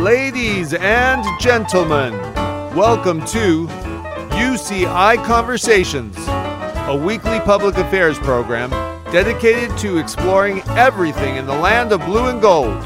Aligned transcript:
Ladies 0.00 0.72
and 0.72 1.22
gentlemen, 1.38 2.14
welcome 2.74 3.20
to 3.26 3.66
UCI 3.66 5.22
Conversations, 5.26 6.16
a 6.88 6.96
weekly 6.96 7.38
public 7.40 7.76
affairs 7.76 8.18
program 8.20 8.70
dedicated 9.12 9.76
to 9.76 9.98
exploring 9.98 10.62
everything 10.68 11.36
in 11.36 11.44
the 11.44 11.52
land 11.52 11.92
of 11.92 12.00
blue 12.06 12.28
and 12.30 12.40
gold, 12.40 12.82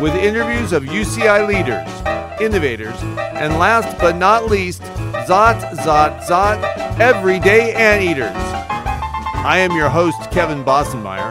with 0.00 0.14
interviews 0.14 0.72
of 0.72 0.84
UCI 0.84 1.46
leaders, 1.46 2.40
innovators, 2.40 2.96
and 3.36 3.58
last 3.58 3.98
but 3.98 4.16
not 4.16 4.46
least, 4.46 4.80
Zot, 5.28 5.60
Zot, 5.72 6.22
Zot, 6.22 6.98
everyday 6.98 7.74
anteaters. 7.74 8.30
I 8.34 9.58
am 9.58 9.72
your 9.72 9.90
host, 9.90 10.30
Kevin 10.30 10.64
Bossenmeyer, 10.64 11.30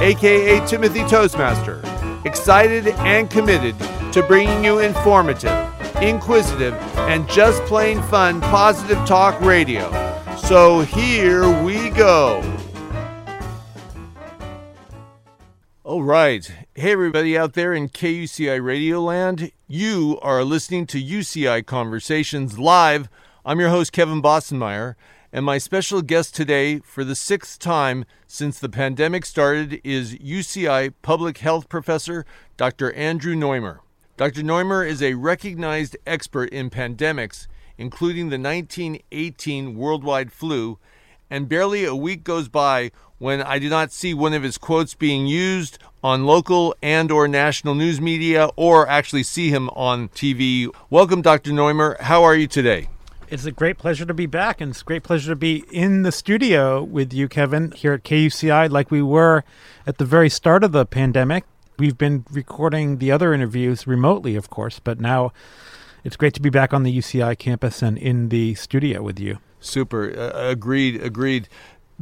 aka 0.00 0.66
Timothy 0.66 1.04
Toastmaster, 1.04 1.84
excited 2.24 2.88
and 2.88 3.30
committed 3.30 3.76
to 4.16 4.22
bringing 4.22 4.64
you 4.64 4.78
informative, 4.78 5.52
inquisitive, 6.00 6.72
and 6.96 7.28
just 7.28 7.62
plain 7.64 8.00
fun 8.04 8.40
positive 8.40 8.96
talk 9.04 9.38
radio. 9.42 9.90
So 10.38 10.80
here 10.80 11.46
we 11.62 11.90
go. 11.90 12.40
All 15.84 16.02
right. 16.02 16.50
Hey, 16.74 16.92
everybody 16.92 17.36
out 17.36 17.52
there 17.52 17.74
in 17.74 17.90
KUCI 17.90 18.64
Radio 18.64 19.02
Land. 19.02 19.52
You 19.68 20.18
are 20.22 20.44
listening 20.44 20.86
to 20.86 21.02
UCI 21.02 21.66
Conversations 21.66 22.58
live. 22.58 23.10
I'm 23.44 23.60
your 23.60 23.68
host, 23.68 23.92
Kevin 23.92 24.22
Bossenmeyer, 24.22 24.94
and 25.30 25.44
my 25.44 25.58
special 25.58 26.00
guest 26.00 26.34
today, 26.34 26.78
for 26.78 27.04
the 27.04 27.14
sixth 27.14 27.58
time 27.58 28.06
since 28.26 28.58
the 28.58 28.70
pandemic 28.70 29.26
started, 29.26 29.78
is 29.84 30.14
UCI 30.14 30.94
Public 31.02 31.36
Health 31.36 31.68
Professor 31.68 32.24
Dr. 32.56 32.94
Andrew 32.94 33.34
Noymer. 33.34 33.80
Dr. 34.16 34.40
Noymer 34.40 34.88
is 34.88 35.02
a 35.02 35.12
recognized 35.12 35.94
expert 36.06 36.48
in 36.48 36.70
pandemics, 36.70 37.48
including 37.76 38.30
the 38.30 38.38
1918 38.38 39.76
worldwide 39.76 40.32
flu, 40.32 40.78
and 41.28 41.50
barely 41.50 41.84
a 41.84 41.94
week 41.94 42.24
goes 42.24 42.48
by 42.48 42.92
when 43.18 43.42
I 43.42 43.58
do 43.58 43.68
not 43.68 43.92
see 43.92 44.14
one 44.14 44.32
of 44.32 44.42
his 44.42 44.56
quotes 44.56 44.94
being 44.94 45.26
used 45.26 45.78
on 46.02 46.24
local 46.24 46.74
and 46.82 47.12
or 47.12 47.28
national 47.28 47.74
news 47.74 48.00
media 48.00 48.48
or 48.56 48.88
actually 48.88 49.22
see 49.22 49.50
him 49.50 49.68
on 49.70 50.08
TV. 50.08 50.74
Welcome 50.88 51.20
Dr. 51.20 51.50
Noymer. 51.50 52.00
How 52.00 52.22
are 52.22 52.34
you 52.34 52.46
today? 52.46 52.88
It's 53.28 53.44
a 53.44 53.52
great 53.52 53.76
pleasure 53.76 54.06
to 54.06 54.14
be 54.14 54.24
back, 54.24 54.62
and 54.62 54.70
it's 54.70 54.80
a 54.80 54.84
great 54.84 55.02
pleasure 55.02 55.32
to 55.32 55.36
be 55.36 55.64
in 55.70 56.04
the 56.04 56.12
studio 56.12 56.82
with 56.82 57.12
you, 57.12 57.28
Kevin, 57.28 57.70
here 57.72 57.92
at 57.92 58.04
KUCI, 58.04 58.70
like 58.70 58.90
we 58.90 59.02
were 59.02 59.44
at 59.86 59.98
the 59.98 60.06
very 60.06 60.30
start 60.30 60.64
of 60.64 60.72
the 60.72 60.86
pandemic. 60.86 61.44
We've 61.78 61.98
been 61.98 62.24
recording 62.30 62.98
the 62.98 63.12
other 63.12 63.34
interviews 63.34 63.86
remotely, 63.86 64.34
of 64.34 64.48
course, 64.48 64.80
but 64.80 64.98
now 64.98 65.32
it's 66.04 66.16
great 66.16 66.32
to 66.34 66.40
be 66.40 66.48
back 66.48 66.72
on 66.72 66.84
the 66.84 66.98
UCI 66.98 67.38
campus 67.38 67.82
and 67.82 67.98
in 67.98 68.30
the 68.30 68.54
studio 68.54 69.02
with 69.02 69.20
you. 69.20 69.40
Super. 69.60 70.18
Uh, 70.18 70.48
agreed. 70.48 71.02
Agreed. 71.02 71.48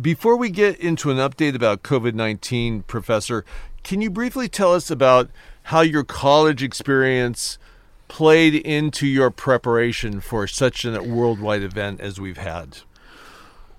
Before 0.01 0.37
we 0.37 0.51
get 0.51 0.79
into 0.79 1.11
an 1.11 1.17
update 1.17 1.57
about 1.57 1.83
COVID 1.83 2.15
19, 2.15 2.83
Professor, 2.83 3.45
can 3.83 4.01
you 4.01 4.11
briefly 4.11 4.49
tell 4.49 4.73
us 4.73 4.93
about 4.93 5.29
how 5.65 5.81
your 5.81 6.05
college 6.05 6.63
experience 6.63 7.59
played 8.07 8.55
into 8.55 9.09
your 9.09 9.31
preparation 9.33 10.21
for 10.21 10.47
such 10.47 10.85
a 10.85 11.03
worldwide 11.03 11.63
event 11.63 12.01
as 12.01 12.21
we've 12.21 12.39
had? 12.39 12.79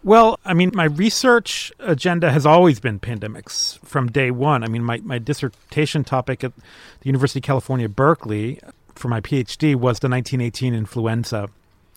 Well, 0.05 0.39
I 0.45 0.53
mean, 0.53 0.69
my 0.75 0.83
research 0.83 1.73
agenda 1.79 2.31
has 2.31 2.45
always 2.45 2.79
been 2.79 2.99
pandemics 2.99 3.79
from 3.79 4.11
day 4.11 4.29
one. 4.29 4.63
I 4.63 4.67
mean, 4.67 4.83
my, 4.83 4.99
my 4.99 5.17
dissertation 5.17 6.03
topic 6.03 6.43
at 6.43 6.55
the 6.55 7.05
University 7.05 7.39
of 7.39 7.43
California, 7.43 7.89
Berkeley, 7.89 8.59
for 8.93 9.07
my 9.07 9.19
PhD 9.19 9.73
was 9.73 9.97
the 9.97 10.07
1918 10.07 10.75
influenza 10.75 11.49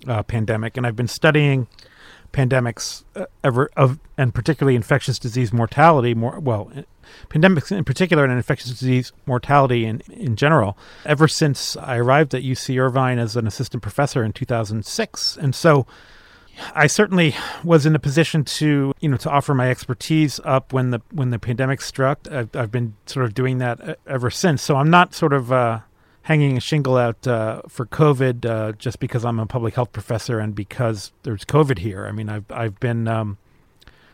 uh, 0.06 0.22
pandemic, 0.22 0.78
and 0.78 0.86
I've 0.86 0.96
been 0.96 1.06
studying 1.06 1.66
pandemics 2.32 3.04
uh, 3.14 3.26
ever 3.44 3.68
of, 3.76 3.98
and 4.16 4.34
particularly 4.34 4.74
infectious 4.74 5.18
disease 5.18 5.52
mortality. 5.52 6.14
More 6.14 6.40
well, 6.40 6.72
pandemics 7.28 7.70
in 7.70 7.84
particular, 7.84 8.24
and 8.24 8.32
infectious 8.32 8.70
disease 8.70 9.12
mortality 9.26 9.84
in 9.84 10.00
in 10.10 10.34
general, 10.34 10.78
ever 11.04 11.28
since 11.28 11.76
I 11.76 11.98
arrived 11.98 12.34
at 12.34 12.42
UC 12.42 12.80
Irvine 12.80 13.18
as 13.18 13.36
an 13.36 13.46
assistant 13.46 13.82
professor 13.82 14.24
in 14.24 14.32
2006, 14.32 15.36
and 15.36 15.54
so. 15.54 15.86
I 16.74 16.86
certainly 16.86 17.34
was 17.64 17.86
in 17.86 17.94
a 17.94 17.98
position 17.98 18.44
to, 18.44 18.92
you 19.00 19.08
know, 19.08 19.16
to 19.18 19.30
offer 19.30 19.54
my 19.54 19.70
expertise 19.70 20.40
up 20.44 20.72
when 20.72 20.90
the 20.90 21.00
when 21.10 21.30
the 21.30 21.38
pandemic 21.38 21.80
struck. 21.80 22.20
I've, 22.30 22.54
I've 22.54 22.70
been 22.70 22.94
sort 23.06 23.24
of 23.24 23.34
doing 23.34 23.58
that 23.58 23.80
uh, 23.80 23.94
ever 24.06 24.30
since. 24.30 24.62
So 24.62 24.76
I'm 24.76 24.90
not 24.90 25.14
sort 25.14 25.32
of 25.32 25.52
uh, 25.52 25.80
hanging 26.22 26.56
a 26.56 26.60
shingle 26.60 26.96
out 26.96 27.26
uh, 27.26 27.62
for 27.68 27.86
COVID 27.86 28.44
uh, 28.44 28.72
just 28.72 29.00
because 29.00 29.24
I'm 29.24 29.38
a 29.38 29.46
public 29.46 29.74
health 29.74 29.92
professor 29.92 30.38
and 30.38 30.54
because 30.54 31.12
there's 31.22 31.44
COVID 31.44 31.78
here. 31.78 32.06
I 32.06 32.12
mean, 32.12 32.28
I've 32.28 32.50
I've 32.50 32.78
been 32.80 33.08
um, 33.08 33.38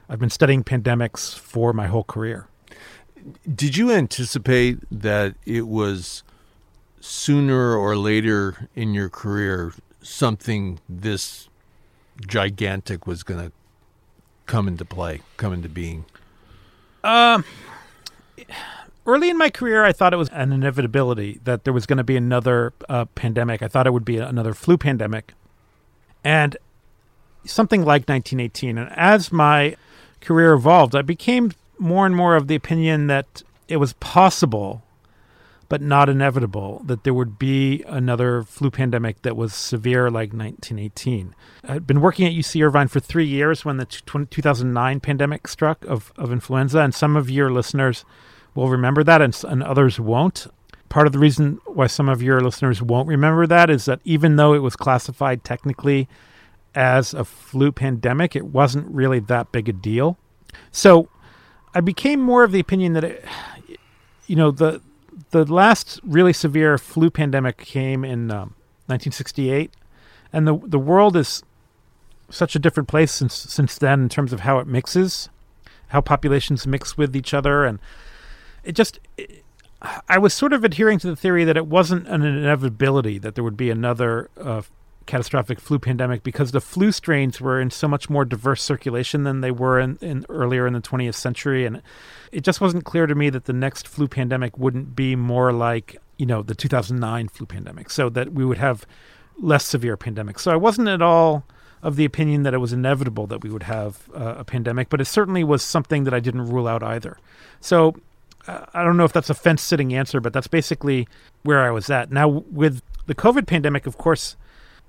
I've 0.09 0.21
been 0.21 0.31
studying 0.31 0.65
pandemics 0.65 1.37
for 1.37 1.73
my 1.73 1.87
whole 1.87 2.05
career. 2.05 2.47
Did 3.53 3.77
you 3.77 3.91
anticipate 3.91 4.79
that 4.91 5.35
it 5.47 5.67
was 5.67 6.23
sooner 7.01 7.75
or 7.75 7.97
later 7.97 8.69
in 8.75 8.95
your 8.95 9.09
career 9.09 9.73
something 10.03 10.79
this 10.89 11.49
gigantic 12.27 13.07
was 13.07 13.23
going 13.23 13.47
to 13.47 13.53
come 14.47 14.69
into 14.69 14.85
play, 14.85 15.21
come 15.37 15.53
into 15.53 15.69
being? 15.69 16.05
Um, 17.03 17.45
early 19.07 19.31
in 19.31 19.39
my 19.39 19.51
career, 19.51 19.85
I 19.85 19.93
thought 19.93 20.13
it 20.13 20.17
was 20.17 20.29
an 20.31 20.53
inevitability 20.53 21.41
that 21.45 21.65
there 21.65 21.73
was 21.73 21.87
going 21.87 21.99
to 21.99 22.05
be 22.05 22.17
another 22.17 22.73
uh, 22.89 23.05
pandemic. 23.15 23.63
I 23.63 23.69
thought 23.69 23.87
it 23.87 23.93
would 23.93 24.05
be 24.05 24.19
another 24.19 24.55
flu 24.55 24.77
pandemic, 24.77 25.35
and 26.23 26.57
something 27.45 27.81
like 27.81 28.09
1918. 28.09 28.79
And 28.79 28.91
as 28.93 29.31
my 29.31 29.77
career 30.21 30.55
evolved, 30.55 30.95
I 30.95 31.03
became 31.03 31.53
more 31.79 32.07
and 32.07 32.17
more 32.17 32.37
of 32.37 32.47
the 32.49 32.55
opinion 32.55 33.09
that 33.09 33.43
it 33.69 33.77
was 33.77 33.93
possible, 33.95 34.83
but 35.69 35.81
not 35.81 36.09
inevitable, 36.09 36.83
that 36.85 37.05
there 37.05 37.15
would 37.15 37.39
be 37.39 37.83
another 37.87 38.43
flu 38.43 38.71
pandemic 38.71 39.23
that 39.23 39.37
was 39.37 39.55
severe 39.55 40.11
like 40.11 40.33
1918. 40.33 41.35
I'd 41.65 41.87
been 41.87 42.01
working 42.01 42.27
at 42.27 42.33
UC 42.33 42.65
Irvine 42.65 42.89
for 42.89 43.01
three 43.01 43.27
years 43.27 43.65
when 43.65 43.77
the 43.77 43.87
2009 43.87 45.01
pandemic 45.01 45.49
struck 45.49 45.85
of, 45.87 46.13
of 46.17 46.33
influenza, 46.33 46.81
and 46.81 46.95
some 46.95 47.17
of 47.17 47.31
your 47.31 47.51
listeners 47.51 48.05
will 48.55 48.69
remember 48.69 49.03
that, 49.05 49.21
and, 49.23 49.39
and 49.45 49.63
others 49.63 49.99
won't. 49.99 50.47
Part 50.89 51.07
of 51.07 51.13
the 51.13 51.19
reason 51.19 51.61
why 51.67 51.87
some 51.87 52.09
of 52.09 52.23
your 52.23 52.41
listeners 52.41 52.81
won't 52.81 53.09
remember 53.09 53.47
that 53.47 53.69
is 53.71 53.87
that 53.87 54.01
even 54.05 54.37
though 54.37 54.55
it 54.55 54.61
was 54.61 54.77
classified 54.77 55.43
technically 55.43 56.09
as 56.75 57.15
a 57.15 57.25
flu 57.25 57.73
pandemic, 57.73 58.37
it 58.37 58.47
wasn't 58.47 58.87
really 58.89 59.21
that 59.21 59.51
big 59.51 59.69
a 59.69 59.73
deal. 59.73 60.19
So 60.71 61.09
I 61.75 61.81
became 61.81 62.21
more 62.21 62.45
of 62.45 62.53
the 62.53 62.61
opinion 62.61 62.93
that, 62.93 63.05
it, 63.05 63.25
you 64.27 64.37
know, 64.37 64.51
the 64.51 64.81
the 65.31 65.45
last 65.45 66.01
really 66.05 66.33
severe 66.33 66.79
flu 66.79 67.11
pandemic 67.11 67.59
came 67.59 68.05
in 68.05 68.31
um, 68.31 68.55
1968, 68.87 69.73
and 70.33 70.47
the 70.47 70.57
the 70.57 70.79
world 70.79 71.17
is 71.17 71.43
such 72.31 72.57
a 72.57 72.59
different 72.59 72.89
place 72.89 73.13
since 73.13 73.35
since 73.35 73.79
then 73.79 74.03
in 74.03 74.09
terms 74.09 74.33
of 74.33 74.41
how 74.41 74.59
it 74.59 74.67
mixes, 74.67 75.29
how 75.89 76.01
populations 76.01 76.67
mix 76.67 76.97
with 76.97 77.15
each 77.15 77.33
other, 77.33 77.65
and 77.65 77.79
it 78.65 78.73
just 78.73 78.99
it, 79.17 79.45
I 80.09 80.19
was 80.19 80.33
sort 80.33 80.53
of 80.53 80.65
adhering 80.65 80.99
to 81.01 81.07
the 81.07 81.17
theory 81.17 81.45
that 81.45 81.57
it 81.57 81.67
wasn't 81.67 82.09
an 82.09 82.23
inevitability 82.23 83.19
that 83.19 83.35
there 83.35 83.45
would 83.45 83.57
be 83.57 83.71
another 83.71 84.31
uh, 84.41 84.63
catastrophic 85.07 85.61
flu 85.61 85.79
pandemic 85.79 86.23
because 86.23 86.53
the 86.53 86.61
flu 86.61 86.93
strains 86.93 87.41
were 87.41 87.61
in 87.61 87.71
so 87.71 87.89
much 87.89 88.09
more 88.09 88.25
diverse 88.25 88.63
circulation 88.63 89.25
than 89.25 89.41
they 89.41 89.51
were 89.51 89.79
in, 89.79 89.99
in 90.01 90.25
earlier 90.29 90.67
in 90.67 90.73
the 90.73 90.81
20th 90.81 91.15
century, 91.15 91.67
and 91.67 91.83
it 92.33 92.43
just 92.43 92.61
wasn't 92.61 92.85
clear 92.85 93.07
to 93.07 93.15
me 93.15 93.31
that 93.31 93.45
the 93.45 93.53
next 93.53 93.87
flu 93.87 94.09
pandemic 94.09 94.59
wouldn't 94.59 94.97
be 94.97 95.17
more 95.17 95.53
like 95.53 95.97
you 96.17 96.27
know 96.27 96.43
the 96.43 96.55
2009 96.55 97.29
flu 97.29 97.47
pandemic, 97.47 97.91
so 97.91 98.09
that 98.09 98.33
we 98.33 98.45
would 98.45 98.59
have 98.59 98.87
less 99.41 99.65
severe 99.65 99.97
pandemics. 99.97 100.41
So 100.41 100.53
I 100.53 100.57
wasn't 100.57 100.89
at 100.89 101.03
all 101.03 101.45
of 101.83 101.97
the 101.97 102.05
opinion 102.05 102.45
that 102.45 102.55
it 102.55 102.59
was 102.59 102.73
inevitable 102.73 103.27
that 103.27 103.43
we 103.43 103.51
would 103.51 103.65
have 103.65 104.09
uh, 104.15 104.37
a 104.39 104.45
pandemic, 104.45 104.89
but 104.89 105.01
it 105.01 105.05
certainly 105.05 105.45
was 105.45 105.63
something 105.63 106.05
that 106.05 106.15
I 106.15 106.21
didn't 106.21 106.47
rule 106.47 106.67
out 106.67 106.83
either. 106.83 107.19
So 107.61 107.95
uh, 108.47 108.65
I 108.73 108.83
don't 108.83 108.97
know 108.97 109.05
if 109.05 109.13
that's 109.13 109.29
a 109.29 109.35
fence 109.35 109.63
sitting 109.63 109.95
answer, 109.95 110.21
but 110.21 110.33
that's 110.33 110.47
basically 110.47 111.07
where 111.43 111.61
I 111.61 111.71
was 111.71 111.91
at. 111.91 112.11
Now, 112.11 112.29
with 112.29 112.83
the 113.07 113.15
COVID 113.15 113.47
pandemic, 113.47 113.87
of 113.87 113.99
course, 113.99 114.37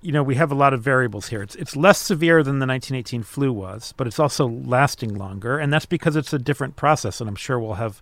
you 0.02 0.12
know, 0.12 0.24
we 0.24 0.36
have 0.36 0.52
a 0.52 0.56
lot 0.56 0.74
of 0.74 0.82
variables 0.82 1.30
here. 1.30 1.42
It's 1.42 1.56
it's 1.56 1.76
less 1.76 2.00
severe 2.00 2.44
than 2.44 2.60
the 2.60 2.68
1918 2.68 3.24
flu 3.24 3.52
was, 3.52 3.94
but 3.98 4.08
it's 4.08 4.20
also 4.20 4.48
lasting 4.48 5.16
longer, 5.16 5.58
and 5.58 5.74
that's 5.74 5.86
because 5.86 6.16
it's 6.16 6.34
a 6.34 6.40
different 6.40 6.76
process. 6.76 7.20
And 7.20 7.28
I'm 7.28 7.36
sure 7.36 7.60
we'll 7.60 7.76
have 7.76 8.02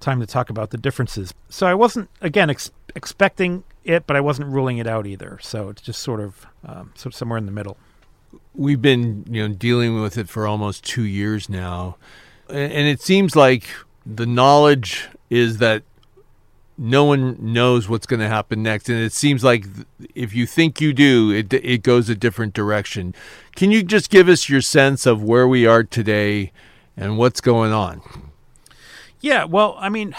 time 0.00 0.20
to 0.20 0.26
talk 0.26 0.50
about 0.50 0.70
the 0.70 0.76
differences. 0.76 1.32
So 1.48 1.66
I 1.66 1.74
wasn't 1.74 2.10
again 2.20 2.50
ex- 2.50 2.70
expecting 2.94 3.64
it, 3.84 4.06
but 4.06 4.16
I 4.16 4.20
wasn't 4.20 4.50
ruling 4.50 4.78
it 4.78 4.86
out 4.86 5.06
either. 5.06 5.38
So 5.42 5.70
it's 5.70 5.82
just 5.82 6.02
sort 6.02 6.20
of 6.20 6.46
um, 6.66 6.92
sort 6.94 7.06
of 7.06 7.14
somewhere 7.14 7.38
in 7.38 7.46
the 7.46 7.52
middle. 7.52 7.76
We've 8.54 8.82
been 8.82 9.24
you 9.28 9.48
know 9.48 9.54
dealing 9.54 10.00
with 10.00 10.18
it 10.18 10.28
for 10.28 10.46
almost 10.46 10.84
two 10.84 11.04
years 11.04 11.48
now, 11.48 11.96
and 12.48 12.86
it 12.86 13.00
seems 13.00 13.34
like 13.34 13.64
the 14.04 14.26
knowledge 14.26 15.08
is 15.30 15.58
that 15.58 15.82
no 16.76 17.04
one 17.04 17.36
knows 17.40 17.88
what's 17.88 18.06
going 18.06 18.20
to 18.20 18.28
happen 18.28 18.62
next 18.62 18.88
and 18.88 18.98
it 18.98 19.12
seems 19.12 19.44
like 19.44 19.64
if 20.14 20.34
you 20.34 20.46
think 20.46 20.80
you 20.80 20.92
do 20.92 21.30
it 21.30 21.52
it 21.52 21.82
goes 21.82 22.08
a 22.08 22.14
different 22.14 22.54
direction. 22.54 23.14
Can 23.54 23.70
you 23.70 23.82
just 23.82 24.10
give 24.10 24.28
us 24.28 24.48
your 24.48 24.60
sense 24.60 25.06
of 25.06 25.22
where 25.22 25.46
we 25.46 25.66
are 25.66 25.84
today 25.84 26.52
and 26.96 27.18
what's 27.18 27.40
going 27.40 27.72
on? 27.72 28.02
Yeah 29.20 29.44
well 29.44 29.76
i 29.78 29.88
mean 29.88 30.14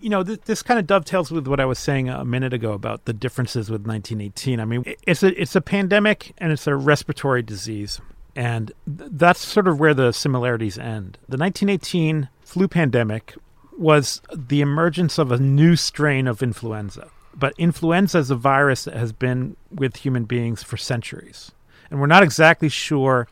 you 0.00 0.10
know 0.10 0.22
th- 0.22 0.42
this 0.42 0.62
kind 0.62 0.78
of 0.78 0.86
dovetails 0.86 1.30
with 1.30 1.46
what 1.46 1.60
i 1.60 1.64
was 1.64 1.78
saying 1.78 2.08
a 2.08 2.24
minute 2.24 2.52
ago 2.52 2.72
about 2.72 3.06
the 3.06 3.14
differences 3.14 3.70
with 3.70 3.86
1918 3.86 4.60
i 4.60 4.64
mean 4.66 4.84
it's 5.06 5.22
a 5.22 5.40
it's 5.40 5.56
a 5.56 5.62
pandemic 5.62 6.34
and 6.36 6.52
it's 6.52 6.66
a 6.66 6.76
respiratory 6.76 7.42
disease 7.42 8.00
and 8.36 8.70
th- 8.86 9.10
that's 9.14 9.40
sort 9.40 9.66
of 9.66 9.80
where 9.80 9.94
the 9.94 10.12
similarities 10.12 10.78
end. 10.78 11.18
The 11.26 11.38
1918 11.38 12.28
flu 12.42 12.68
pandemic 12.68 13.34
was 13.78 14.20
the 14.34 14.60
emergence 14.60 15.18
of 15.18 15.32
a 15.32 15.38
new 15.38 15.76
strain 15.76 16.26
of 16.26 16.42
influenza. 16.42 17.08
But 17.34 17.54
influenza 17.58 18.18
is 18.18 18.30
a 18.30 18.36
virus 18.36 18.84
that 18.84 18.96
has 18.96 19.12
been 19.12 19.56
with 19.70 19.96
human 19.96 20.24
beings 20.24 20.62
for 20.62 20.76
centuries. 20.76 21.52
And 21.90 22.00
we're 22.00 22.06
not 22.06 22.22
exactly 22.22 22.68
sure 22.68 23.28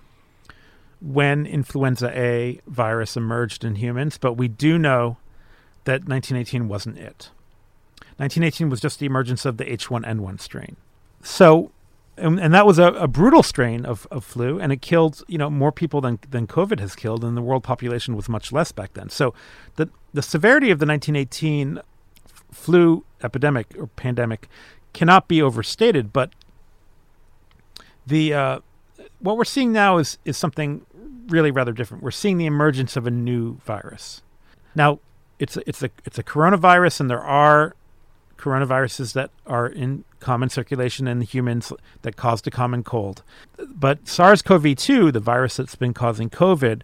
when 1.01 1.47
influenza 1.47 2.11
A 2.19 2.61
virus 2.67 3.17
emerged 3.17 3.65
in 3.65 3.77
humans, 3.77 4.19
but 4.19 4.35
we 4.35 4.49
do 4.49 4.79
know 4.79 5.17
that 5.85 6.07
1918 6.07 6.69
wasn't 6.69 6.99
it. 6.99 7.31
1918 8.17 8.71
was 8.71 8.81
just 8.81 9.01
the 9.01 9.07
emergence 9.07 9.45
of 9.45 9.57
the 9.57 9.65
H1N1 9.65 10.41
strain. 10.41 10.77
So, 11.23 11.73
and, 12.17 12.41
and 12.41 12.55
that 12.55 12.67
was 12.67 12.79
a, 12.79 12.93
a, 12.95 13.09
brutal 13.09 13.43
strain 13.43 13.85
of, 13.85 14.07
of 14.11 14.25
flu, 14.25 14.61
and 14.61 14.73
it 14.73 14.81
killed 14.81 15.23
you 15.27 15.39
know 15.39 15.51
more 15.51 15.73
people 15.73 16.01
than 16.01 16.19
than 16.31 16.47
COVID 16.47 16.81
has 16.81 16.95
killed, 16.95 17.25
and 17.25 17.37
the 17.37 17.43
world 17.43 17.65
population 17.65 18.17
was 18.17 18.29
much 18.29 18.53
less 18.53 18.73
back 18.73 18.95
then. 18.95 19.11
So, 19.11 19.35
the 19.77 19.89
the 20.13 20.23
severity 20.23 20.71
of 20.71 20.79
the 20.79 20.87
1918 20.87 21.81
flu 22.53 23.05
epidemic 23.23 23.75
or 23.79 23.89
pandemic 23.89 24.49
cannot 24.93 25.29
be 25.29 25.43
overstated, 25.43 26.13
but 26.13 26.33
the 28.07 28.35
uh, 28.35 28.59
what 29.19 29.37
we're 29.37 29.45
seeing 29.45 29.73
now 29.73 29.99
is 29.99 30.19
is 30.25 30.37
something 30.37 30.87
really 31.29 31.51
rather 31.51 31.73
different. 31.73 32.03
We're 32.03 32.11
seeing 32.11 32.39
the 32.39 32.47
emergence 32.47 32.97
of 32.97 33.07
a 33.07 33.11
new 33.11 33.57
virus. 33.65 34.23
Now, 34.75 35.01
it's 35.39 35.57
a, 35.57 35.69
it's 35.69 35.83
a 35.83 35.91
it's 36.05 36.19
a 36.19 36.23
coronavirus, 36.23 37.01
and 37.01 37.11
there 37.11 37.23
are 37.23 37.75
coronaviruses 38.37 39.13
that 39.15 39.31
are 39.47 39.67
in 39.67 40.05
common 40.21 40.49
circulation 40.49 41.07
in 41.07 41.21
humans 41.21 41.73
that 42.03 42.17
cause 42.17 42.43
the 42.43 42.51
common 42.51 42.83
cold. 42.83 43.23
But 43.69 44.09
SARS-CoV-2, 44.09 45.13
the 45.13 45.21
virus 45.21 45.57
that's 45.57 45.75
been 45.75 45.95
causing 45.95 46.31
COVID, 46.31 46.83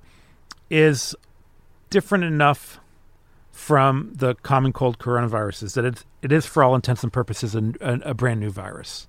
is 0.69 1.15
different 1.89 2.25
enough 2.25 2.79
from 3.51 4.13
the 4.15 4.35
common 4.37 4.73
cold 4.73 4.99
coronaviruses 4.99 5.75
that 5.75 6.05
it 6.23 6.33
is, 6.33 6.47
for 6.47 6.63
all 6.63 6.75
intents 6.75 7.03
and 7.03 7.13
purposes, 7.13 7.55
a, 7.55 7.73
a, 7.81 8.11
a 8.11 8.15
brand 8.15 8.41
new 8.41 8.51
virus. 8.51 9.07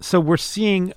So 0.00 0.18
we're 0.18 0.36
seeing 0.36 0.94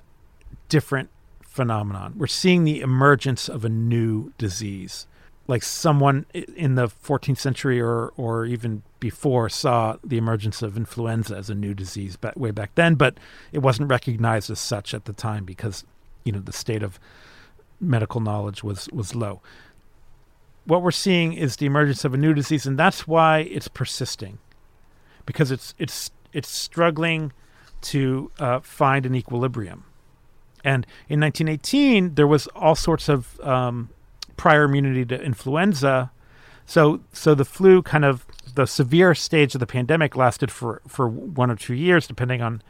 different 0.69 1.10
phenomenon. 1.42 2.16
We're 2.18 2.28
seeing 2.28 2.63
the 2.63 2.81
emergence 2.81 3.48
of 3.48 3.66
a 3.66 3.69
new 3.69 4.34
disease. 4.38 5.07
Like 5.47 5.62
someone 5.62 6.25
in 6.33 6.75
the 6.75 6.88
14th 6.88 7.38
century 7.38 7.80
or, 7.80 8.07
or 8.18 8.45
even 8.45 8.81
before 9.00 9.47
saw 9.50 9.97
the 10.03 10.18
emergence 10.18 10.62
of 10.62 10.75
influenza 10.75 11.36
as 11.36 11.50
a 11.50 11.56
new 11.56 11.74
disease 11.74 12.15
back, 12.15 12.36
way 12.36 12.51
back 12.51 12.74
then, 12.75 12.95
but 12.95 13.19
it 13.51 13.59
wasn't 13.59 13.89
recognized 13.89 14.50
as 14.50 14.59
such 14.59 14.94
at 14.94 15.06
the 15.06 15.13
time 15.13 15.45
because, 15.45 15.83
you 16.24 16.31
know, 16.31 16.39
the 16.39 16.53
state 16.53 16.81
of 16.81 17.00
medical 17.80 18.21
knowledge 18.21 18.63
was, 18.63 18.89
was 18.92 19.13
low 19.13 19.42
what 20.65 20.81
we're 20.81 20.92
seeing 20.92 21.33
is 21.33 21.57
the 21.57 21.65
emergence 21.65 22.03
of 22.03 22.13
a 22.13 22.18
new 22.18 22.33
disease, 22.33 22.65
and 22.65 22.77
that's 22.77 23.07
why 23.07 23.39
it's 23.39 23.68
persisting, 23.68 24.39
because 25.25 25.51
it's 25.51 25.74
it's 25.77 26.12
it's 26.33 26.50
struggling 26.50 27.31
to 27.81 28.31
uh, 28.39 28.59
find 28.59 29.06
an 29.06 29.15
equilibrium. 29.15 29.86
And 30.63 30.88
in 31.07 31.19
1918, 31.19 32.15
there 32.15 32.25
was 32.25 32.47
all 32.47 32.75
sorts 32.75 33.07
of 33.07 33.39
um, 33.42 33.89
prior 34.37 34.63
immunity 34.63 35.05
to 35.05 35.21
influenza, 35.21 36.11
so 36.65 37.01
so 37.13 37.35
the 37.35 37.45
flu 37.45 37.81
kind 37.81 38.05
of 38.05 38.25
the 38.55 38.65
severe 38.65 39.13
stage 39.13 39.53
of 39.53 39.59
the 39.59 39.67
pandemic 39.67 40.15
lasted 40.15 40.51
for 40.51 40.81
for 40.87 41.07
one 41.07 41.51
or 41.51 41.55
two 41.55 41.73
years, 41.73 42.07
depending 42.07 42.41
on 42.41 42.61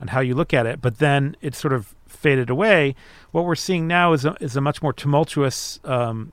on 0.00 0.08
how 0.08 0.20
you 0.20 0.34
look 0.34 0.54
at 0.54 0.66
it. 0.66 0.80
But 0.80 0.98
then 0.98 1.36
it 1.40 1.54
sort 1.54 1.72
of 1.72 1.94
faded 2.06 2.50
away. 2.50 2.94
What 3.32 3.44
we're 3.44 3.54
seeing 3.54 3.86
now 3.86 4.12
is 4.12 4.24
a, 4.24 4.36
is 4.40 4.56
a 4.56 4.60
much 4.60 4.82
more 4.82 4.92
tumultuous 4.92 5.80
um, 5.84 6.32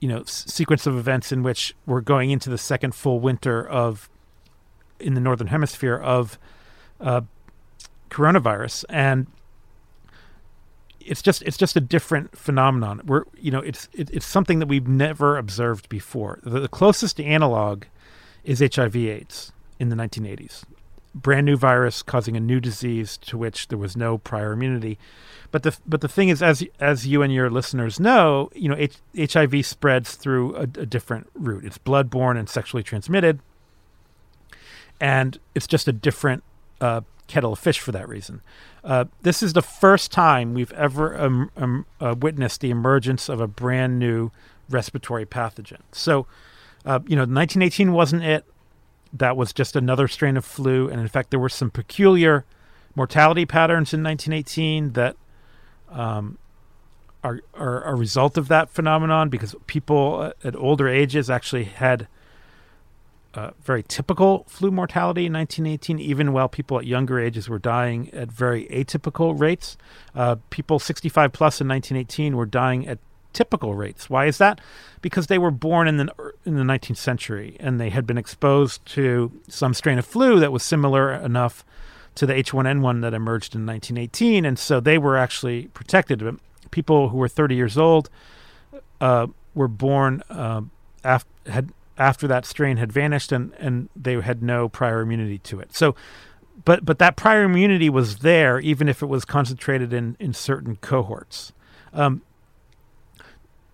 you 0.00 0.08
know 0.08 0.20
s- 0.20 0.44
sequence 0.48 0.86
of 0.86 0.96
events 0.96 1.32
in 1.32 1.42
which 1.42 1.74
we're 1.86 2.00
going 2.00 2.30
into 2.30 2.50
the 2.50 2.58
second 2.58 2.94
full 2.94 3.20
winter 3.20 3.66
of 3.66 4.08
in 5.00 5.14
the 5.14 5.20
northern 5.20 5.48
hemisphere 5.48 5.96
of 5.96 6.38
uh, 7.00 7.20
coronavirus 8.10 8.84
and 8.88 9.26
it's 11.08 11.22
just 11.22 11.42
it's 11.42 11.56
just 11.56 11.76
a 11.76 11.80
different 11.80 12.36
phenomenon. 12.36 13.00
We're 13.04 13.24
you 13.36 13.50
know 13.50 13.60
it's 13.60 13.88
it, 13.92 14.10
it's 14.10 14.26
something 14.26 14.58
that 14.58 14.66
we've 14.66 14.88
never 14.88 15.36
observed 15.36 15.88
before. 15.88 16.40
The, 16.42 16.60
the 16.60 16.68
closest 16.68 17.20
analog 17.20 17.84
is 18.44 18.60
hiv 18.60 18.96
aids 18.96 19.52
in 19.78 19.88
the 19.88 19.96
1980s 19.96 20.64
brand 21.14 21.46
new 21.46 21.56
virus 21.56 22.02
causing 22.02 22.36
a 22.36 22.40
new 22.40 22.60
disease 22.60 23.16
to 23.18 23.36
which 23.36 23.68
there 23.68 23.78
was 23.78 23.96
no 23.96 24.18
prior 24.18 24.52
immunity. 24.52 24.98
But 25.50 25.62
the 25.62 25.76
but 25.86 26.00
the 26.00 26.08
thing 26.08 26.28
is, 26.28 26.42
as 26.42 26.64
as 26.78 27.06
you 27.06 27.22
and 27.22 27.32
your 27.32 27.50
listeners 27.50 27.98
know, 27.98 28.50
you 28.54 28.68
know 28.68 28.76
H- 28.76 29.32
HIV 29.32 29.64
spreads 29.66 30.14
through 30.14 30.54
a, 30.56 30.62
a 30.62 30.86
different 30.86 31.28
route. 31.34 31.64
It's 31.64 31.78
bloodborne 31.78 32.38
and 32.38 32.48
sexually 32.48 32.82
transmitted, 32.82 33.40
and 35.00 35.38
it's 35.54 35.66
just 35.66 35.88
a 35.88 35.92
different 35.92 36.44
uh, 36.80 37.00
kettle 37.28 37.52
of 37.52 37.58
fish 37.58 37.78
for 37.78 37.92
that 37.92 38.08
reason. 38.08 38.40
Uh, 38.82 39.04
this 39.22 39.42
is 39.42 39.52
the 39.52 39.62
first 39.62 40.10
time 40.10 40.54
we've 40.54 40.72
ever 40.72 41.16
um, 41.18 41.50
um, 41.56 41.86
uh, 42.00 42.14
witnessed 42.18 42.60
the 42.60 42.70
emergence 42.70 43.28
of 43.28 43.40
a 43.40 43.46
brand 43.46 43.98
new 43.98 44.32
respiratory 44.68 45.24
pathogen. 45.24 45.80
So, 45.92 46.26
uh, 46.84 47.00
you 47.06 47.14
know, 47.14 47.22
1918 47.22 47.92
wasn't 47.92 48.24
it. 48.24 48.44
That 49.12 49.36
was 49.36 49.52
just 49.52 49.76
another 49.76 50.08
strain 50.08 50.36
of 50.36 50.44
flu, 50.44 50.88
and 50.88 51.00
in 51.00 51.08
fact, 51.08 51.30
there 51.30 51.40
were 51.40 51.48
some 51.48 51.70
peculiar 51.70 52.44
mortality 52.94 53.46
patterns 53.46 53.94
in 53.94 54.02
1918 54.02 54.92
that 54.92 55.16
um, 55.88 56.36
are, 57.24 57.40
are 57.54 57.82
a 57.84 57.94
result 57.94 58.36
of 58.36 58.48
that 58.48 58.68
phenomenon 58.68 59.28
because 59.28 59.54
people 59.66 60.32
at 60.44 60.56
older 60.56 60.88
ages 60.88 61.30
actually 61.30 61.64
had 61.64 62.06
uh, 63.34 63.50
very 63.62 63.82
typical 63.82 64.44
flu 64.48 64.70
mortality 64.70 65.26
in 65.26 65.32
1918, 65.32 65.98
even 65.98 66.32
while 66.32 66.48
people 66.48 66.78
at 66.78 66.86
younger 66.86 67.20
ages 67.20 67.48
were 67.48 67.58
dying 67.58 68.12
at 68.12 68.32
very 68.32 68.66
atypical 68.66 69.38
rates. 69.38 69.76
Uh, 70.14 70.36
people 70.50 70.78
65 70.78 71.32
plus 71.32 71.60
in 71.60 71.68
1918 71.68 72.36
were 72.36 72.46
dying 72.46 72.86
at 72.88 72.98
typical 73.32 73.74
rates. 73.74 74.08
Why 74.08 74.26
is 74.26 74.38
that? 74.38 74.60
Because 75.02 75.26
they 75.26 75.38
were 75.38 75.50
born 75.50 75.86
in 75.86 75.98
the 75.98 76.12
in 76.44 76.56
the 76.56 76.62
19th 76.62 76.96
century 76.96 77.56
and 77.60 77.78
they 77.78 77.90
had 77.90 78.06
been 78.06 78.18
exposed 78.18 78.84
to 78.86 79.30
some 79.48 79.74
strain 79.74 79.98
of 79.98 80.06
flu 80.06 80.40
that 80.40 80.50
was 80.50 80.62
similar 80.62 81.12
enough 81.12 81.64
to 82.16 82.26
the 82.26 82.34
H1N1 82.34 83.02
that 83.02 83.14
emerged 83.14 83.54
in 83.54 83.64
1918, 83.64 84.44
and 84.44 84.58
so 84.58 84.80
they 84.80 84.98
were 84.98 85.16
actually 85.16 85.68
protected. 85.68 86.18
But 86.18 86.34
people 86.72 87.10
who 87.10 87.16
were 87.16 87.28
30 87.28 87.54
years 87.54 87.78
old 87.78 88.10
uh, 89.00 89.28
were 89.54 89.68
born 89.68 90.24
uh, 90.28 90.62
af- 91.04 91.26
had 91.46 91.70
after 91.98 92.28
that 92.28 92.46
strain 92.46 92.76
had 92.76 92.92
vanished 92.92 93.32
and, 93.32 93.52
and 93.58 93.88
they 93.94 94.20
had 94.20 94.42
no 94.42 94.68
prior 94.68 95.00
immunity 95.00 95.38
to 95.38 95.60
it. 95.60 95.74
So, 95.74 95.94
but 96.64 96.84
but 96.84 96.98
that 96.98 97.16
prior 97.16 97.44
immunity 97.44 97.90
was 97.90 98.18
there 98.18 98.58
even 98.60 98.88
if 98.88 99.02
it 99.02 99.06
was 99.06 99.24
concentrated 99.24 99.92
in 99.92 100.16
in 100.18 100.32
certain 100.32 100.76
cohorts. 100.76 101.52
Um, 101.92 102.22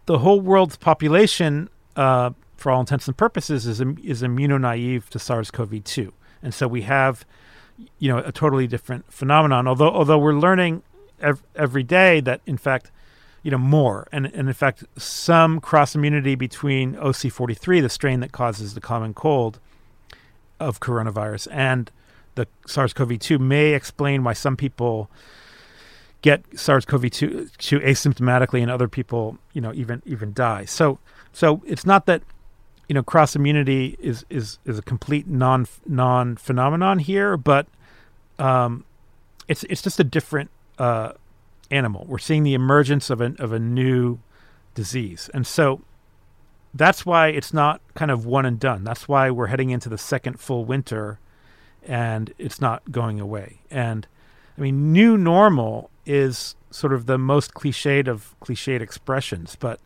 the 0.07 0.19
whole 0.19 0.41
world's 0.41 0.77
population, 0.77 1.69
uh, 1.97 2.31
for 2.57 2.71
all 2.71 2.81
intents 2.81 3.07
and 3.07 3.17
purposes, 3.17 3.67
is 3.67 3.81
is 3.81 4.23
immunonaive 4.23 5.09
to 5.11 5.19
SARS-CoV-2, 5.19 6.13
and 6.43 6.53
so 6.53 6.69
we 6.69 6.83
have, 6.83 7.25
you 7.99 8.11
know, 8.11 8.19
a 8.19 8.33
totally 8.33 8.67
different 8.67 9.11
phenomenon. 9.13 9.67
Although 9.67 9.91
although 9.91 10.19
we're 10.19 10.35
learning 10.35 10.83
ev- 11.21 11.43
every 11.57 11.83
day 11.83 12.21
that 12.21 12.41
in 12.47 12.59
fact, 12.59 12.91
you 13.45 13.51
know, 13.51 13.59
more 13.59 14.09
and, 14.11 14.27
and 14.27 14.49
in 14.49 14.55
fact 14.55 14.83
some 14.97 15.61
cross 15.61 15.95
immunity 15.95 16.35
between 16.35 16.95
OC43, 16.95 17.83
the 17.83 17.89
strain 17.89 18.21
that 18.21 18.33
causes 18.33 18.75
the 18.75 18.81
common 18.81 19.15
cold 19.15 19.61
of 20.59 20.81
coronavirus, 20.81 21.47
and 21.53 21.91
the 22.35 22.49
SARS-CoV-2 22.67 23.39
may 23.39 23.75
explain 23.75 24.25
why 24.25 24.33
some 24.33 24.57
people 24.57 25.11
get 26.23 26.43
SARS-CoV-2 26.59 27.57
2 27.59 27.81
asymptomatically 27.81 28.63
and 28.63 28.71
other 28.71 28.89
people, 28.89 29.39
you 29.53 29.61
know, 29.61 29.73
even 29.75 30.03
even 30.07 30.33
die. 30.33 30.65
So 30.65 30.99
so 31.33 31.63
it's 31.67 31.85
not 31.85 32.07
that 32.07 32.23
you 32.89 32.95
know 32.95 33.03
cross 33.03 33.37
immunity 33.37 33.99
is 34.01 34.25
is 34.31 34.59
is 34.65 34.79
a 34.79 34.83
complete 34.83 35.27
non 35.27 35.67
non 35.87 36.37
phenomenon 36.37 36.99
here, 36.99 37.37
but 37.37 37.67
um, 38.39 38.85
it's 39.49 39.65
it's 39.65 39.83
just 39.83 40.01
a 40.01 40.05
different 40.05 40.51
uh, 40.79 41.13
animal. 41.75 42.05
We're 42.09 42.19
seeing 42.19 42.43
the 42.43 42.55
emergence 42.55 43.11
of 43.11 43.21
a 43.21 43.35
of 43.39 43.53
a 43.53 43.59
new 43.59 44.19
disease, 44.75 45.31
and 45.35 45.47
so 45.47 45.83
that's 46.73 47.07
why 47.07 47.29
it's 47.29 47.53
not 47.53 47.81
kind 47.95 48.11
of 48.11 48.27
one 48.27 48.45
and 48.45 48.59
done. 48.59 48.85
That's 48.85 49.07
why 49.09 49.31
we're 49.31 49.47
heading 49.47 49.71
into 49.71 49.89
the 49.89 49.99
second 49.99 50.41
full 50.41 50.65
winter, 50.65 51.19
and 51.87 52.33
it's 52.39 52.61
not 52.61 52.91
going 52.91 53.21
away. 53.21 53.61
And 53.71 54.07
I 54.59 54.61
mean, 54.61 54.93
new 54.93 55.17
normal 55.17 55.91
is 56.07 56.57
sort 56.71 56.93
of 56.93 57.07
the 57.07 57.19
most 57.19 57.55
cliched 57.55 58.09
of 58.09 58.35
cliched 58.41 58.81
expressions, 58.81 59.57
but 59.57 59.81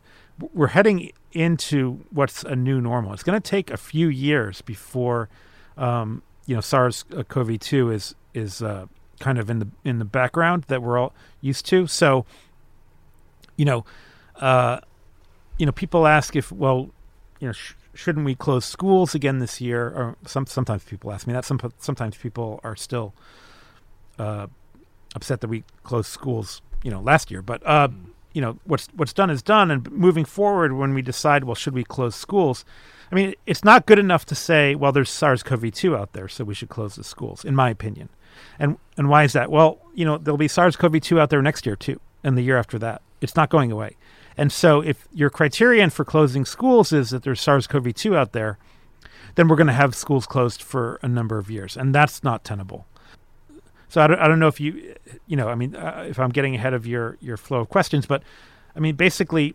we're 0.55 0.69
heading 0.69 1.13
into 1.33 2.05
what's 2.11 2.43
a 2.45 2.57
new 2.57 2.81
normal. 2.81 3.13
It's 3.13 3.23
going 3.23 3.41
to 3.41 3.51
take 3.51 3.71
a 3.71 3.77
few 3.77 4.09
years 4.09 4.63
before, 4.63 5.29
um, 5.77 6.23
you 6.47 6.55
know, 6.55 6.61
SARS-CoV-2 6.61 7.93
is 7.93 8.15
is 8.35 8.63
uh, 8.63 8.87
kind 9.19 9.39
of 9.39 9.51
in 9.51 9.59
the 9.59 9.69
in 9.85 9.99
the 9.99 10.05
background 10.05 10.65
that 10.69 10.83
we're 10.83 10.99
all 10.99 11.13
used 11.41 11.67
to. 11.67 11.87
So, 11.87 12.25
you 13.57 13.65
know, 13.65 13.85
uh, 14.37 14.81
you 15.59 15.67
know, 15.67 15.73
people 15.73 16.07
ask 16.07 16.37
if 16.37 16.51
well, 16.53 16.91
you 17.41 17.49
know, 17.49 17.53
sh- 17.53 17.75
shouldn't 17.95 18.25
we 18.25 18.35
close 18.35 18.65
schools 18.65 19.15
again 19.15 19.39
this 19.39 19.61
year? 19.61 19.87
Or 19.87 20.17
some 20.27 20.47
sometimes 20.47 20.85
people 20.85 21.13
ask 21.13 21.27
me 21.27 21.33
that. 21.33 21.45
Some 21.45 21.61
sometimes 21.79 22.17
people 22.17 22.61
are 22.65 22.77
still 22.77 23.15
uh, 24.19 24.47
upset 25.15 25.41
that 25.41 25.49
we 25.49 25.65
closed 25.83 26.09
schools, 26.09 26.63
you 26.83 26.91
know, 26.91 27.01
last 27.01 27.31
year. 27.31 27.43
But 27.43 27.65
uh, 27.67 27.89
you 28.33 28.41
know, 28.41 28.59
what's 28.65 28.89
what's 28.95 29.13
done 29.13 29.31
is 29.31 29.43
done. 29.43 29.71
And 29.71 29.91
moving 29.91 30.25
forward, 30.25 30.73
when 30.73 30.95
we 30.95 31.03
decide, 31.03 31.45
well, 31.45 31.55
should 31.55 31.75
we 31.75 31.85
close 31.85 32.15
schools? 32.15 32.65
I 33.11 33.15
mean, 33.15 33.35
it's 33.47 33.65
not 33.65 33.87
good 33.87 33.99
enough 33.99 34.27
to 34.27 34.35
say, 34.35 34.75
well, 34.75 34.93
there's 34.93 35.09
SARS-CoV-2 35.09 35.97
out 35.99 36.13
there, 36.13 36.29
so 36.29 36.45
we 36.45 36.55
should 36.55 36.69
close 36.69 36.95
the 36.95 37.05
schools, 37.05 37.43
in 37.43 37.55
my 37.55 37.71
opinion. 37.71 38.11
And 38.59 38.79
and 38.97 39.09
why 39.09 39.25
is 39.25 39.33
that? 39.33 39.51
Well, 39.51 39.79
you 39.95 40.05
know, 40.05 40.19
there'll 40.19 40.39
be 40.39 40.49
SARS-CoV-2 40.49 41.19
out 41.19 41.31
there 41.31 41.43
next 41.43 41.67
year 41.67 41.77
too, 41.77 42.01
and 42.23 42.37
the 42.37 42.43
year 42.43 42.59
after 42.59 42.79
that. 42.81 43.03
It's 43.21 43.35
not 43.35 43.51
going 43.51 43.73
away. 43.73 43.97
And 44.37 44.53
so, 44.53 44.81
if 44.81 45.09
your 45.13 45.31
criterion 45.31 45.91
for 45.91 46.05
closing 46.05 46.45
schools 46.45 46.93
is 46.93 47.11
that 47.11 47.25
there's 47.25 47.41
SARS-CoV-2 47.41 48.17
out 48.17 48.33
there, 48.33 48.59
then 49.35 49.49
we're 49.49 49.57
going 49.57 49.69
to 49.69 49.73
have 49.73 49.95
schools 49.95 50.27
closed 50.27 50.63
for 50.63 50.99
a 51.03 51.09
number 51.09 51.39
of 51.39 51.51
years, 51.51 51.77
and 51.77 51.95
that's 51.95 52.23
not 52.23 52.45
tenable. 52.45 52.87
So 53.89 54.03
I 54.03 54.07
don't, 54.07 54.19
I 54.21 54.29
don't 54.29 54.39
know 54.39 54.49
if 54.49 54.61
you, 54.61 54.95
you 55.27 55.37
know, 55.37 55.49
I 55.49 55.55
mean, 55.55 55.75
uh, 55.75 56.07
if 56.09 56.19
I'm 56.19 56.31
getting 56.31 56.55
ahead 56.55 56.75
of 56.75 56.87
your 56.87 57.17
your 57.21 57.37
flow 57.37 57.61
of 57.61 57.69
questions, 57.69 58.07
but 58.07 58.23
I 58.77 58.81
mean, 58.81 58.97
basically, 58.97 59.55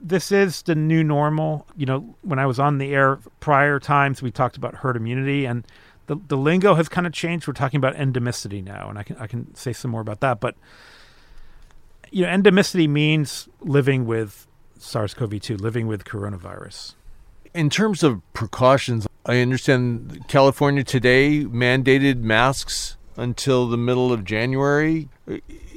this 0.00 0.32
is 0.32 0.62
the 0.62 0.74
new 0.74 1.04
normal. 1.04 1.66
You 1.76 1.86
know, 1.86 2.14
when 2.22 2.38
I 2.38 2.46
was 2.46 2.58
on 2.58 2.78
the 2.78 2.94
air 2.94 3.18
prior 3.40 3.78
times, 3.78 4.22
we 4.22 4.30
talked 4.30 4.56
about 4.56 4.76
herd 4.76 4.96
immunity, 4.96 5.44
and 5.44 5.66
the 6.10 6.20
the 6.26 6.36
lingo 6.36 6.74
has 6.74 6.88
kind 6.88 7.06
of 7.06 7.12
changed. 7.12 7.46
We're 7.46 7.54
talking 7.54 7.78
about 7.78 7.94
endemicity 7.94 8.64
now, 8.64 8.88
and 8.88 8.98
I 8.98 9.04
can 9.04 9.16
I 9.18 9.28
can 9.28 9.54
say 9.54 9.72
some 9.72 9.92
more 9.92 10.00
about 10.00 10.18
that. 10.20 10.40
But 10.40 10.56
you 12.10 12.26
know, 12.26 12.32
endemicity 12.32 12.88
means 12.88 13.48
living 13.60 14.06
with 14.06 14.48
SARS-CoV-2, 14.78 15.60
living 15.60 15.86
with 15.86 16.04
coronavirus. 16.04 16.94
In 17.54 17.70
terms 17.70 18.02
of 18.02 18.22
precautions, 18.32 19.06
I 19.24 19.38
understand 19.38 20.24
California 20.26 20.82
today 20.82 21.44
mandated 21.44 22.22
masks 22.22 22.96
until 23.16 23.68
the 23.68 23.76
middle 23.76 24.12
of 24.12 24.24
January. 24.24 25.08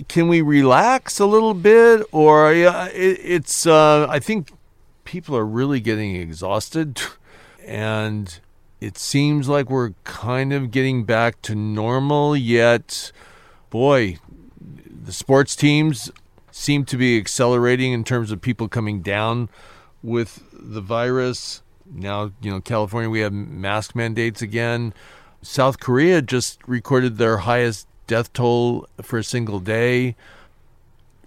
Can 0.07 0.27
we 0.27 0.41
relax 0.41 1.19
a 1.19 1.27
little 1.27 1.53
bit, 1.53 2.01
or 2.11 2.47
uh, 2.47 2.87
it, 2.87 3.19
it's? 3.21 3.67
Uh, 3.67 4.07
I 4.09 4.17
think 4.17 4.51
people 5.03 5.37
are 5.37 5.45
really 5.45 5.79
getting 5.79 6.15
exhausted, 6.15 6.99
and 7.67 8.39
it 8.83 8.97
seems 8.97 9.47
like 9.47 9.69
we're 9.69 9.91
kind 10.03 10.51
of 10.51 10.69
getting 10.69 11.05
back 11.05 11.41
to 11.43 11.55
normal. 11.55 12.35
Yet, 12.35 13.13
boy, 13.69 14.17
the 14.59 15.13
sports 15.13 15.55
teams 15.55 16.11
seem 16.51 16.83
to 16.85 16.97
be 16.97 17.17
accelerating 17.17 17.93
in 17.93 18.03
terms 18.03 18.29
of 18.29 18.41
people 18.41 18.67
coming 18.67 19.01
down 19.01 19.47
with 20.03 20.43
the 20.51 20.81
virus. 20.81 21.61
Now, 21.89 22.33
you 22.41 22.51
know, 22.51 22.59
California, 22.59 23.09
we 23.09 23.21
have 23.21 23.31
mask 23.31 23.95
mandates 23.95 24.41
again. 24.41 24.93
South 25.41 25.79
Korea 25.79 26.21
just 26.21 26.59
recorded 26.67 27.17
their 27.17 27.37
highest 27.37 27.87
death 28.07 28.33
toll 28.33 28.85
for 29.01 29.17
a 29.17 29.23
single 29.23 29.61
day. 29.61 30.17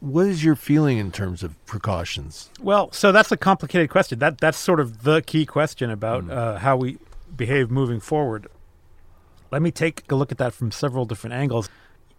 What 0.00 0.26
is 0.26 0.44
your 0.44 0.56
feeling 0.56 0.98
in 0.98 1.10
terms 1.10 1.42
of 1.42 1.54
precautions? 1.64 2.50
Well, 2.60 2.92
so 2.92 3.12
that's 3.12 3.32
a 3.32 3.36
complicated 3.38 3.88
question. 3.88 4.18
That 4.18 4.36
that's 4.38 4.58
sort 4.58 4.78
of 4.78 5.04
the 5.04 5.22
key 5.22 5.46
question 5.46 5.90
about 5.90 6.24
mm. 6.24 6.30
uh, 6.30 6.58
how 6.58 6.76
we 6.76 6.98
behave 7.34 7.70
moving 7.70 8.00
forward. 8.00 8.48
Let 9.50 9.62
me 9.62 9.70
take 9.70 10.10
a 10.10 10.14
look 10.14 10.32
at 10.32 10.38
that 10.38 10.52
from 10.54 10.70
several 10.70 11.04
different 11.04 11.34
angles 11.34 11.68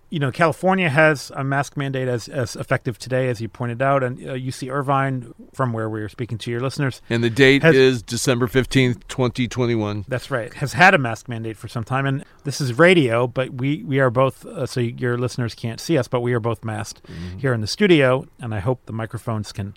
you 0.10 0.20
know, 0.20 0.32
California 0.32 0.90
has 0.90 1.32
a 1.36 1.44
mask 1.44 1.76
mandate 1.76 2.08
as, 2.08 2.30
as 2.30 2.56
effective 2.56 2.98
today, 2.98 3.28
as 3.28 3.42
you 3.42 3.50
pointed 3.50 3.82
out, 3.82 4.04
and 4.04 4.18
uh, 4.20 4.34
UC 4.34 4.72
Irvine, 4.72 5.34
from 5.54 5.74
where 5.74 5.90
we 5.90 6.02
are 6.02 6.08
speaking 6.08 6.38
to 6.40 6.52
your 6.52 6.62
listeners. 6.62 7.02
And 7.10 7.22
the 7.24 7.30
date 7.30 7.62
has, 7.64 7.76
is 7.76 8.02
December 8.04 8.48
15th, 8.48 9.06
2021. 9.10 10.06
That's 10.08 10.32
right. 10.32 10.54
Has 10.54 10.74
had 10.74 10.94
a 10.94 10.98
mask 10.98 11.28
mandate 11.28 11.58
for 11.58 11.68
some 11.68 11.84
time. 11.84 12.06
And 12.06 12.24
this 12.46 12.62
is 12.62 12.78
radio, 12.80 13.28
but 13.28 13.56
we, 13.56 13.84
we 13.84 14.00
are 14.00 14.10
both, 14.10 14.46
uh, 14.46 14.66
so 14.66 14.80
your 14.80 15.18
listeners 15.18 15.54
can't 15.54 15.82
see 15.82 15.98
us, 15.98 16.08
but 16.08 16.22
we 16.22 16.34
are 16.34 16.40
both 16.40 16.64
masked 16.64 17.04
mm-hmm. 17.04 17.40
here 17.40 17.54
in 17.54 17.60
the 17.60 17.68
studio. 17.68 18.26
And 18.40 18.56
I 18.56 18.60
hope 18.60 18.86
the 18.86 18.94
microphones 18.94 19.52
can 19.52 19.74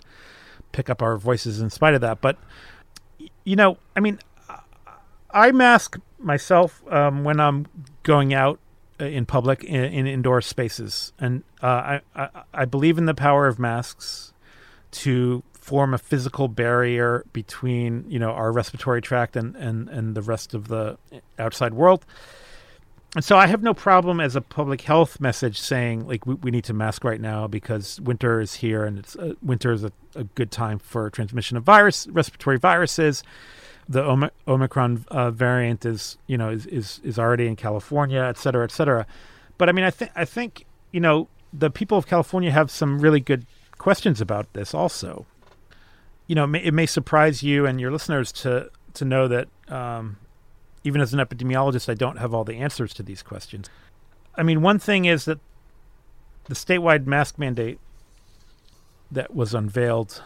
pick 0.71 0.89
up 0.89 1.01
our 1.01 1.17
voices 1.17 1.59
in 1.59 1.69
spite 1.69 1.93
of 1.93 2.01
that. 2.01 2.21
But, 2.21 2.37
you 3.43 3.57
know, 3.57 3.77
I 3.97 3.99
mean, 3.99 4.17
I 5.33 5.51
mask 5.51 5.99
myself 6.19 6.83
um, 6.91 7.23
when 7.23 7.39
I'm 7.39 7.67
going 8.03 8.33
out 8.33 8.59
uh, 8.99 9.05
in 9.05 9.25
public 9.25 9.63
in, 9.63 9.83
in 9.83 10.07
indoor 10.07 10.41
spaces, 10.41 11.13
and 11.19 11.43
uh, 11.61 11.67
I, 11.67 12.01
I, 12.15 12.29
I 12.53 12.65
believe 12.65 12.97
in 12.97 13.05
the 13.05 13.13
power 13.13 13.47
of 13.47 13.59
masks 13.59 14.33
to 14.91 15.43
form 15.53 15.93
a 15.93 15.97
physical 15.97 16.47
barrier 16.47 17.23
between 17.33 18.05
you 18.09 18.19
know 18.19 18.31
our 18.31 18.51
respiratory 18.51 19.01
tract 19.01 19.35
and 19.35 19.55
and 19.55 19.89
and 19.89 20.15
the 20.15 20.21
rest 20.21 20.53
of 20.53 20.67
the 20.67 20.97
outside 21.39 21.73
world. 21.73 22.05
And 23.13 23.25
so 23.25 23.35
I 23.35 23.47
have 23.47 23.61
no 23.61 23.73
problem 23.73 24.21
as 24.21 24.37
a 24.37 24.41
public 24.41 24.81
health 24.81 25.19
message 25.19 25.59
saying 25.59 26.07
like 26.07 26.25
we, 26.25 26.35
we 26.35 26.51
need 26.51 26.63
to 26.65 26.73
mask 26.73 27.03
right 27.03 27.19
now 27.19 27.45
because 27.47 27.99
winter 27.99 28.39
is 28.39 28.55
here 28.55 28.85
and 28.85 28.99
it's 28.99 29.15
uh, 29.15 29.33
winter 29.41 29.71
is 29.71 29.83
a, 29.83 29.91
a 30.15 30.23
good 30.23 30.51
time 30.51 30.79
for 30.79 31.09
transmission 31.09 31.57
of 31.57 31.63
virus 31.63 32.07
respiratory 32.07 32.57
viruses 32.57 33.23
the 33.91 34.31
Omicron 34.47 35.05
uh, 35.09 35.31
variant 35.31 35.85
is 35.85 36.17
you 36.27 36.37
know 36.37 36.49
is, 36.49 36.65
is 36.67 37.01
is 37.03 37.19
already 37.19 37.47
in 37.47 37.55
California, 37.55 38.21
et 38.21 38.37
cetera, 38.37 38.63
et 38.63 38.71
cetera. 38.71 39.05
But 39.57 39.69
I 39.69 39.73
mean, 39.73 39.85
I 39.85 39.91
think 39.91 40.11
I 40.15 40.25
think 40.25 40.65
you 40.91 40.99
know 40.99 41.27
the 41.53 41.69
people 41.69 41.97
of 41.97 42.07
California 42.07 42.51
have 42.51 42.71
some 42.71 42.99
really 42.99 43.19
good 43.19 43.45
questions 43.77 44.21
about 44.21 44.51
this. 44.53 44.73
Also, 44.73 45.25
you 46.27 46.35
know, 46.35 46.45
it 46.45 46.47
may, 46.47 46.63
it 46.63 46.73
may 46.73 46.85
surprise 46.85 47.43
you 47.43 47.65
and 47.65 47.79
your 47.81 47.91
listeners 47.91 48.31
to 48.31 48.69
to 48.93 49.05
know 49.05 49.27
that 49.27 49.47
um, 49.67 50.17
even 50.83 51.01
as 51.01 51.13
an 51.13 51.19
epidemiologist, 51.19 51.89
I 51.89 51.93
don't 51.93 52.17
have 52.17 52.33
all 52.33 52.43
the 52.43 52.55
answers 52.55 52.93
to 52.95 53.03
these 53.03 53.21
questions. 53.21 53.69
I 54.35 54.43
mean, 54.43 54.61
one 54.61 54.79
thing 54.79 55.05
is 55.05 55.25
that 55.25 55.39
the 56.45 56.55
statewide 56.55 57.05
mask 57.05 57.37
mandate 57.37 57.79
that 59.11 59.35
was 59.35 59.53
unveiled 59.53 60.23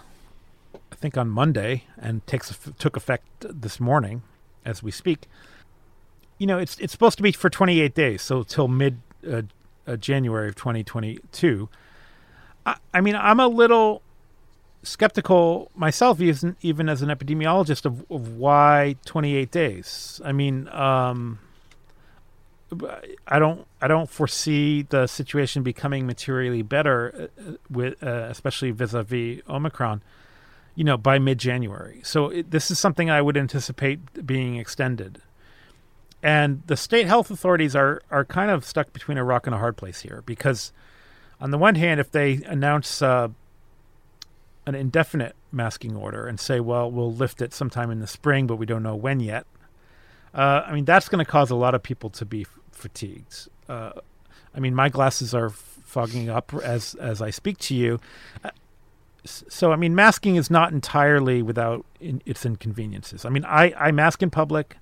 think 1.06 1.18
on 1.18 1.30
Monday 1.30 1.84
and 2.00 2.26
takes 2.26 2.58
took 2.80 2.98
effect 2.98 3.46
this 3.48 3.80
morning 3.80 4.24
as 4.66 4.82
we 4.82 4.90
speak. 4.90 5.28
You 6.40 6.48
know, 6.48 6.58
it's 6.58 6.80
it's 6.80 6.92
supposed 6.92 7.18
to 7.18 7.24
be 7.24 7.32
for 7.32 7.48
28 7.48 7.94
days, 7.94 8.24
so 8.24 8.42
till 8.42 8.68
mid 8.68 9.02
uh, 9.32 9.44
uh, 9.86 9.98
January 9.98 10.48
of 10.50 10.56
2022. 10.56 11.70
I, 12.66 12.78
I 12.92 13.02
mean, 13.02 13.16
I'm 13.16 13.40
a 13.40 13.48
little 13.48 14.02
skeptical 14.82 15.70
myself, 15.76 16.20
even 16.20 16.56
even 16.62 16.90
as 16.90 17.04
an 17.04 17.10
epidemiologist, 17.10 17.86
of, 17.86 18.04
of 18.10 18.36
why 18.38 18.96
28 19.06 19.52
days. 19.52 20.20
I 20.26 20.32
mean, 20.32 20.68
um, 20.70 21.38
I 23.28 23.38
don't 23.38 23.68
I 23.80 23.88
don't 23.88 24.10
foresee 24.10 24.82
the 24.82 25.06
situation 25.06 25.62
becoming 25.62 26.08
materially 26.08 26.64
better, 26.64 27.30
uh, 27.38 27.52
with 27.70 28.02
uh, 28.02 28.28
especially 28.32 28.72
vis-a-vis 28.72 29.42
Omicron. 29.48 30.02
You 30.75 30.84
know, 30.84 30.98
by 30.98 31.20
mid-January. 31.20 32.01
So 32.03 32.29
it, 32.29 32.51
this 32.51 32.70
is 32.70 32.77
something 32.77 33.10
I 33.10 33.22
would 33.22 33.38
anticipate 33.38 34.25
being 34.27 34.58
extended. 34.58 35.22
And 36.22 36.63
the 36.67 36.75
state 36.75 37.08
health 37.08 37.32
authorities 37.32 37.75
are 37.75 38.01
are 38.12 38.25
kind 38.25 38.51
of 38.51 38.65
stuck 38.65 38.91
between 38.91 39.17
a 39.17 39.24
rock 39.24 39.48
and 39.48 39.55
a 39.55 39.60
hard 39.60 39.77
place 39.77 40.01
here 40.01 40.22
because, 40.25 40.74
on 41.39 41.51
the 41.51 41.58
one 41.58 41.75
hand, 41.75 42.00
if 42.00 42.12
they 42.12 42.41
announce 42.46 43.01
uh, 43.01 43.29
an 44.65 44.75
indefinite 44.75 45.36
masking 45.51 45.96
order 45.96 46.27
and 46.27 46.39
say, 46.39 46.60
well, 46.60 46.91
we'll 46.91 47.13
lift 47.13 47.41
it 47.41 47.53
sometime 47.53 47.91
in 47.91 48.00
the 48.00 48.08
spring, 48.08 48.48
but 48.48 48.58
we 48.58 48.65
don't 48.65 48.84
know 48.84 48.96
when 48.96 49.20
yet. 49.20 49.46
Uh, 50.34 50.63
I 50.67 50.74
mean, 50.74 50.84
that's 50.84 51.08
going 51.08 51.24
to 51.24 51.32
cause 51.32 51.51
a 51.51 51.55
lot 51.55 51.75
of 51.75 51.84
people 51.84 52.10
to 52.10 52.25
be 52.25 52.41
f- 52.41 52.60
fatigued. 52.72 53.48
Uh, 53.70 53.91
I 54.53 54.60
mean, 54.60 54.75
my 54.75 54.89
glasses 54.89 55.34
are 55.34 55.50
fogging 55.50 56.29
up 56.29 56.53
as 56.53 56.96
as 56.96 57.22
I 57.22 57.29
speak 57.29 57.60
to 57.60 57.75
you. 57.75 58.00
So, 59.25 59.72
I 59.72 59.75
mean, 59.75 59.96
masking 59.96 60.36
is 60.36 60.51
not 60.51 60.72
entirely 60.72 61.41
without 61.41 61.86
in, 62.00 62.22
its 62.25 62.46
inconveniences. 62.46 63.25
I 63.25 63.29
mean, 63.29 63.44
I, 63.46 63.74
I 63.77 63.91
mask 63.91 64.22
in 64.22 64.29
public. 64.29 64.77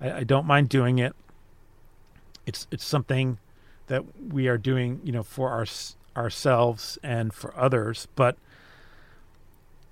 I, 0.00 0.12
I 0.12 0.24
don't 0.24 0.46
mind 0.46 0.68
doing 0.68 0.98
it. 0.98 1.14
It's 2.44 2.66
it's 2.70 2.84
something 2.84 3.38
that 3.88 4.04
we 4.32 4.48
are 4.48 4.58
doing, 4.58 5.00
you 5.02 5.12
know, 5.12 5.22
for 5.22 5.50
our 5.50 5.66
ourselves 6.16 6.98
and 7.02 7.32
for 7.32 7.56
others. 7.56 8.06
But 8.14 8.36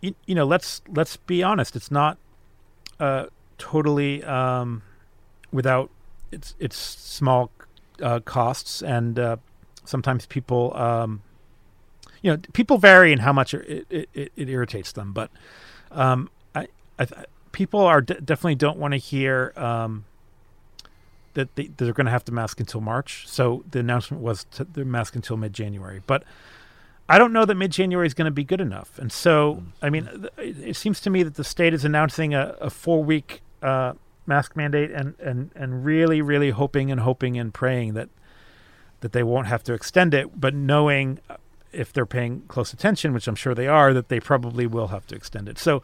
you, 0.01 0.15
you 0.27 0.35
know, 0.35 0.45
let's 0.45 0.83
let's 0.89 1.17
be 1.17 1.43
honest. 1.43 1.75
It's 1.75 1.91
not 1.91 2.19
uh, 3.01 3.27
totally 3.59 4.23
um, 4.25 4.83
without 5.51 5.91
its 6.31 6.55
its 6.59 6.77
small 6.77 7.51
uh, 8.03 8.21
costs, 8.21 8.83
and 8.83 9.19
uh, 9.19 9.37
sometimes 9.85 10.27
people, 10.27 10.77
um, 10.77 11.23
you 12.25 12.31
know, 12.31 12.39
people 12.55 12.79
vary 12.79 13.13
in 13.13 13.19
how 13.19 13.35
much 13.35 13.53
it, 13.53 13.87
it, 13.91 14.09
it, 14.15 14.33
it 14.35 14.49
irritates 14.49 14.93
them. 14.93 15.13
But 15.13 15.31
um, 15.93 16.31
I, 16.55 16.69
I, 16.99 17.07
people 17.53 17.81
are 17.81 18.01
d- 18.01 18.17
definitely 18.25 18.55
don't 18.55 18.79
want 18.79 18.93
to 18.93 18.99
hear 18.99 19.53
um, 19.57 20.07
that, 21.35 21.55
they, 21.55 21.69
are 21.83 21.93
going 21.93 22.07
to 22.07 22.11
have 22.11 22.25
to 22.25 22.33
mask 22.33 22.61
until 22.61 22.81
March. 22.81 23.29
So 23.29 23.63
the 23.71 23.81
announcement 23.81 24.23
was 24.23 24.45
to 24.53 24.65
the 24.65 24.87
mask 24.87 25.15
until 25.15 25.37
mid 25.37 25.53
January, 25.53 26.01
but 26.07 26.25
I 27.11 27.19
don't 27.19 27.35
know 27.35 27.45
that 27.45 27.57
mid 27.57 27.73
January 27.73 28.07
is 28.07 28.15
going 28.15 28.25
to 28.25 28.31
be 28.31 28.45
good 28.45 28.63
enough. 28.63 28.99
And 28.99 29.13
so, 29.13 29.63
I 29.83 29.91
mean, 29.91 30.27
it 30.39 30.77
seems 30.77 31.01
to 31.03 31.11
me 31.11 31.25
that 31.25 31.35
the 31.35 31.45
state 31.45 31.75
is 31.75 31.85
announcing 31.85 32.33
a, 32.33 32.57
a 32.59 32.71
four 32.71 33.05
week 33.05 33.43
uh, 33.61 33.93
mask 34.27 34.57
mandate 34.57 34.91
and, 34.93 35.15
and, 35.21 35.51
and 35.55 35.85
really, 35.85 36.23
really 36.23 36.51
hoping 36.51 36.91
and 36.91 37.03
hoping 37.03 37.37
and 37.37 37.53
praying 37.53 37.93
that 37.95 38.09
that 39.05 39.13
they 39.13 39.23
won't 39.23 39.47
have 39.47 39.63
to 39.63 39.75
extend 39.75 40.15
it, 40.15 40.41
but 40.41 40.55
knowing 40.55 41.19
uh, 41.29 41.37
if 41.75 41.93
they're 41.93 42.07
paying 42.07 42.43
close 42.49 42.73
attention, 42.73 43.13
which 43.13 43.27
I'm 43.29 43.35
sure 43.35 43.55
they 43.55 43.69
are, 43.69 43.93
that 43.93 44.09
they 44.09 44.21
probably 44.21 44.67
will 44.67 44.89
have 44.89 45.07
to 45.09 45.15
extend 45.15 45.49
it. 45.49 45.59
So, 45.59 45.83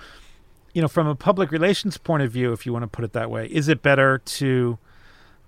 you 0.72 0.82
know, 0.82 0.88
from 0.88 1.06
a 1.06 1.14
public 1.14 1.50
relations 1.50 1.98
point 1.98 2.22
of 2.22 2.30
view, 2.30 2.52
if 2.52 2.64
you 2.64 2.72
want 2.72 2.84
to 2.84 2.88
put 2.88 3.04
it 3.04 3.12
that 3.12 3.30
way, 3.30 3.46
is 3.46 3.68
it 3.68 3.82
better 3.82 4.18
to 4.18 4.78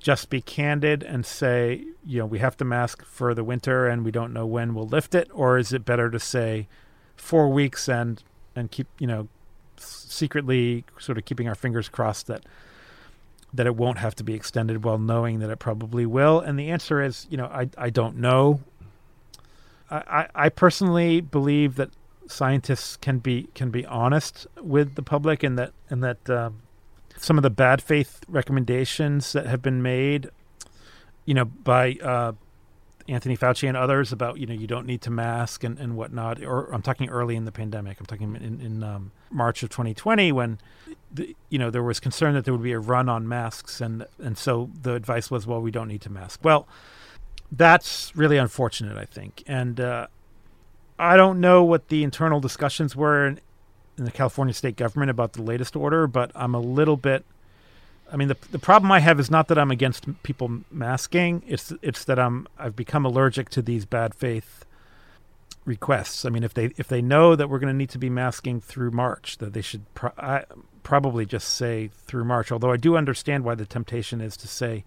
just 0.02 0.30
be 0.30 0.42
candid 0.42 1.02
and 1.02 1.24
say, 1.24 1.84
you 2.04 2.18
know, 2.18 2.26
we 2.26 2.40
have 2.40 2.56
to 2.56 2.64
mask 2.64 3.04
for 3.04 3.34
the 3.34 3.44
winter 3.44 3.86
and 3.86 4.04
we 4.04 4.10
don't 4.10 4.32
know 4.32 4.44
when 4.44 4.74
we'll 4.74 4.86
lift 4.86 5.14
it, 5.14 5.30
or 5.32 5.58
is 5.58 5.72
it 5.72 5.84
better 5.84 6.10
to 6.10 6.18
say 6.18 6.66
four 7.16 7.48
weeks 7.48 7.88
and 7.88 8.22
and 8.56 8.70
keep 8.70 8.88
you 8.98 9.06
know 9.06 9.28
secretly 9.76 10.84
sort 10.98 11.16
of 11.18 11.24
keeping 11.24 11.48
our 11.48 11.54
fingers 11.54 11.88
crossed 11.88 12.26
that 12.26 12.44
that 13.54 13.66
it 13.66 13.76
won't 13.76 13.98
have 13.98 14.14
to 14.16 14.24
be 14.24 14.34
extended 14.34 14.82
while 14.82 14.98
knowing 14.98 15.38
that 15.38 15.50
it 15.50 15.58
probably 15.58 16.06
will? 16.06 16.40
And 16.40 16.58
the 16.58 16.70
answer 16.70 17.02
is, 17.02 17.26
you 17.30 17.36
know, 17.36 17.46
I 17.46 17.68
I 17.78 17.90
don't 17.90 18.16
know. 18.16 18.60
I, 19.92 20.28
I 20.34 20.48
personally 20.48 21.20
believe 21.20 21.76
that 21.76 21.90
scientists 22.28 22.96
can 22.96 23.18
be 23.18 23.48
can 23.54 23.70
be 23.70 23.84
honest 23.86 24.46
with 24.60 24.94
the 24.94 25.02
public 25.02 25.42
and 25.42 25.58
that 25.58 25.72
and 25.90 26.02
that 26.02 26.30
um, 26.30 26.62
some 27.18 27.36
of 27.36 27.42
the 27.42 27.50
bad 27.50 27.82
faith 27.82 28.20
recommendations 28.28 29.32
that 29.32 29.46
have 29.46 29.62
been 29.62 29.82
made, 29.82 30.30
you 31.24 31.34
know, 31.34 31.44
by 31.44 31.92
uh, 32.02 32.32
Anthony 33.08 33.36
Fauci 33.36 33.68
and 33.68 33.76
others 33.76 34.12
about 34.12 34.38
you 34.38 34.46
know 34.46 34.54
you 34.54 34.66
don't 34.66 34.86
need 34.86 35.02
to 35.02 35.10
mask 35.10 35.64
and, 35.64 35.78
and 35.78 35.96
whatnot. 35.96 36.42
Or 36.42 36.72
I'm 36.72 36.82
talking 36.82 37.08
early 37.08 37.36
in 37.36 37.44
the 37.44 37.52
pandemic. 37.52 38.00
I'm 38.00 38.06
talking 38.06 38.36
in, 38.36 38.60
in 38.60 38.82
um, 38.82 39.12
March 39.30 39.62
of 39.62 39.70
2020 39.70 40.32
when 40.32 40.58
the, 41.12 41.36
you 41.48 41.58
know 41.58 41.70
there 41.70 41.82
was 41.82 42.00
concern 42.00 42.34
that 42.34 42.44
there 42.44 42.54
would 42.54 42.62
be 42.62 42.72
a 42.72 42.80
run 42.80 43.08
on 43.08 43.28
masks 43.28 43.80
and 43.80 44.06
and 44.18 44.38
so 44.38 44.70
the 44.80 44.94
advice 44.94 45.30
was 45.30 45.46
well 45.46 45.60
we 45.60 45.70
don't 45.70 45.88
need 45.88 46.00
to 46.02 46.10
mask. 46.10 46.40
Well, 46.42 46.66
that's 47.52 48.14
really 48.16 48.38
unfortunate 48.38 48.96
I 48.96 49.04
think 49.04 49.42
and. 49.46 49.78
Uh, 49.78 50.06
I 51.02 51.16
don't 51.16 51.40
know 51.40 51.64
what 51.64 51.88
the 51.88 52.04
internal 52.04 52.38
discussions 52.38 52.94
were 52.94 53.26
in, 53.26 53.40
in 53.98 54.04
the 54.04 54.12
California 54.12 54.54
state 54.54 54.76
government 54.76 55.10
about 55.10 55.32
the 55.32 55.42
latest 55.42 55.74
order, 55.74 56.06
but 56.06 56.30
I'm 56.34 56.54
a 56.54 56.60
little 56.60 56.96
bit. 56.96 57.24
I 58.12 58.16
mean, 58.16 58.28
the 58.28 58.36
the 58.52 58.58
problem 58.58 58.92
I 58.92 59.00
have 59.00 59.18
is 59.18 59.30
not 59.30 59.48
that 59.48 59.58
I'm 59.58 59.72
against 59.72 60.22
people 60.22 60.60
masking. 60.70 61.42
It's 61.46 61.72
it's 61.82 62.04
that 62.04 62.20
I'm 62.20 62.46
I've 62.56 62.76
become 62.76 63.04
allergic 63.04 63.48
to 63.50 63.62
these 63.62 63.84
bad 63.84 64.14
faith 64.14 64.64
requests. 65.64 66.24
I 66.24 66.28
mean, 66.28 66.44
if 66.44 66.54
they 66.54 66.66
if 66.76 66.86
they 66.86 67.02
know 67.02 67.34
that 67.34 67.48
we're 67.48 67.58
going 67.58 67.72
to 67.72 67.76
need 67.76 67.90
to 67.90 67.98
be 67.98 68.10
masking 68.10 68.60
through 68.60 68.92
March, 68.92 69.38
that 69.38 69.54
they 69.54 69.62
should 69.62 69.92
pro- 69.94 70.12
I, 70.16 70.44
probably 70.84 71.26
just 71.26 71.48
say 71.48 71.90
through 72.06 72.24
March. 72.24 72.52
Although 72.52 72.70
I 72.70 72.76
do 72.76 72.96
understand 72.96 73.44
why 73.44 73.56
the 73.56 73.66
temptation 73.66 74.20
is 74.20 74.36
to 74.36 74.46
say 74.46 74.84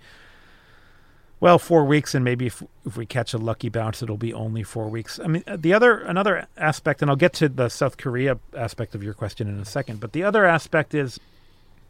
well, 1.45 1.59
four 1.59 1.85
weeks, 1.85 2.15
and 2.15 2.25
maybe 2.25 2.47
if 2.47 2.63
if 2.87 2.97
we 2.97 3.05
catch 3.05 3.31
a 3.35 3.37
lucky 3.37 3.69
bounce, 3.69 4.01
it'll 4.01 4.17
be 4.17 4.33
only 4.33 4.63
four 4.63 4.89
weeks. 4.89 5.19
I 5.23 5.27
mean, 5.27 5.43
uh, 5.45 5.57
the 5.59 5.75
other 5.75 5.99
another 5.99 6.47
aspect, 6.57 7.03
and 7.03 7.11
I'll 7.11 7.15
get 7.15 7.33
to 7.33 7.47
the 7.47 7.69
South 7.69 7.97
Korea 7.97 8.39
aspect 8.57 8.95
of 8.95 9.03
your 9.03 9.13
question 9.13 9.47
in 9.47 9.59
a 9.59 9.65
second, 9.65 9.99
but 9.99 10.13
the 10.13 10.23
other 10.23 10.43
aspect 10.45 10.95
is 10.95 11.19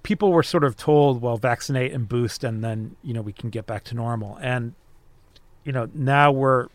people 0.04 0.34
were 0.34 0.44
sort 0.44 0.66
of 0.66 0.76
told, 0.76 1.22
well, 1.22 1.38
vaccinate 1.38 1.94
and 1.94 2.10
boost, 2.10 2.44
and 2.44 2.66
then 2.66 2.98
you 3.02 3.14
know 3.14 3.22
we 3.22 3.32
can 3.32 3.50
get 3.50 3.66
back 3.66 3.86
to 3.86 3.96
normal, 3.96 4.38
and 4.42 4.74
you 5.64 5.72
know 5.72 5.88
now 5.94 6.34
we're 6.34 6.68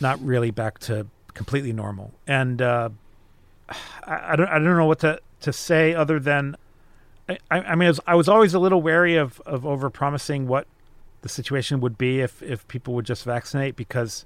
not 0.00 0.20
really 0.20 0.50
back 0.50 0.80
to 0.80 1.06
completely 1.34 1.72
normal, 1.72 2.12
and 2.26 2.60
uh, 2.60 2.88
I, 4.04 4.32
I 4.32 4.34
don't 4.34 4.48
I 4.48 4.58
don't 4.58 4.76
know 4.76 4.86
what 4.86 4.98
to 5.00 5.20
to 5.42 5.52
say 5.52 5.94
other 5.94 6.18
than. 6.18 6.56
I, 7.28 7.38
I 7.50 7.74
mean, 7.76 7.86
I 7.86 7.90
was, 7.90 8.00
I 8.08 8.14
was 8.16 8.28
always 8.28 8.54
a 8.54 8.60
little 8.60 8.82
wary 8.82 9.16
of, 9.16 9.40
of 9.46 9.66
over 9.66 9.90
promising 9.90 10.46
what 10.46 10.66
the 11.26 11.32
situation 11.32 11.80
would 11.80 11.98
be 11.98 12.20
if 12.20 12.42
if 12.42 12.66
people 12.68 12.94
would 12.94 13.04
just 13.04 13.24
vaccinate 13.24 13.76
because 13.76 14.24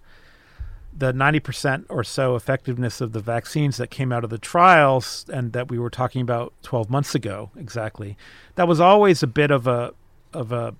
the 0.92 1.12
90% 1.12 1.84
or 1.88 2.02
so 2.02 2.34
effectiveness 2.34 3.00
of 3.00 3.12
the 3.12 3.20
vaccines 3.20 3.76
that 3.76 3.90
came 3.92 4.10
out 4.10 4.24
of 4.24 4.30
the 4.30 4.38
trials 4.38 5.24
and 5.32 5.52
that 5.52 5.70
we 5.70 5.78
were 5.78 5.88
talking 5.88 6.20
about 6.20 6.52
12 6.62 6.90
months 6.90 7.14
ago 7.14 7.50
exactly 7.56 8.16
that 8.56 8.66
was 8.66 8.80
always 8.80 9.22
a 9.22 9.26
bit 9.26 9.50
of 9.50 9.66
a 9.66 9.94
of 10.32 10.52
a 10.52 10.74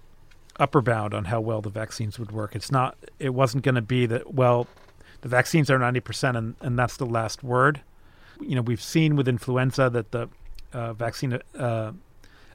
upper 0.61 0.83
bound 0.83 1.15
on 1.15 1.25
how 1.25 1.41
well 1.41 1.63
the 1.63 1.71
vaccines 1.71 2.19
would 2.19 2.31
work. 2.31 2.55
It's 2.55 2.71
not 2.71 2.97
it 3.19 3.31
wasn't 3.31 3.65
going 3.65 3.75
to 3.75 3.83
be 3.83 4.07
that 4.07 4.35
well 4.35 4.69
the 5.23 5.29
vaccines 5.29 5.71
are 5.71 5.79
90% 5.79 6.37
and, 6.37 6.55
and 6.61 6.79
that's 6.79 6.97
the 6.99 7.07
last 7.07 7.43
word. 7.43 7.81
You 8.41 8.55
know 8.55 8.63
we've 8.63 8.83
seen 8.83 9.17
with 9.17 9.27
influenza 9.27 9.91
that 9.91 10.13
the 10.13 10.29
uh, 10.73 10.93
vaccine 10.93 11.39
uh, 11.59 11.93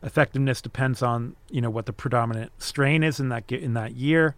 effectiveness 0.06 0.62
depends 0.62 1.02
on 1.02 1.36
you 1.50 1.60
know 1.60 1.70
what 1.70 1.88
the 1.88 1.94
predominant 1.94 2.52
strain 2.60 3.04
is 3.04 3.20
in 3.20 3.30
that 3.30 3.52
in 3.52 3.74
that 3.74 3.96
year, 3.96 4.36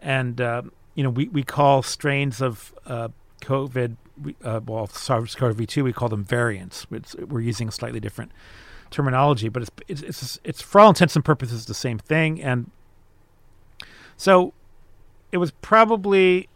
and 0.00 0.40
uh, 0.40 0.62
you 0.94 1.04
know 1.04 1.10
we, 1.10 1.28
we 1.28 1.42
call 1.42 1.82
strains 1.82 2.40
of 2.40 2.74
uh, 2.86 3.08
COVID 3.42 3.96
uh, 4.42 4.60
well 4.66 4.86
SARS-CoV-2 4.86 5.84
we 5.84 5.92
call 5.92 6.08
them 6.08 6.24
variants. 6.24 6.86
It's, 6.90 7.14
we're 7.16 7.40
using 7.40 7.70
slightly 7.70 8.00
different 8.00 8.32
terminology, 8.90 9.48
but 9.48 9.62
it's, 9.62 9.70
it's 9.86 10.02
it's 10.02 10.40
it's 10.42 10.62
for 10.62 10.80
all 10.80 10.88
intents 10.88 11.14
and 11.14 11.24
purposes 11.24 11.66
the 11.66 11.74
same 11.74 11.98
thing, 11.98 12.42
and 12.42 12.70
so 14.16 14.54
it 15.30 15.36
was 15.36 15.50
probably 15.50 16.48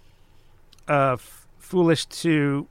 uh, 0.88 1.12
f- 1.12 1.46
foolish 1.58 2.06
to 2.06 2.66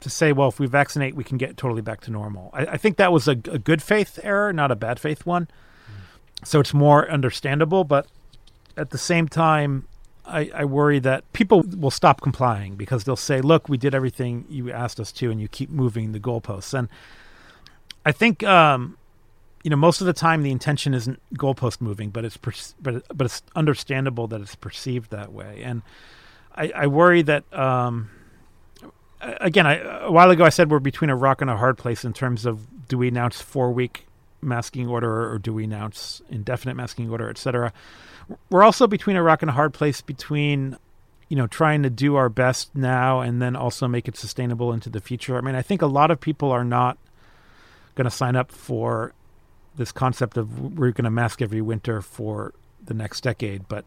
to 0.00 0.10
say, 0.10 0.32
well, 0.32 0.48
if 0.48 0.58
we 0.58 0.66
vaccinate, 0.66 1.14
we 1.14 1.24
can 1.24 1.38
get 1.38 1.56
totally 1.56 1.82
back 1.82 2.00
to 2.02 2.10
normal. 2.10 2.50
I, 2.52 2.66
I 2.66 2.76
think 2.76 2.96
that 2.96 3.12
was 3.12 3.28
a, 3.28 3.32
a, 3.32 3.58
good 3.58 3.82
faith 3.82 4.18
error, 4.22 4.52
not 4.52 4.70
a 4.70 4.76
bad 4.76 4.98
faith 4.98 5.26
one. 5.26 5.44
Mm. 5.44 6.46
So 6.46 6.60
it's 6.60 6.74
more 6.74 7.10
understandable, 7.10 7.84
but 7.84 8.06
at 8.76 8.90
the 8.90 8.98
same 8.98 9.28
time, 9.28 9.86
I, 10.26 10.50
I, 10.54 10.64
worry 10.64 11.00
that 11.00 11.30
people 11.32 11.62
will 11.62 11.90
stop 11.90 12.20
complying 12.20 12.76
because 12.76 13.04
they'll 13.04 13.16
say, 13.16 13.40
look, 13.40 13.68
we 13.68 13.76
did 13.76 13.94
everything 13.94 14.46
you 14.48 14.70
asked 14.70 15.00
us 15.00 15.12
to, 15.12 15.30
and 15.30 15.40
you 15.40 15.48
keep 15.48 15.70
moving 15.70 16.12
the 16.12 16.20
goalposts. 16.20 16.72
And 16.72 16.88
I 18.06 18.12
think, 18.12 18.44
um, 18.44 18.96
you 19.64 19.70
know, 19.70 19.76
most 19.76 20.00
of 20.00 20.06
the 20.06 20.12
time 20.12 20.42
the 20.42 20.52
intention 20.52 20.94
isn't 20.94 21.20
goalpost 21.34 21.80
moving, 21.80 22.10
but 22.10 22.24
it's 22.24 22.36
per- 22.36 22.52
but 22.80 23.02
but 23.14 23.24
it's 23.26 23.42
understandable 23.56 24.26
that 24.28 24.40
it's 24.40 24.54
perceived 24.54 25.10
that 25.10 25.32
way. 25.32 25.62
And 25.62 25.82
I, 26.54 26.72
I 26.74 26.86
worry 26.86 27.22
that. 27.22 27.52
Um, 27.52 28.10
again, 29.20 29.66
I, 29.66 30.04
a 30.04 30.10
while 30.10 30.30
ago 30.30 30.44
I 30.44 30.48
said 30.48 30.70
we're 30.70 30.78
between 30.78 31.10
a 31.10 31.16
rock 31.16 31.40
and 31.40 31.50
a 31.50 31.56
hard 31.56 31.78
place 31.78 32.04
in 32.04 32.12
terms 32.12 32.46
of 32.46 32.88
do 32.88 32.98
we 32.98 33.08
announce 33.08 33.40
four 33.40 33.72
week 33.72 34.06
masking 34.42 34.88
order 34.88 35.30
or 35.30 35.38
do 35.38 35.52
we 35.52 35.64
announce 35.64 36.22
indefinite 36.30 36.74
masking 36.74 37.10
order, 37.10 37.28
et 37.28 37.38
cetera. 37.38 37.72
We're 38.48 38.62
also 38.62 38.86
between 38.86 39.16
a 39.16 39.22
rock 39.22 39.42
and 39.42 39.50
a 39.50 39.54
hard 39.54 39.74
place 39.74 40.00
between 40.00 40.76
you 41.28 41.36
know 41.36 41.46
trying 41.46 41.82
to 41.82 41.90
do 41.90 42.16
our 42.16 42.28
best 42.28 42.74
now 42.74 43.20
and 43.20 43.40
then 43.40 43.56
also 43.56 43.86
make 43.86 44.08
it 44.08 44.16
sustainable 44.16 44.72
into 44.72 44.90
the 44.90 45.00
future. 45.00 45.36
I 45.36 45.40
mean, 45.40 45.54
I 45.54 45.62
think 45.62 45.82
a 45.82 45.86
lot 45.86 46.10
of 46.10 46.20
people 46.20 46.50
are 46.50 46.64
not 46.64 46.98
going 47.94 48.06
to 48.06 48.10
sign 48.10 48.36
up 48.36 48.50
for 48.52 49.12
this 49.76 49.92
concept 49.92 50.36
of 50.36 50.78
we're 50.78 50.92
going 50.92 51.04
to 51.04 51.10
mask 51.10 51.42
every 51.42 51.60
winter 51.60 52.02
for 52.02 52.54
the 52.84 52.94
next 52.94 53.22
decade, 53.22 53.68
but 53.68 53.84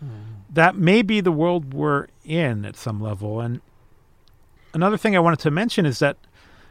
hmm. 0.00 0.08
that 0.50 0.76
may 0.76 1.02
be 1.02 1.20
the 1.20 1.32
world 1.32 1.74
we're 1.74 2.08
in 2.24 2.64
at 2.64 2.76
some 2.76 3.00
level. 3.00 3.40
And 3.40 3.60
another 4.74 4.96
thing 4.96 5.16
I 5.16 5.20
wanted 5.20 5.40
to 5.40 5.50
mention 5.50 5.86
is 5.86 5.98
that 5.98 6.16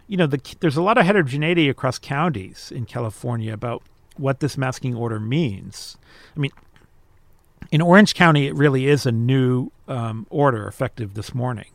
you 0.08 0.18
know 0.18 0.28
the, 0.28 0.40
there's 0.60 0.78
a 0.78 0.82
lot 0.82 0.98
of 0.98 1.06
heterogeneity 1.06 1.70
across 1.70 2.00
counties 2.00 2.72
in 2.74 2.86
California 2.86 3.54
about 3.54 3.84
what 4.18 4.40
this 4.40 4.58
masking 4.58 4.96
order 4.96 5.20
means. 5.20 5.98
I 6.36 6.40
mean, 6.40 6.52
in 7.72 7.82
Orange 7.82 8.16
County, 8.16 8.48
it 8.48 8.56
really 8.56 8.88
is 8.88 9.06
a 9.06 9.12
new 9.12 9.72
um, 9.88 10.26
order 10.30 10.68
effective 10.68 11.14
this 11.14 11.34
morning. 11.34 11.68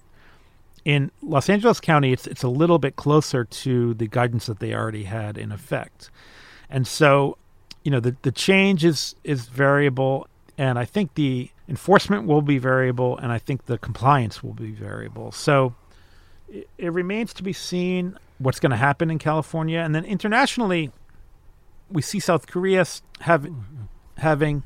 In 0.84 1.10
Los 1.22 1.48
Angeles 1.48 1.78
County, 1.78 2.12
it's 2.12 2.26
it's 2.26 2.42
a 2.42 2.48
little 2.48 2.78
bit 2.78 2.96
closer 2.96 3.44
to 3.44 3.94
the 3.94 4.08
guidance 4.08 4.46
that 4.46 4.58
they 4.58 4.74
already 4.74 5.04
had 5.04 5.38
in 5.38 5.52
effect, 5.52 6.10
and 6.68 6.86
so 6.86 7.38
you 7.84 7.90
know 7.90 8.00
the 8.00 8.16
the 8.22 8.32
change 8.32 8.84
is 8.84 9.14
is 9.22 9.46
variable, 9.46 10.26
and 10.58 10.78
I 10.78 10.84
think 10.84 11.14
the 11.14 11.50
enforcement 11.68 12.26
will 12.26 12.42
be 12.42 12.58
variable, 12.58 13.16
and 13.18 13.30
I 13.30 13.38
think 13.38 13.66
the 13.66 13.78
compliance 13.78 14.42
will 14.42 14.54
be 14.54 14.72
variable. 14.72 15.30
So 15.30 15.74
it, 16.52 16.68
it 16.78 16.92
remains 16.92 17.32
to 17.34 17.42
be 17.42 17.52
seen 17.52 18.18
what's 18.38 18.60
going 18.60 18.70
to 18.70 18.76
happen 18.76 19.10
in 19.10 19.18
California, 19.18 19.78
and 19.78 19.94
then 19.94 20.04
internationally, 20.04 20.90
we 21.90 22.02
see 22.02 22.20
South 22.20 22.46
Korea 22.46 22.84
have 23.20 23.48
having 24.18 24.62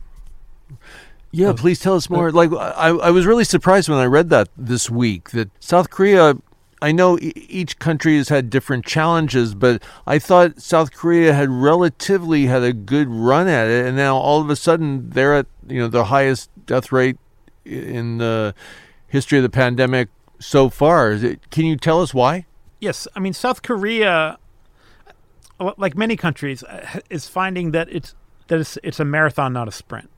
Yeah, 1.30 1.48
oh. 1.48 1.54
please 1.54 1.78
tell 1.80 1.94
us 1.94 2.10
more. 2.10 2.30
Like, 2.32 2.52
I, 2.52 2.88
I 2.88 3.10
was 3.10 3.26
really 3.26 3.44
surprised 3.44 3.88
when 3.88 3.98
I 3.98 4.06
read 4.06 4.30
that 4.30 4.48
this 4.56 4.90
week 4.90 5.30
that 5.30 5.50
South 5.60 5.90
Korea. 5.90 6.36
I 6.82 6.92
know 6.92 7.18
each 7.22 7.78
country 7.78 8.18
has 8.18 8.28
had 8.28 8.50
different 8.50 8.84
challenges, 8.84 9.54
but 9.54 9.82
I 10.06 10.18
thought 10.18 10.60
South 10.60 10.92
Korea 10.92 11.32
had 11.32 11.48
relatively 11.48 12.46
had 12.46 12.62
a 12.62 12.74
good 12.74 13.08
run 13.08 13.48
at 13.48 13.66
it, 13.66 13.86
and 13.86 13.96
now 13.96 14.18
all 14.18 14.42
of 14.42 14.50
a 14.50 14.56
sudden 14.56 15.08
they're 15.08 15.34
at 15.34 15.46
you 15.66 15.80
know 15.80 15.88
the 15.88 16.04
highest 16.04 16.50
death 16.66 16.92
rate 16.92 17.16
in 17.64 18.18
the 18.18 18.54
history 19.08 19.38
of 19.38 19.42
the 19.42 19.48
pandemic 19.48 20.10
so 20.38 20.68
far. 20.68 21.16
Can 21.50 21.64
you 21.64 21.76
tell 21.76 22.00
us 22.00 22.12
why? 22.14 22.46
Yes, 22.80 23.08
I 23.14 23.20
mean 23.20 23.32
South 23.32 23.62
Korea, 23.62 24.38
uh, 25.58 25.72
like 25.76 25.96
many 25.96 26.16
countries, 26.16 26.62
uh, 26.62 27.00
is 27.10 27.28
finding 27.28 27.70
that 27.70 27.88
it's 27.90 28.14
that 28.48 28.60
it's, 28.60 28.78
it's 28.82 29.00
a 29.00 29.04
marathon, 29.04 29.52
not 29.52 29.68
a 29.68 29.72
sprint, 29.72 30.10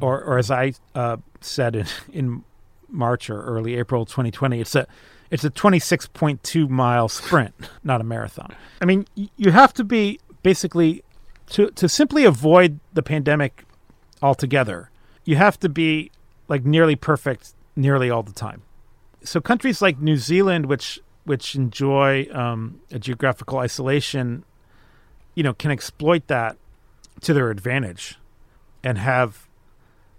or 0.00 0.22
or 0.22 0.38
as 0.38 0.50
I 0.50 0.74
uh, 0.94 1.16
said 1.40 1.76
in, 1.76 1.86
in 2.12 2.44
March 2.88 3.28
or 3.28 3.42
early 3.42 3.74
April 3.76 4.06
2020, 4.06 4.60
it's 4.60 4.74
a 4.74 4.86
it's 5.30 5.44
a 5.44 5.50
26.2 5.50 6.68
mile 6.68 7.08
sprint, 7.08 7.54
not 7.84 8.00
a 8.00 8.04
marathon. 8.04 8.54
I 8.80 8.84
mean, 8.84 9.06
you 9.14 9.50
have 9.50 9.74
to 9.74 9.84
be 9.84 10.20
basically 10.42 11.02
to 11.50 11.70
to 11.72 11.88
simply 11.88 12.24
avoid 12.24 12.78
the 12.92 13.02
pandemic 13.02 13.64
altogether. 14.22 14.90
You 15.24 15.36
have 15.36 15.58
to 15.60 15.68
be 15.68 16.12
like 16.48 16.64
nearly 16.64 16.94
perfect 16.94 17.52
nearly 17.74 18.08
all 18.08 18.22
the 18.22 18.32
time 18.32 18.62
so 19.26 19.40
countries 19.40 19.82
like 19.82 19.98
New 20.00 20.16
Zealand, 20.16 20.66
which 20.66 21.00
which 21.24 21.56
enjoy 21.56 22.28
um, 22.32 22.80
a 22.92 22.98
geographical 22.98 23.58
isolation, 23.58 24.44
you 25.34 25.42
know, 25.42 25.52
can 25.52 25.72
exploit 25.72 26.28
that 26.28 26.56
to 27.22 27.34
their 27.34 27.50
advantage 27.50 28.16
and 28.84 28.96
have 28.98 29.48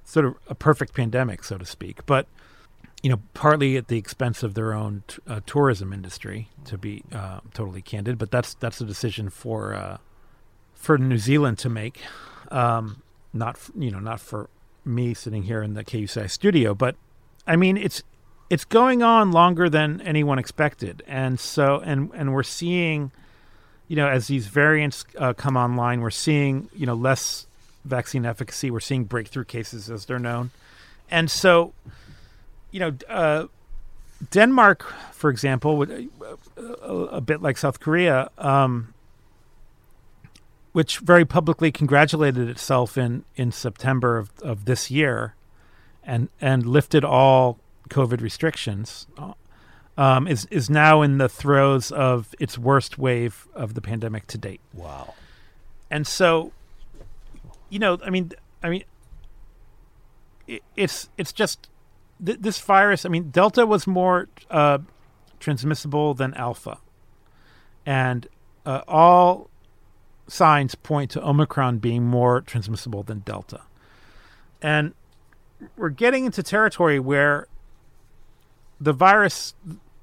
sort 0.04 0.26
of 0.26 0.36
a 0.48 0.56
perfect 0.56 0.94
pandemic, 0.94 1.44
so 1.44 1.58
to 1.58 1.66
speak. 1.66 2.06
But 2.06 2.28
you 3.04 3.10
know, 3.10 3.22
partly 3.34 3.78
at 3.78 3.88
the 3.88 3.98
expense 3.98 4.44
of 4.44 4.54
their 4.54 4.74
own 4.74 5.04
t- 5.08 5.20
uh, 5.28 5.40
tourism 5.46 5.94
industry, 5.94 6.50
to 6.66 6.78
be 6.78 7.04
uh, 7.12 7.40
totally 7.54 7.82
candid. 7.82 8.18
But 8.18 8.32
that's 8.32 8.56
that's 8.56 8.82
a 8.82 8.86
decision 8.86 9.30
for 9.30 9.74
uh, 9.74 9.98
for 10.74 10.98
New 10.98 11.18
Zealand 11.18 11.58
to 11.60 11.70
make, 11.70 12.02
um, 12.52 13.02
not 13.34 13.60
you 13.78 13.92
know, 13.92 14.00
not 14.00 14.20
for 14.20 14.50
me 14.84 15.14
sitting 15.14 15.44
here 15.44 15.62
in 15.62 15.74
the 15.74 15.84
KUCI 15.84 16.30
studio. 16.30 16.74
But 16.74 16.96
I 17.46 17.56
mean, 17.56 17.78
it's 17.78 18.04
it's 18.50 18.66
going 18.66 19.04
on 19.04 19.32
longer 19.32 19.70
than 19.70 20.02
anyone 20.02 20.40
expected, 20.40 21.04
and 21.08 21.40
so 21.40 21.82
and 21.84 22.12
and 22.14 22.34
we're 22.34 22.44
seeing, 22.44 23.12
you 23.88 23.96
know, 23.96 24.08
as 24.08 24.28
these 24.28 24.48
variants 24.48 25.06
uh, 25.18 25.34
come 25.34 25.58
online, 25.58 26.02
we're 26.02 26.10
seeing 26.10 26.70
you 26.74 26.86
know 26.86 26.94
less 26.94 27.48
vaccine 27.84 28.26
efficacy. 28.26 28.72
We're 28.72 28.80
seeing 28.80 29.04
breakthrough 29.04 29.46
cases 29.46 29.90
as 29.90 30.06
they're 30.06 30.20
known, 30.20 30.52
and 31.10 31.30
so, 31.30 31.74
you 32.72 32.80
know, 32.80 32.94
uh, 33.10 33.48
Denmark, 34.32 34.84
for 35.12 35.30
example, 35.30 35.82
uh, 35.82 36.62
a, 36.62 36.94
a 37.18 37.22
bit 37.22 37.42
like 37.42 37.58
South 37.58 37.80
Korea, 37.80 38.30
um, 38.38 38.94
which 40.72 41.00
very 41.00 41.26
publicly 41.26 41.72
congratulated 41.72 42.48
itself 42.48 42.98
in 42.98 43.26
in 43.36 43.52
September 43.52 44.18
of, 44.18 44.32
of 44.42 44.64
this 44.64 44.90
year, 44.90 45.36
and 46.02 46.30
and 46.40 46.66
lifted 46.66 47.04
all 47.04 47.60
COVID 47.88 48.22
restrictions, 48.22 49.08
um, 49.98 50.28
is 50.28 50.46
is 50.52 50.70
now 50.70 51.02
in 51.02 51.18
the 51.18 51.30
throes 51.30 51.92
of 51.92 52.34
its 52.40 52.58
worst 52.58 52.98
wave 52.98 53.48
of 53.54 53.74
the 53.74 53.82
pandemic 53.82 54.28
to 54.28 54.38
date. 54.38 54.62
Wow. 54.74 55.14
And 55.90 56.06
so, 56.06 56.52
you 57.70 57.80
know, 57.80 57.98
I 58.06 58.10
mean, 58.10 58.32
I 58.62 58.70
mean, 58.70 58.84
it, 60.48 60.62
it's 60.76 61.10
it's 61.18 61.34
just 61.34 61.70
th- 62.24 62.40
this 62.40 62.60
virus. 62.60 63.06
I 63.06 63.10
mean, 63.10 63.30
Delta 63.32 63.66
was 63.66 63.88
more 63.88 64.28
uh, 64.52 64.80
transmissible 65.40 66.14
than 66.14 66.34
Alpha, 66.34 66.80
and 67.86 68.28
uh, 68.66 68.82
all 68.88 69.50
signs 70.28 70.76
point 70.76 71.12
to 71.12 71.26
Omicron 71.26 71.80
being 71.80 72.04
more 72.04 72.42
transmissible 72.42 73.02
than 73.04 73.20
Delta. 73.20 73.62
And 74.62 74.94
we're 75.76 75.90
getting 75.90 76.26
into 76.26 76.44
territory 76.44 77.00
where 77.00 77.48
the 78.80 78.94
virus, 78.94 79.54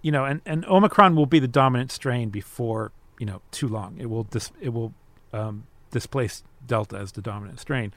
you 0.02 0.12
know, 0.12 0.24
and, 0.24 0.40
and 0.44 0.64
Omicron 0.66 1.16
will 1.16 1.26
be 1.26 1.38
the 1.38 1.48
dominant 1.48 1.90
strain 1.90 2.30
before 2.30 2.92
you 3.18 3.26
know 3.26 3.40
too 3.50 3.68
long. 3.68 3.96
It 3.98 4.06
will 4.06 4.24
dis, 4.24 4.50
it 4.60 4.70
will 4.70 4.92
um, 5.32 5.66
displace 5.90 6.42
Delta 6.66 6.96
as 6.96 7.12
the 7.12 7.22
dominant 7.22 7.60
strain. 7.60 7.92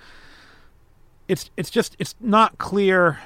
It's 1.27 1.49
it's 1.57 1.69
just 1.69 1.95
it's 1.99 2.15
not 2.19 2.57
clear. 2.57 3.19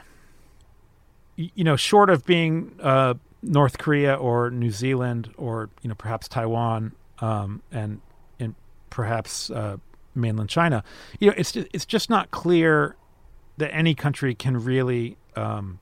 You 1.35 1.63
know, 1.63 1.75
short 1.75 2.09
of 2.09 2.25
being 2.25 2.75
uh, 2.81 3.15
North 3.41 3.77
Korea 3.77 4.15
or 4.15 4.51
New 4.51 4.71
Zealand 4.71 5.33
or 5.37 5.69
you 5.81 5.89
know 5.89 5.95
perhaps 5.95 6.27
Taiwan 6.27 6.93
um, 7.19 7.61
and 7.71 8.01
and 8.39 8.55
perhaps 8.89 9.49
uh, 9.49 9.77
mainland 10.15 10.49
China, 10.49 10.83
you 11.19 11.27
know, 11.27 11.33
it's 11.37 11.55
it's 11.55 11.85
just 11.85 12.09
not 12.09 12.31
clear 12.31 12.95
that 13.57 13.73
any 13.73 13.93
country 13.93 14.33
can 14.35 14.57
really 14.57 15.17
um, 15.35 15.79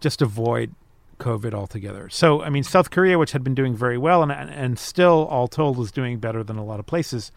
just 0.00 0.22
avoid 0.22 0.74
COVID 1.18 1.54
altogether. 1.54 2.08
So, 2.08 2.42
I 2.42 2.50
mean, 2.50 2.62
South 2.62 2.90
Korea, 2.90 3.18
which 3.18 3.32
had 3.32 3.42
been 3.42 3.54
doing 3.54 3.74
very 3.74 3.98
well 3.98 4.22
and 4.22 4.32
and, 4.32 4.78
still, 4.78 5.26
all 5.26 5.48
told, 5.48 5.76
was 5.76 5.90
doing 5.90 6.18
better 6.18 6.44
than 6.44 6.56
a 6.56 6.64
lot 6.64 6.80
of 6.80 6.86
places. 6.86 7.32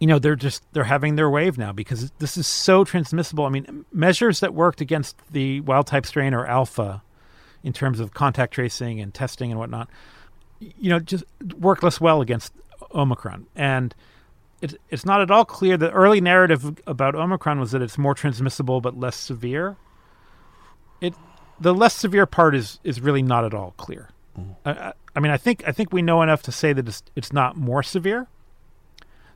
You 0.00 0.06
know, 0.06 0.18
they're 0.18 0.36
just 0.36 0.62
they're 0.72 0.84
having 0.84 1.16
their 1.16 1.28
wave 1.28 1.58
now 1.58 1.72
because 1.72 2.12
this 2.18 2.36
is 2.36 2.46
so 2.46 2.84
transmissible. 2.84 3.44
I 3.44 3.50
mean, 3.50 3.84
measures 3.92 4.40
that 4.40 4.54
worked 4.54 4.80
against 4.80 5.16
the 5.30 5.60
wild 5.60 5.86
type 5.86 6.06
strain 6.06 6.34
or 6.34 6.46
alpha, 6.46 7.02
in 7.62 7.72
terms 7.72 8.00
of 8.00 8.14
contact 8.14 8.54
tracing 8.54 9.00
and 9.00 9.12
testing 9.12 9.50
and 9.50 9.58
whatnot, 9.58 9.88
you 10.60 10.88
know, 10.90 10.98
just 10.98 11.24
work 11.58 11.82
less 11.82 12.00
well 12.00 12.20
against 12.20 12.52
Omicron. 12.94 13.46
And 13.56 13.94
it's 14.60 14.74
it's 14.90 15.04
not 15.04 15.20
at 15.20 15.30
all 15.30 15.44
clear. 15.44 15.76
The 15.76 15.90
early 15.90 16.20
narrative 16.20 16.80
about 16.86 17.14
Omicron 17.14 17.60
was 17.60 17.72
that 17.72 17.82
it's 17.82 17.98
more 17.98 18.14
transmissible 18.14 18.80
but 18.80 18.98
less 18.98 19.16
severe. 19.16 19.76
It 21.00 21.14
the 21.60 21.74
less 21.74 21.94
severe 21.94 22.26
part 22.26 22.54
is 22.54 22.80
is 22.84 23.00
really 23.00 23.22
not 23.22 23.44
at 23.44 23.54
all 23.54 23.74
clear. 23.76 24.10
I, 24.64 24.70
I, 24.70 24.92
I 25.16 25.20
mean, 25.20 25.32
I 25.32 25.36
think 25.36 25.62
I 25.66 25.72
think 25.72 25.92
we 25.92 26.02
know 26.02 26.22
enough 26.22 26.42
to 26.42 26.52
say 26.52 26.72
that 26.72 26.88
it's 26.88 27.02
it's 27.16 27.32
not 27.32 27.56
more 27.56 27.82
severe. 27.82 28.28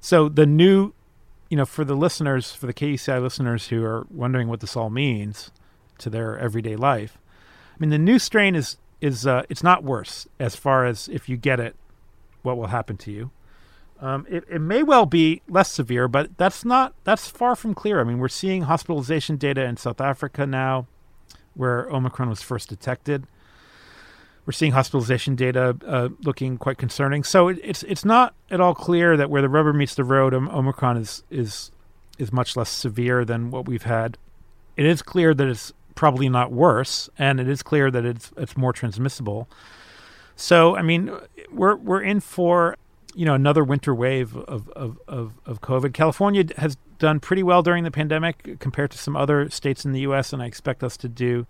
So 0.01 0.29
the 0.29 0.47
new, 0.47 0.93
you 1.49 1.57
know, 1.57 1.65
for 1.65 1.85
the 1.85 1.95
listeners, 1.95 2.53
for 2.53 2.67
the 2.67 2.75
KUCI 2.75 3.23
listeners 3.23 3.69
who 3.69 3.85
are 3.85 4.07
wondering 4.11 4.49
what 4.49 4.61
this 4.61 4.77
all 4.77 4.91
means 4.91 5.51
to 5.99 6.11
their 6.11 6.39
everyday 6.39 6.77
life, 6.77 7.19
I 7.75 7.77
mean, 7.79 7.91
the 7.91 7.99
new 7.99 8.19
strain 8.19 8.55
is 8.55 8.79
is 9.01 9.27
uh, 9.27 9.43
it's 9.49 9.63
not 9.63 9.83
worse 9.83 10.27
as 10.39 10.55
far 10.57 10.87
as 10.87 11.09
if 11.09 11.29
you 11.29 11.37
get 11.37 11.59
it, 11.59 11.75
what 12.43 12.57
will 12.57 12.69
happen 12.69 12.97
to 12.99 13.11
you. 13.11 13.31
Um, 14.01 14.27
it, 14.29 14.45
it 14.51 14.61
may 14.61 14.83
well 14.83 15.07
be 15.07 15.43
less 15.49 15.71
severe, 15.71 16.09
but 16.09 16.37
that's 16.37 16.65
not 16.65 16.95
that's 17.05 17.29
far 17.29 17.55
from 17.55 17.75
clear. 17.75 18.01
I 18.01 18.05
mean, 18.05 18.19
we're 18.19 18.29
seeing 18.29 18.63
hospitalization 18.63 19.37
data 19.37 19.65
in 19.65 19.77
South 19.77 20.01
Africa 20.01 20.47
now, 20.47 20.87
where 21.55 21.89
Omicron 21.91 22.29
was 22.29 22.43
first 22.43 22.69
detected. 22.69 23.27
we're 24.45 24.53
seeing 24.53 24.73
hospitalization 24.73 25.37
data 25.37 25.77
uh, 25.87 26.09
looking 26.25 26.59
quite 26.59 26.79
concerning. 26.79 27.23
So 27.23 27.49
it, 27.49 27.61
it's 27.63 27.83
it's 27.85 28.05
not 28.05 28.35
at 28.51 28.61
all 28.61 28.75
clear 28.75 29.17
that 29.17 29.31
where 29.31 29.43
the 29.43 29.49
rubber 29.49 29.73
meets 29.73 29.95
the 29.95 30.05
road, 30.05 30.35
Omicron 30.35 30.97
is 30.97 31.23
is 31.31 31.71
is 32.19 32.33
much 32.33 32.57
less 32.57 32.69
severe 32.71 33.25
than 33.25 33.51
what 33.51 33.67
we've 33.67 33.85
had. 33.85 34.19
It 34.77 34.87
is 34.87 35.03
clear 35.03 35.35
that 35.35 35.47
it's 35.47 35.73
probably 35.95 36.29
not 36.29 36.51
worse, 36.51 37.09
and 37.19 37.39
it 37.39 37.49
is 37.49 37.63
clear 37.63 37.91
that 37.91 38.05
it's 38.05 38.33
it's 38.37 38.57
more 38.57 38.73
transmissible. 38.73 39.49
So 40.35 40.77
I 40.77 40.83
mean, 40.83 41.13
we're 41.53 41.77
we're 41.77 42.03
in 42.03 42.21
for 42.21 42.77
you 43.15 43.25
know 43.25 43.35
another 43.35 43.65
winter 43.65 43.95
wave 43.95 44.37
of 44.37 44.69
of 44.71 44.99
of, 45.09 45.35
of 45.47 45.61
COVID. 45.61 45.93
California 45.93 46.45
has 46.57 46.77
done 46.99 47.21
pretty 47.21 47.43
well 47.43 47.63
during 47.63 47.85
the 47.85 47.91
pandemic 47.91 48.59
compared 48.61 48.91
to 48.93 48.99
some 48.99 49.17
other 49.17 49.49
states 49.51 49.85
in 49.85 49.93
the 49.93 50.01
U.S., 50.01 50.33
and 50.33 50.43
I 50.43 50.47
expect 50.47 50.83
us 50.83 50.97
to 50.99 51.09
do 51.09 51.47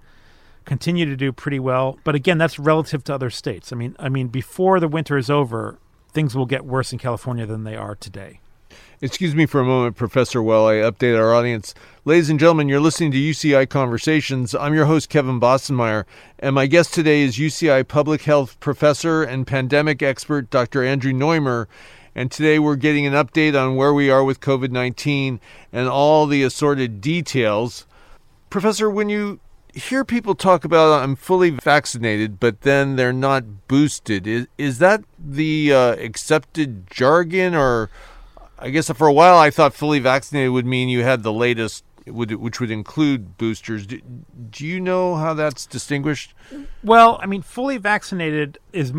continue 0.65 1.05
to 1.05 1.17
do 1.17 1.33
pretty 1.33 1.59
well. 1.59 1.99
But 2.05 2.15
again, 2.15 2.39
that's 2.39 2.59
relative 2.59 3.05
to 3.05 3.15
other 3.15 3.31
states. 3.31 3.73
I 3.73 3.77
mean, 3.77 3.97
I 3.99 4.09
mean, 4.09 4.29
before 4.29 4.81
the 4.81 4.89
winter 4.89 5.17
is 5.17 5.29
over, 5.31 5.79
things 6.13 6.35
will 6.37 6.47
get 6.47 6.65
worse 6.65 6.93
in 6.93 6.99
California 6.99 7.47
than 7.47 7.65
they 7.65 7.77
are 7.77 7.95
today. 7.95 8.41
Excuse 9.03 9.35
me 9.35 9.47
for 9.47 9.61
a 9.61 9.65
moment, 9.65 9.97
Professor 9.97 10.41
while 10.41 10.65
I 10.65 10.75
update 10.75 11.19
our 11.19 11.35
audience. 11.35 11.75
Ladies 12.05 12.31
and 12.31 12.39
gentlemen, 12.39 12.69
you're 12.69 12.79
listening 12.79 13.11
to 13.11 13.19
UCI 13.19 13.69
Conversations. 13.69 14.55
I'm 14.55 14.75
your 14.75 14.85
host, 14.85 15.09
Kevin 15.09 15.41
Bossenmeyer, 15.41 16.05
and 16.39 16.55
my 16.55 16.69
guest 16.69 16.95
today 16.95 17.23
is 17.23 17.37
UCI 17.37 17.89
Public 17.89 18.23
Health 18.23 18.61
Professor 18.61 19.25
and 19.25 19.45
Pandemic 19.45 20.05
Expert 20.05 20.51
Dr. 20.51 20.85
Andrew 20.85 21.13
Noymer. 21.13 21.67
And 22.15 22.31
today 22.31 22.61
we're 22.61 22.77
getting 22.77 23.05
an 23.05 23.13
update 23.13 23.61
on 23.61 23.75
where 23.75 23.93
we 23.93 24.09
are 24.09 24.23
with 24.23 24.39
COVID 24.39 24.71
19 24.71 25.41
and 25.73 25.89
all 25.89 26.29
the 26.29 26.45
assorted 26.45 27.01
details. 27.01 27.89
Professor, 28.51 28.89
when 28.89 29.09
you 29.09 29.41
hear 29.75 30.05
people 30.05 30.37
talk 30.37 30.65
about 30.65 31.03
I'm 31.03 31.17
fully 31.17 31.51
vaccinated, 31.51 32.39
but 32.39 32.61
then 32.61 32.95
they're 32.95 33.13
not 33.13 33.67
boosted, 33.67 34.29
is, 34.29 34.47
is 34.59 34.79
that 34.79 35.03
the 35.19 35.73
uh, 35.73 35.97
accepted 35.97 36.89
jargon 36.89 37.57
or? 37.57 37.91
I 38.63 38.71
guess 38.71 38.89
for 38.91 39.09
a 39.09 39.13
while 39.13 39.37
I 39.37 39.51
thought 39.51 39.75
fully 39.75 39.99
vaccinated 39.99 40.53
would 40.53 40.67
mean 40.67 40.89
you 40.89 41.03
had 41.03 41.25
the 41.25 41.33
latest, 41.33 41.85
which 42.07 42.61
would 42.61 42.71
include 42.71 43.37
boosters. 43.37 43.87
Do, 43.87 44.01
do 44.51 44.65
you 44.65 44.79
know 44.79 45.17
how 45.17 45.35
that's 45.35 45.67
distinguished? 45.67 46.33
Well, 46.85 47.19
I 47.21 47.27
mean, 47.27 47.43
fully 47.43 47.77
vaccinated 47.77 48.59
is 48.73 48.93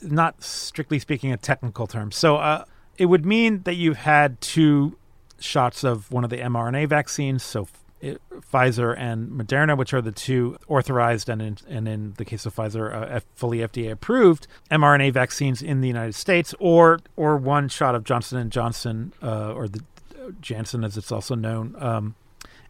not 0.00 0.44
strictly 0.44 1.00
speaking 1.00 1.32
a 1.32 1.36
technical 1.36 1.88
term. 1.88 2.12
So 2.12 2.36
uh, 2.36 2.64
it 2.98 3.06
would 3.06 3.26
mean 3.26 3.62
that 3.64 3.74
you've 3.74 3.96
had 3.96 4.40
two 4.40 4.96
shots 5.40 5.82
of 5.82 6.12
one 6.12 6.22
of 6.22 6.30
the 6.30 6.38
mRNA 6.38 6.88
vaccines, 6.88 7.42
so 7.42 7.66
Pfizer 8.02 8.96
and 8.96 9.30
Moderna, 9.30 9.76
which 9.76 9.92
are 9.92 10.00
the 10.00 10.12
two 10.12 10.56
authorized 10.68 11.28
and 11.28 11.42
in, 11.42 11.58
and 11.68 11.86
in 11.86 12.14
the 12.16 12.24
case 12.24 12.46
of 12.46 12.54
Pfizer, 12.54 12.92
uh, 12.92 13.20
fully 13.34 13.58
FDA 13.58 13.90
approved 13.90 14.46
mRNA 14.70 15.12
vaccines 15.12 15.60
in 15.62 15.80
the 15.80 15.88
United 15.88 16.14
States, 16.14 16.54
or 16.58 17.00
or 17.16 17.36
one 17.36 17.68
shot 17.68 17.94
of 17.94 18.04
Johnson 18.04 18.38
and 18.38 18.50
Johnson, 18.50 19.12
uh, 19.22 19.52
or 19.52 19.68
the 19.68 19.84
uh, 20.18 20.30
Janssen 20.40 20.82
as 20.82 20.96
it's 20.96 21.12
also 21.12 21.34
known, 21.34 21.76
um, 21.78 22.14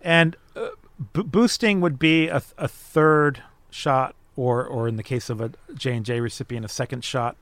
and 0.01 0.37
uh, 0.57 0.71
b- 1.13 1.23
boosting 1.23 1.81
would 1.81 1.99
be 1.99 2.29
a, 2.29 2.43
a 2.59 2.67
third 2.67 3.43
shot, 3.71 4.17
or 4.37 4.67
or 4.67 4.89
in 4.89 4.97
the 4.97 5.05
case 5.05 5.31
of 5.31 5.41
a 5.41 5.53
J 5.75 5.97
and 5.97 6.05
J 6.05 6.21
recipient, 6.21 6.65
a 6.65 6.69
second 6.69 7.05
shot. 7.05 7.37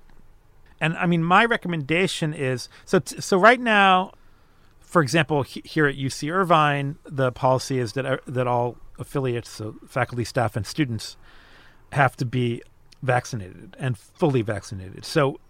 And 0.81 0.97
I 0.97 1.07
mean, 1.07 1.25
my 1.25 1.45
recommendation 1.45 2.35
is 2.35 2.69
so. 2.85 2.99
T- 2.99 3.21
so 3.21 3.39
right 3.39 3.59
now, 3.59 4.13
for 4.89 5.03
example, 5.03 5.43
he, 5.43 5.61
here 5.67 5.87
at 5.87 5.97
UC 5.97 6.33
Irvine, 6.33 6.97
the 7.05 7.31
policy 7.31 7.79
is 7.79 7.93
that 7.93 8.07
uh, 8.07 8.17
that 8.27 8.47
all 8.47 8.79
affiliates, 8.99 9.51
so 9.51 9.77
faculty, 9.87 10.25
staff, 10.25 10.57
and 10.57 10.67
students, 10.67 11.19
have 11.93 12.17
to 12.17 12.25
be 12.25 12.63
vaccinated 13.03 13.77
and 13.79 13.99
fully 13.99 14.41
vaccinated. 14.41 15.05
So 15.05 15.41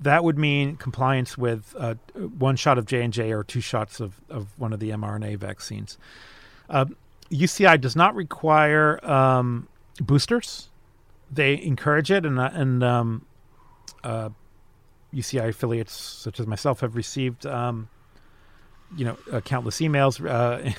that 0.00 0.24
would 0.24 0.38
mean 0.38 0.76
compliance 0.76 1.36
with 1.36 1.74
uh, 1.78 1.96
one 2.14 2.56
shot 2.56 2.78
of 2.78 2.86
J 2.86 3.02
and 3.02 3.12
J 3.12 3.30
or 3.30 3.44
two 3.44 3.60
shots 3.60 4.00
of, 4.00 4.22
of 4.30 4.58
one 4.58 4.72
of 4.72 4.80
the 4.80 4.88
mRNA 4.88 5.36
vaccines. 5.36 5.98
Uh, 6.70 6.86
UCI 7.30 7.78
does 7.78 7.94
not 7.94 8.14
require 8.14 9.04
um, 9.04 9.68
boosters; 10.00 10.70
they 11.30 11.60
encourage 11.60 12.10
it, 12.10 12.24
and 12.24 12.38
uh, 12.40 12.50
and 12.54 12.82
um, 12.82 13.26
UCI 14.02 15.44
uh, 15.44 15.48
affiliates 15.48 15.92
such 15.92 16.40
as 16.40 16.46
myself 16.46 16.80
have 16.80 16.96
received. 16.96 17.44
Um, 17.44 17.90
you 18.96 19.04
know, 19.04 19.16
uh, 19.32 19.40
countless 19.40 19.80
emails, 19.80 20.24
uh, 20.24 20.72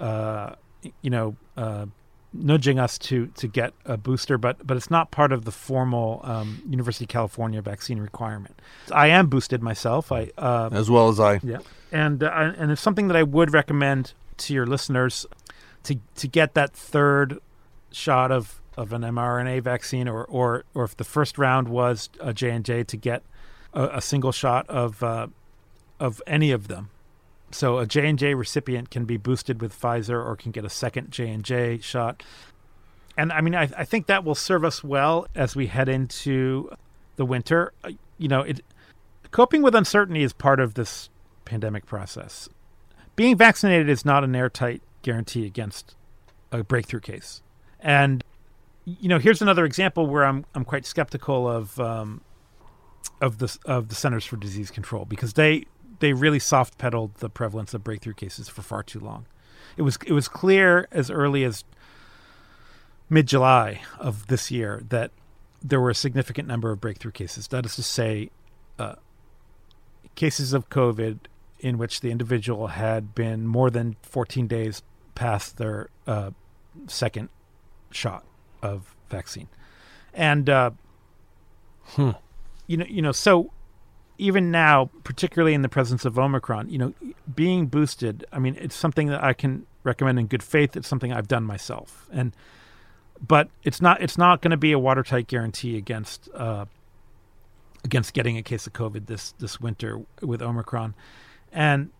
uh, 0.02 0.54
you 1.02 1.10
know, 1.10 1.36
uh, 1.56 1.86
nudging 2.32 2.78
us 2.78 2.98
to 2.98 3.26
to 3.28 3.48
get 3.48 3.72
a 3.84 3.96
booster, 3.96 4.38
but 4.38 4.66
but 4.66 4.76
it's 4.76 4.90
not 4.90 5.10
part 5.10 5.32
of 5.32 5.44
the 5.44 5.52
formal 5.52 6.20
um, 6.24 6.62
University 6.68 7.04
of 7.04 7.08
California 7.08 7.62
vaccine 7.62 7.98
requirement. 7.98 8.60
I 8.92 9.08
am 9.08 9.28
boosted 9.28 9.62
myself. 9.62 10.12
I 10.12 10.30
uh, 10.38 10.70
as 10.72 10.90
well 10.90 11.08
as 11.08 11.20
I. 11.20 11.40
Yeah, 11.42 11.58
and 11.92 12.22
uh, 12.22 12.52
and 12.56 12.70
it's 12.70 12.80
something 12.80 13.08
that 13.08 13.16
I 13.16 13.22
would 13.22 13.52
recommend 13.52 14.12
to 14.38 14.54
your 14.54 14.66
listeners 14.66 15.26
to 15.84 15.96
to 16.16 16.28
get 16.28 16.54
that 16.54 16.72
third 16.72 17.38
shot 17.92 18.30
of 18.30 18.60
of 18.76 18.92
an 18.92 19.02
mRNA 19.02 19.62
vaccine, 19.62 20.08
or 20.08 20.24
or 20.24 20.64
or 20.74 20.84
if 20.84 20.96
the 20.96 21.04
first 21.04 21.38
round 21.38 21.68
was 21.68 22.10
a 22.20 22.32
J 22.32 22.50
and 22.50 22.64
J, 22.64 22.84
to 22.84 22.96
get 22.96 23.22
a, 23.72 23.84
a, 23.96 24.00
single 24.00 24.32
shot 24.32 24.68
of 24.68 25.02
of 25.98 26.22
any 26.26 26.50
of 26.50 26.68
them 26.68 26.90
so 27.50 27.78
a 27.78 27.86
J&J 27.86 28.34
recipient 28.34 28.90
can 28.90 29.04
be 29.04 29.16
boosted 29.16 29.60
with 29.60 29.78
Pfizer 29.78 30.24
or 30.24 30.36
can 30.36 30.52
get 30.52 30.64
a 30.64 30.70
second 30.70 31.10
J&J 31.10 31.78
shot. 31.78 32.22
And 33.16 33.32
I 33.32 33.40
mean, 33.40 33.54
I, 33.54 33.68
I 33.76 33.84
think 33.84 34.06
that 34.06 34.24
will 34.24 34.34
serve 34.34 34.64
us 34.64 34.84
well 34.84 35.26
as 35.34 35.56
we 35.56 35.68
head 35.68 35.88
into 35.88 36.70
the 37.16 37.24
winter. 37.24 37.72
Uh, 37.82 37.92
you 38.18 38.28
know, 38.28 38.42
it, 38.42 38.60
coping 39.30 39.62
with 39.62 39.74
uncertainty 39.74 40.22
is 40.22 40.32
part 40.32 40.60
of 40.60 40.74
this 40.74 41.08
pandemic 41.44 41.86
process. 41.86 42.48
Being 43.14 43.36
vaccinated 43.36 43.88
is 43.88 44.04
not 44.04 44.24
an 44.24 44.36
airtight 44.36 44.82
guarantee 45.02 45.46
against 45.46 45.94
a 46.52 46.62
breakthrough 46.62 47.00
case. 47.00 47.42
And 47.80 48.22
you 48.84 49.08
know, 49.08 49.18
here's 49.18 49.42
another 49.42 49.64
example 49.64 50.06
where 50.06 50.24
I'm 50.24 50.44
I'm 50.54 50.64
quite 50.64 50.86
skeptical 50.86 51.48
of 51.48 51.78
um, 51.80 52.20
of 53.20 53.38
the 53.38 53.56
of 53.64 53.88
the 53.88 53.94
Centers 53.94 54.24
for 54.24 54.36
Disease 54.36 54.70
Control 54.70 55.04
because 55.04 55.32
they 55.32 55.64
they 56.00 56.12
really 56.12 56.38
soft 56.38 56.78
pedaled 56.78 57.14
the 57.16 57.30
prevalence 57.30 57.74
of 57.74 57.84
breakthrough 57.84 58.14
cases 58.14 58.48
for 58.48 58.62
far 58.62 58.82
too 58.82 59.00
long. 59.00 59.26
It 59.76 59.82
was 59.82 59.98
it 60.06 60.12
was 60.12 60.28
clear 60.28 60.88
as 60.90 61.10
early 61.10 61.44
as 61.44 61.64
mid 63.08 63.26
July 63.26 63.82
of 63.98 64.26
this 64.26 64.50
year 64.50 64.82
that 64.88 65.10
there 65.62 65.80
were 65.80 65.90
a 65.90 65.94
significant 65.94 66.48
number 66.48 66.70
of 66.70 66.80
breakthrough 66.80 67.12
cases. 67.12 67.48
That 67.48 67.66
is 67.66 67.76
to 67.76 67.82
say, 67.82 68.30
uh, 68.78 68.96
cases 70.14 70.52
of 70.52 70.68
COVID 70.70 71.18
in 71.60 71.78
which 71.78 72.00
the 72.00 72.10
individual 72.10 72.68
had 72.68 73.14
been 73.14 73.46
more 73.46 73.70
than 73.70 73.96
14 74.02 74.46
days 74.46 74.82
past 75.14 75.56
their 75.56 75.88
uh, 76.06 76.30
second 76.86 77.28
shot 77.90 78.24
of 78.62 78.94
vaccine, 79.08 79.48
and 80.14 80.48
uh, 80.50 80.70
hmm. 81.84 82.10
you 82.66 82.76
know, 82.76 82.86
you 82.88 83.02
know, 83.02 83.12
so 83.12 83.50
even 84.18 84.50
now, 84.50 84.90
particularly 85.04 85.54
in 85.54 85.62
the 85.62 85.68
presence 85.68 86.04
of 86.04 86.18
Omicron, 86.18 86.68
you 86.70 86.78
know, 86.78 86.94
being 87.34 87.66
boosted, 87.66 88.24
I 88.32 88.38
mean, 88.38 88.56
it's 88.60 88.74
something 88.74 89.08
that 89.08 89.22
I 89.22 89.32
can 89.32 89.66
recommend 89.84 90.18
in 90.18 90.26
good 90.26 90.42
faith. 90.42 90.76
It's 90.76 90.88
something 90.88 91.12
I've 91.12 91.28
done 91.28 91.44
myself, 91.44 92.08
and 92.12 92.32
but 93.26 93.48
it's 93.62 93.80
not 93.80 94.00
it's 94.00 94.18
not 94.18 94.42
going 94.42 94.50
to 94.50 94.56
be 94.56 94.72
a 94.72 94.78
watertight 94.78 95.26
guarantee 95.26 95.76
against 95.76 96.28
uh, 96.34 96.66
against 97.84 98.14
getting 98.14 98.36
a 98.36 98.42
case 98.42 98.66
of 98.66 98.72
COVID 98.72 99.06
this 99.06 99.32
this 99.38 99.60
winter 99.60 100.02
with 100.20 100.42
Omicron, 100.42 100.94
and 101.52 101.90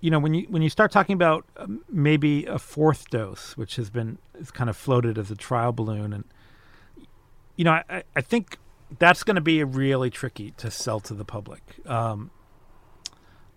you 0.00 0.10
know 0.10 0.18
when 0.18 0.34
you 0.34 0.46
when 0.48 0.62
you 0.62 0.70
start 0.70 0.92
talking 0.92 1.14
about 1.14 1.44
um, 1.56 1.82
maybe 1.88 2.46
a 2.46 2.58
fourth 2.58 3.10
dose, 3.10 3.56
which 3.56 3.76
has 3.76 3.90
been 3.90 4.18
is 4.38 4.50
kind 4.50 4.68
of 4.68 4.76
floated 4.76 5.18
as 5.18 5.30
a 5.30 5.36
trial 5.36 5.72
balloon, 5.72 6.12
and 6.12 6.24
you 7.56 7.64
know 7.64 7.72
I, 7.88 8.02
I 8.16 8.20
think 8.20 8.58
that's 8.98 9.22
going 9.22 9.36
to 9.36 9.42
be 9.42 9.62
really 9.64 10.10
tricky 10.10 10.52
to 10.58 10.70
sell 10.70 11.00
to 11.00 11.14
the 11.14 11.24
public. 11.24 11.62
Um, 11.86 12.30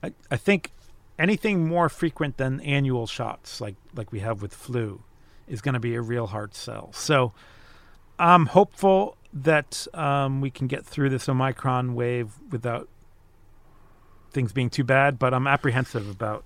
I, 0.04 0.14
I 0.30 0.38
think 0.38 0.72
anything 1.18 1.68
more 1.68 1.90
frequent 1.90 2.38
than 2.38 2.60
annual 2.62 3.08
shots, 3.08 3.62
like 3.62 3.76
like 3.96 4.12
we 4.12 4.20
have 4.20 4.42
with 4.42 4.54
flu, 4.54 5.02
is 5.48 5.62
going 5.62 5.74
to 5.74 5.80
be 5.80 5.96
a 5.96 6.02
real 6.02 6.28
hard 6.28 6.54
sell. 6.54 6.92
So 6.94 7.34
I'm 8.20 8.48
hopeful 8.48 9.18
that 9.34 9.88
um, 9.94 10.42
we 10.42 10.50
can 10.50 10.68
get 10.68 10.86
through 10.86 11.10
this 11.10 11.28
Omicron 11.28 11.96
wave 11.96 12.32
without 12.52 12.88
things 14.32 14.54
being 14.54 14.70
too 14.70 14.84
bad, 14.84 15.18
but 15.20 15.34
I'm 15.34 15.48
apprehensive 15.48 16.10
about 16.10 16.44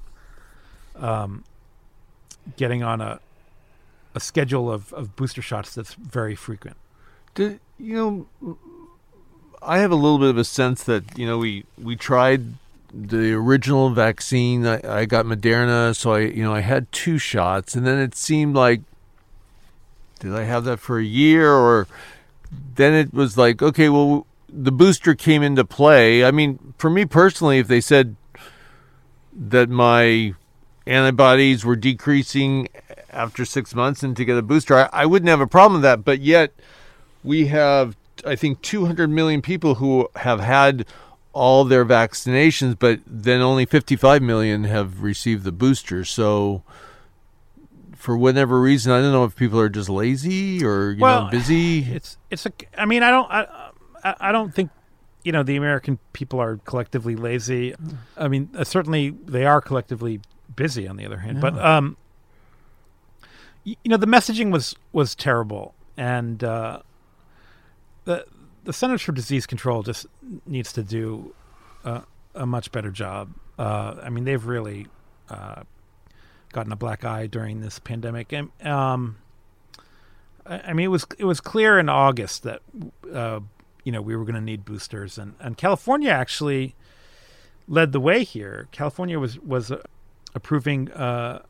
um, 0.96 1.44
getting 2.58 2.84
on 2.84 3.02
a 3.02 3.20
a 4.16 4.20
schedule 4.20 4.72
of, 4.72 4.92
of 4.94 5.16
booster 5.16 5.42
shots 5.42 5.76
that's 5.76 5.94
very 5.94 6.36
frequent. 6.36 6.78
Do, 7.36 7.60
you 7.78 7.94
know, 8.42 8.58
I 9.62 9.80
have 9.80 9.92
a 9.92 9.96
little 9.96 10.20
bit 10.20 10.30
of 10.30 10.38
a 10.38 10.44
sense 10.44 10.84
that 10.84 11.18
you 11.18 11.26
know 11.26 11.38
we 11.38 11.66
we 11.82 11.96
tried 11.96 12.54
the 12.94 13.34
original 13.34 13.90
vaccine. 13.92 14.66
I, 14.66 15.02
I 15.02 15.06
got 15.06 15.26
Moderna, 15.26 15.96
so 15.96 16.14
I 16.14 16.20
you 16.22 16.44
know 16.44 16.54
I 16.54 16.62
had 16.62 16.92
two 16.92 17.18
shots, 17.18 17.76
and 17.76 17.86
then 17.86 18.00
it 18.00 18.16
seemed 18.16 18.56
like 18.56 18.82
did 20.20 20.36
I 20.36 20.44
have 20.44 20.66
that 20.66 20.80
for 20.80 21.00
a 21.00 21.04
year 21.04 21.54
or 21.54 21.88
then 22.76 22.94
it 22.94 23.14
was 23.14 23.38
like, 23.38 23.62
okay, 23.62 23.90
well, 23.90 24.26
the 24.48 24.72
booster 24.72 25.16
came 25.16 25.44
into 25.44 25.64
play. 25.64 26.24
I 26.24 26.32
mean, 26.32 26.74
for 26.78 26.90
me 26.90 27.06
personally, 27.06 27.60
if 27.60 27.68
they 27.68 27.82
said 27.82 28.16
that 29.34 29.70
my 29.70 30.34
antibodies 30.88 31.64
were 31.64 31.76
decreasing 31.76 32.68
after 33.12 33.46
six 33.46 33.76
months 33.76 34.02
and 34.02 34.16
to 34.18 34.26
get 34.26 34.38
a 34.38 34.42
booster, 34.42 34.76
I, 34.76 34.90
I 34.92 35.06
wouldn't 35.06 35.30
have 35.30 35.42
a 35.42 35.48
problem 35.48 35.82
with 35.82 35.84
that. 35.84 36.04
But 36.04 36.20
yet, 36.22 36.52
we 37.24 37.48
have, 37.48 37.96
I 38.26 38.36
think, 38.36 38.62
200 38.62 39.10
million 39.10 39.42
people 39.42 39.76
who 39.76 40.10
have 40.16 40.40
had 40.40 40.86
all 41.34 41.64
their 41.64 41.86
vaccinations, 41.86 42.78
but 42.78 43.00
then 43.06 43.42
only 43.42 43.66
55 43.66 44.22
million 44.22 44.64
have 44.66 45.02
received 45.02 45.44
the 45.44 45.52
booster. 45.52 46.04
So, 46.04 46.64
for 47.96 48.18
whatever 48.18 48.60
reason, 48.60 48.92
I 48.92 49.02
don't 49.02 49.12
know 49.12 49.26
if 49.26 49.36
people 49.36 49.60
are 49.60 49.70
just 49.70 49.90
lazy 49.90 50.64
or 50.66 50.92
you 50.92 51.02
Well, 51.02 51.26
know 51.26 51.30
busy. 51.30 51.80
It's 51.84 52.18
it's 52.32 52.46
a. 52.46 52.52
I 52.78 52.86
mean, 52.86 53.04
I 53.04 53.12
don't. 53.12 53.30
I, 53.32 54.16
I 54.20 54.32
don't 54.32 54.54
think 54.56 54.72
you 55.24 55.32
know 55.32 55.44
the 55.44 55.58
American 55.58 56.00
people 56.14 56.40
are 56.40 56.58
collectively 56.66 57.16
lazy. 57.16 57.76
I 58.18 58.28
mean, 58.28 58.50
uh, 58.58 58.64
certainly 58.64 59.12
they 59.12 59.46
are 59.46 59.62
collectively 59.62 60.22
busy. 60.56 60.88
On 60.88 60.96
the 60.96 61.06
other 61.06 61.18
hand, 61.18 61.42
but 61.42 61.58
um, 61.60 61.98
you 63.64 63.76
know, 63.86 63.98
the 63.98 64.08
messaging 64.08 64.52
was 64.52 64.76
was 64.94 65.14
terrible, 65.14 65.76
and 65.98 66.44
uh, 66.44 66.80
the 68.06 68.26
the 68.64 68.74
Centers 68.74 69.02
for 69.02 69.12
Disease 69.12 69.46
Control 69.46 69.84
just 69.84 70.06
needs 70.46 70.74
to 70.74 70.84
do 70.84 71.34
a, 71.84 72.04
a 72.36 72.46
much 72.46 72.72
better 72.72 72.92
job. 72.92 73.34
Uh, 73.58 73.96
I 74.04 74.10
mean, 74.10 74.26
they've 74.26 74.46
really 74.46 74.88
uh, 75.30 75.64
gotten 76.52 76.72
a 76.72 76.76
black 76.76 77.04
eye 77.04 77.28
during 77.28 77.62
this 77.62 77.80
pandemic, 77.80 78.34
and 78.34 78.50
um, 78.66 79.18
I 80.46 80.60
I 80.60 80.74
mean, 80.74 80.86
it 80.86 80.90
was 80.90 81.06
it 81.18 81.26
was 81.26 81.40
clear 81.40 81.80
in 81.80 81.90
August 81.90 82.44
that 82.44 82.62
uh, 83.12 83.40
you 83.84 83.92
know 83.92 84.02
we 84.02 84.16
were 84.16 84.24
going 84.24 84.36
to 84.36 84.42
need 84.42 84.66
boosters, 84.66 85.18
and, 85.18 85.36
and 85.40 85.58
California 85.58 86.10
actually 86.10 86.76
led 87.68 87.92
the 87.92 88.00
way 88.00 88.24
here. 88.24 88.68
California 88.72 89.20
was 89.20 89.40
was 89.40 89.72
uh, 89.72 89.82
approving 90.36 90.92
uh, 90.92 91.42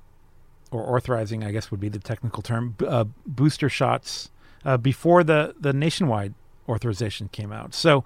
or 0.71 0.95
authorizing, 0.95 1.43
I 1.43 1.51
guess 1.51 1.71
would 1.71 1.79
be 1.79 1.89
the 1.89 1.99
technical 1.99 2.43
term, 2.43 2.75
uh, 2.87 3.05
booster 3.25 3.69
shots 3.69 4.29
uh, 4.65 4.77
before 4.77 5.23
the 5.23 5.55
the 5.59 5.73
nationwide 5.73 6.33
authorization 6.67 7.29
came 7.29 7.51
out. 7.51 7.73
So, 7.73 8.03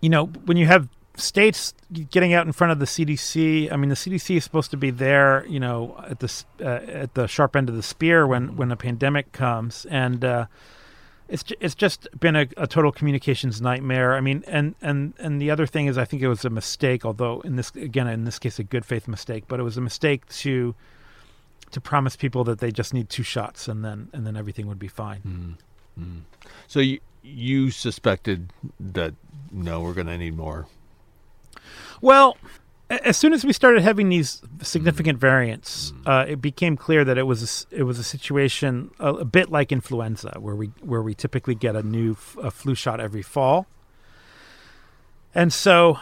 you 0.00 0.08
know, 0.08 0.26
when 0.26 0.56
you 0.56 0.66
have 0.66 0.88
states 1.16 1.74
getting 2.10 2.32
out 2.32 2.46
in 2.46 2.52
front 2.52 2.72
of 2.72 2.78
the 2.78 2.86
CDC, 2.86 3.70
I 3.70 3.76
mean, 3.76 3.90
the 3.90 3.94
CDC 3.96 4.36
is 4.36 4.44
supposed 4.44 4.70
to 4.70 4.76
be 4.76 4.90
there, 4.90 5.44
you 5.46 5.60
know, 5.60 6.02
at 6.08 6.20
the 6.20 6.44
uh, 6.60 6.64
at 6.66 7.14
the 7.14 7.26
sharp 7.26 7.54
end 7.56 7.68
of 7.68 7.76
the 7.76 7.82
spear 7.82 8.26
when 8.26 8.56
when 8.56 8.72
a 8.72 8.76
pandemic 8.76 9.32
comes, 9.32 9.84
and 9.90 10.24
uh, 10.24 10.46
it's 11.28 11.42
ju- 11.42 11.56
it's 11.60 11.74
just 11.74 12.08
been 12.18 12.36
a, 12.36 12.46
a 12.56 12.66
total 12.66 12.92
communications 12.92 13.60
nightmare. 13.60 14.14
I 14.14 14.20
mean, 14.20 14.42
and 14.46 14.74
and 14.80 15.12
and 15.18 15.40
the 15.40 15.50
other 15.50 15.66
thing 15.66 15.86
is, 15.86 15.98
I 15.98 16.04
think 16.04 16.22
it 16.22 16.28
was 16.28 16.44
a 16.44 16.50
mistake, 16.50 17.04
although 17.04 17.40
in 17.42 17.56
this 17.56 17.70
again 17.74 18.06
in 18.06 18.24
this 18.24 18.38
case 18.38 18.58
a 18.58 18.64
good 18.64 18.84
faith 18.84 19.06
mistake, 19.06 19.44
but 19.48 19.60
it 19.60 19.64
was 19.64 19.76
a 19.76 19.82
mistake 19.82 20.26
to 20.40 20.74
to 21.72 21.80
promise 21.80 22.16
people 22.16 22.44
that 22.44 22.58
they 22.58 22.70
just 22.70 22.92
need 22.92 23.08
two 23.08 23.22
shots 23.22 23.68
and 23.68 23.84
then 23.84 24.08
and 24.12 24.26
then 24.26 24.36
everything 24.36 24.66
would 24.66 24.78
be 24.78 24.88
fine. 24.88 25.56
So 26.66 26.80
you 26.80 27.00
you 27.22 27.70
suspected 27.70 28.52
that 28.80 29.14
no, 29.52 29.80
we're 29.80 29.94
going 29.94 30.06
to 30.06 30.18
need 30.18 30.36
more. 30.36 30.66
Well, 32.00 32.36
as 32.90 33.16
soon 33.16 33.32
as 33.32 33.44
we 33.44 33.52
started 33.52 33.82
having 33.82 34.08
these 34.08 34.42
significant 34.60 35.18
variants, 35.18 35.92
uh, 36.04 36.26
it 36.28 36.42
became 36.42 36.76
clear 36.76 37.04
that 37.04 37.16
it 37.16 37.22
was 37.22 37.66
a, 37.72 37.76
it 37.78 37.82
was 37.84 37.98
a 37.98 38.04
situation 38.04 38.90
a, 38.98 39.14
a 39.14 39.24
bit 39.24 39.50
like 39.50 39.72
influenza, 39.72 40.36
where 40.38 40.54
we 40.54 40.68
where 40.80 41.02
we 41.02 41.14
typically 41.14 41.54
get 41.54 41.76
a 41.76 41.82
new 41.82 42.12
f- 42.12 42.36
a 42.42 42.50
flu 42.50 42.74
shot 42.74 43.00
every 43.00 43.22
fall. 43.22 43.66
And 45.34 45.52
so, 45.52 45.98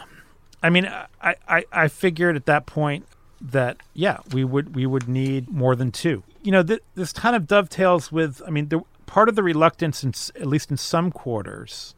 I 0.61 0.69
mean, 0.69 0.85
I, 1.21 1.35
I, 1.47 1.65
I 1.71 1.87
figured 1.87 2.35
at 2.35 2.45
that 2.47 2.65
point 2.65 3.05
that 3.39 3.77
yeah, 3.93 4.17
we 4.33 4.43
would 4.43 4.75
we 4.75 4.85
would 4.85 5.07
need 5.07 5.49
more 5.49 5.75
than 5.75 5.91
two. 5.91 6.23
You 6.43 6.51
know, 6.51 6.63
th- 6.63 6.81
this 6.95 7.13
kind 7.13 7.35
of 7.35 7.47
dovetails 7.47 8.11
with. 8.11 8.41
I 8.45 8.49
mean, 8.49 8.69
the 8.69 8.81
part 9.11 9.27
of 9.27 9.35
the 9.35 9.43
reluctance, 9.43 10.05
in, 10.05 10.13
at 10.41 10.47
least 10.47 10.71
in 10.71 10.77
some 10.77 11.11
quarters, 11.11 11.95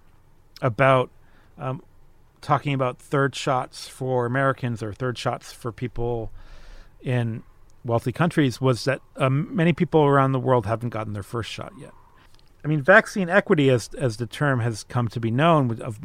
about 0.63 1.12
um, 1.60 1.84
talking 2.41 2.73
about 2.73 2.97
third 2.97 3.36
shots 3.36 3.88
for 3.88 4.26
Americans 4.26 4.82
or 4.82 4.91
third 4.91 5.15
shots 5.15 5.54
for 5.54 5.71
people 5.71 6.32
in 7.04 7.43
wealthy 7.86 8.12
countries 8.12 8.60
was 8.60 8.86
that 8.86 8.99
um, 9.17 9.47
many 9.56 9.73
people 9.73 10.02
around 10.02 10.32
the 10.32 10.39
world 10.39 10.65
haven't 10.65 10.89
gotten 10.89 11.13
their 11.13 11.21
first 11.21 11.52
shot 11.52 11.71
yet. 11.80 11.91
I 12.65 12.67
mean, 12.67 12.82
vaccine 12.82 13.30
equity, 13.30 13.69
as 13.69 13.89
as 13.95 14.17
the 14.17 14.26
term 14.26 14.62
has 14.62 14.84
come 14.84 15.08
to 15.10 15.19
be 15.19 15.30
known, 15.30 15.80
of 15.82 15.99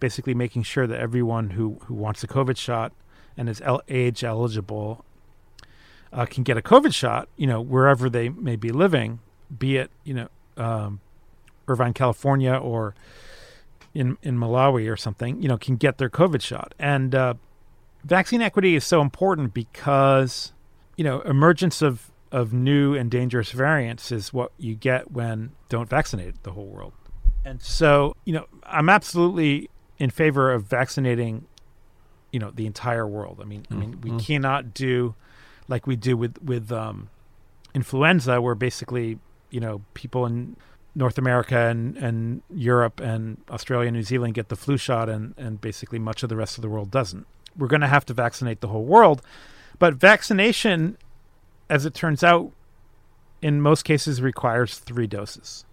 basically 0.00 0.34
making 0.34 0.64
sure 0.64 0.88
that 0.88 0.98
everyone 0.98 1.50
who 1.50 1.78
who 1.84 1.94
wants 1.94 2.24
a 2.24 2.26
COVID 2.26 2.56
shot 2.56 2.92
and 3.36 3.48
is 3.48 3.62
age 3.88 4.24
eligible 4.24 5.04
uh, 6.12 6.26
can 6.26 6.42
get 6.42 6.56
a 6.56 6.62
COVID 6.62 6.92
shot. 6.92 7.28
You 7.36 7.46
know, 7.46 7.60
wherever 7.60 8.10
they 8.10 8.30
may 8.30 8.56
be 8.56 8.70
living, 8.70 9.20
be 9.58 9.76
it 9.76 9.90
you 10.04 10.14
know 10.14 10.28
um, 10.56 11.00
Irvine, 11.68 11.94
California, 11.94 12.54
or 12.54 12.94
in 13.94 14.18
in 14.22 14.38
Malawi 14.38 14.90
or 14.90 14.96
something, 14.96 15.40
you 15.42 15.48
know, 15.48 15.56
can 15.56 15.76
get 15.76 15.98
their 15.98 16.10
COVID 16.10 16.42
shot. 16.42 16.74
And 16.78 17.14
uh, 17.14 17.34
vaccine 18.04 18.42
equity 18.42 18.74
is 18.74 18.84
so 18.84 19.00
important 19.00 19.54
because 19.54 20.52
you 20.96 21.04
know 21.04 21.20
emergence 21.22 21.82
of 21.82 22.10
of 22.32 22.52
new 22.52 22.94
and 22.94 23.10
dangerous 23.10 23.52
variants 23.52 24.10
is 24.10 24.32
what 24.32 24.50
you 24.58 24.74
get 24.74 25.12
when 25.12 25.52
don't 25.68 25.88
vaccinate 25.88 26.42
the 26.42 26.50
whole 26.50 26.66
world. 26.66 26.92
And 27.44 27.62
so, 27.62 28.16
you 28.24 28.32
know, 28.32 28.46
I'm 28.64 28.88
absolutely 28.88 29.70
in 29.98 30.10
favor 30.10 30.52
of 30.52 30.64
vaccinating, 30.64 31.46
you 32.32 32.40
know, 32.40 32.50
the 32.50 32.66
entire 32.66 33.06
world. 33.06 33.38
I 33.40 33.44
mean, 33.44 33.66
I 33.70 33.74
mean, 33.74 34.00
we 34.00 34.18
cannot 34.18 34.74
do 34.74 35.14
like 35.68 35.86
we 35.86 35.94
do 35.94 36.16
with 36.16 36.42
with 36.42 36.72
um, 36.72 37.08
influenza, 37.72 38.40
where 38.40 38.54
basically, 38.54 39.18
you 39.54 39.60
know, 39.60 39.82
people 39.94 40.26
in 40.26 40.56
North 40.96 41.16
America 41.16 41.56
and, 41.56 41.96
and 41.96 42.42
Europe 42.50 42.98
and 42.98 43.40
Australia 43.48 43.86
and 43.86 43.96
New 43.96 44.02
Zealand 44.02 44.34
get 44.34 44.48
the 44.48 44.56
flu 44.56 44.76
shot, 44.76 45.08
and, 45.08 45.32
and 45.38 45.60
basically 45.60 46.00
much 46.00 46.24
of 46.24 46.28
the 46.28 46.34
rest 46.34 46.58
of 46.58 46.62
the 46.62 46.68
world 46.68 46.90
doesn't. 46.90 47.24
We're 47.56 47.68
going 47.68 47.80
to 47.80 47.86
have 47.86 48.04
to 48.06 48.14
vaccinate 48.14 48.60
the 48.60 48.66
whole 48.66 48.84
world. 48.84 49.22
But 49.78 49.94
vaccination, 49.94 50.98
as 51.70 51.86
it 51.86 51.94
turns 51.94 52.24
out, 52.24 52.50
in 53.40 53.60
most 53.60 53.84
cases 53.84 54.20
requires 54.20 54.78
three 54.78 55.06
doses. 55.06 55.64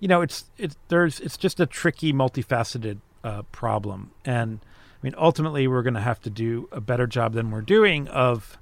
You 0.00 0.08
know, 0.08 0.20
it's 0.20 0.44
it's 0.58 0.76
there's 0.88 1.18
it's 1.20 1.38
just 1.38 1.58
a 1.60 1.66
tricky, 1.66 2.12
multifaceted 2.12 2.98
uh, 3.24 3.42
problem, 3.52 4.10
and 4.24 4.60
I 4.62 5.00
mean, 5.02 5.14
ultimately, 5.16 5.66
we're 5.66 5.82
going 5.82 5.94
to 5.94 6.00
have 6.00 6.20
to 6.20 6.30
do 6.30 6.68
a 6.70 6.80
better 6.80 7.06
job 7.06 7.32
than 7.32 7.50
we're 7.50 7.62
doing 7.62 8.06
of 8.08 8.58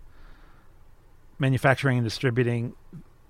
manufacturing 1.38 1.98
and 1.98 2.04
distributing 2.04 2.74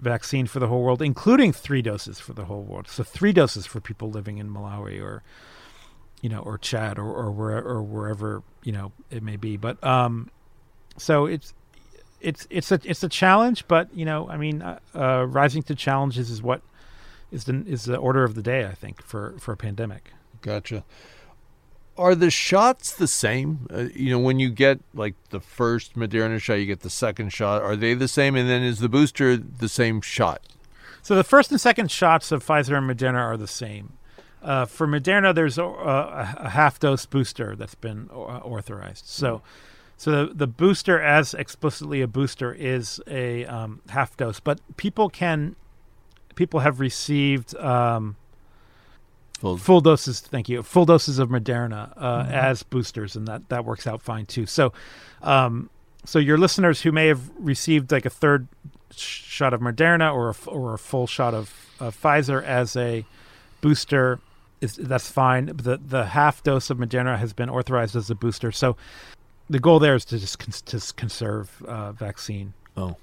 vaccine 0.00 0.46
for 0.46 0.60
the 0.60 0.68
whole 0.68 0.82
world, 0.82 1.02
including 1.02 1.52
three 1.52 1.82
doses 1.82 2.20
for 2.20 2.32
the 2.32 2.44
whole 2.44 2.62
world. 2.62 2.88
So 2.88 3.02
three 3.02 3.32
doses 3.32 3.66
for 3.66 3.80
people 3.80 4.10
living 4.10 4.38
in 4.38 4.50
Malawi 4.50 5.02
or 5.02 5.22
you 6.22 6.28
know, 6.28 6.40
or 6.40 6.58
Chad 6.58 6.98
or 6.98 7.12
or, 7.12 7.30
where, 7.30 7.62
or 7.62 7.82
wherever 7.82 8.42
you 8.64 8.72
know 8.72 8.92
it 9.10 9.22
may 9.22 9.36
be. 9.36 9.56
But 9.56 9.82
um, 9.84 10.30
so 10.96 11.26
it's 11.26 11.54
it's 12.20 12.46
it's 12.50 12.72
a 12.72 12.80
it's 12.84 13.02
a 13.02 13.08
challenge, 13.08 13.68
but 13.68 13.94
you 13.94 14.04
know, 14.04 14.28
I 14.28 14.36
mean, 14.36 14.62
uh, 14.62 14.78
uh, 14.94 15.26
rising 15.28 15.62
to 15.64 15.74
challenges 15.74 16.30
is 16.30 16.42
what 16.42 16.62
is 17.30 17.44
the 17.44 17.64
is 17.66 17.84
the 17.84 17.96
order 17.96 18.24
of 18.24 18.34
the 18.34 18.42
day. 18.42 18.66
I 18.66 18.74
think 18.74 19.02
for 19.02 19.34
for 19.38 19.52
a 19.52 19.56
pandemic. 19.56 20.12
Gotcha. 20.40 20.84
Are 21.98 22.14
the 22.14 22.30
shots 22.30 22.92
the 22.92 23.08
same? 23.08 23.66
Uh, 23.72 23.86
you 23.94 24.10
know, 24.10 24.18
when 24.18 24.38
you 24.38 24.50
get 24.50 24.80
like 24.94 25.14
the 25.30 25.40
first 25.40 25.94
Moderna 25.94 26.40
shot, 26.40 26.54
you 26.54 26.66
get 26.66 26.80
the 26.80 26.90
second 26.90 27.32
shot. 27.32 27.62
Are 27.62 27.76
they 27.76 27.94
the 27.94 28.08
same? 28.08 28.36
And 28.36 28.48
then 28.48 28.62
is 28.62 28.80
the 28.80 28.88
booster 28.88 29.36
the 29.36 29.68
same 29.68 30.00
shot? 30.00 30.42
So 31.02 31.14
the 31.14 31.24
first 31.24 31.50
and 31.50 31.60
second 31.60 31.90
shots 31.90 32.32
of 32.32 32.44
Pfizer 32.44 32.76
and 32.76 32.90
Moderna 32.90 33.18
are 33.18 33.36
the 33.36 33.46
same. 33.46 33.92
Uh, 34.42 34.64
for 34.64 34.86
Moderna, 34.86 35.34
there's 35.34 35.58
a, 35.58 35.64
a, 35.64 36.34
a 36.38 36.48
half 36.50 36.78
dose 36.78 37.06
booster 37.06 37.56
that's 37.56 37.74
been 37.74 38.08
uh, 38.12 38.14
authorized. 38.14 39.06
So, 39.06 39.42
so 39.96 40.26
the, 40.26 40.34
the 40.34 40.46
booster, 40.46 41.00
as 41.00 41.32
explicitly 41.32 42.02
a 42.02 42.06
booster, 42.06 42.52
is 42.52 43.00
a 43.06 43.44
um, 43.46 43.80
half 43.88 44.16
dose. 44.16 44.38
But 44.38 44.60
people 44.76 45.08
can, 45.08 45.56
people 46.34 46.60
have 46.60 46.78
received 46.78 47.56
um, 47.56 48.16
Full- 49.38 49.56
full 49.58 49.80
doses. 49.80 50.20
Thank 50.20 50.48
you. 50.48 50.62
Full 50.62 50.86
doses 50.86 51.18
of 51.18 51.28
Moderna 51.28 51.92
uh, 51.96 52.26
as 52.30 52.62
boosters, 52.62 53.16
and 53.16 53.26
that 53.28 53.48
that 53.50 53.64
works 53.64 53.86
out 53.86 54.00
fine 54.02 54.26
too. 54.26 54.46
So, 54.46 54.72
um, 55.22 55.68
so 56.04 56.18
your 56.18 56.38
listeners 56.38 56.80
who 56.82 56.92
may 56.92 57.06
have 57.08 57.30
received 57.38 57.92
like 57.92 58.06
a 58.06 58.10
third 58.10 58.48
shot 58.94 59.52
of 59.52 59.60
Moderna 59.60 60.14
or 60.14 60.30
a, 60.30 60.50
or 60.50 60.74
a 60.74 60.78
full 60.78 61.06
shot 61.06 61.34
of, 61.34 61.52
of 61.80 62.00
Pfizer 62.00 62.42
as 62.42 62.76
a 62.76 63.04
booster 63.60 64.20
is 64.60 64.76
that's 64.76 65.10
fine. 65.10 65.46
The 65.54 65.76
the 65.84 66.06
half 66.06 66.42
dose 66.42 66.70
of 66.70 66.78
Moderna 66.78 67.18
has 67.18 67.32
been 67.32 67.50
authorized 67.50 67.94
as 67.94 68.08
a 68.10 68.14
booster. 68.14 68.50
So 68.52 68.76
the 69.50 69.58
goal 69.58 69.78
there 69.78 69.94
is 69.94 70.04
to 70.06 70.18
just 70.18 70.38
to 70.66 70.94
conserve 70.94 71.62
uh, 71.68 71.92
vaccine. 71.92 72.54
Oh, 72.76 72.96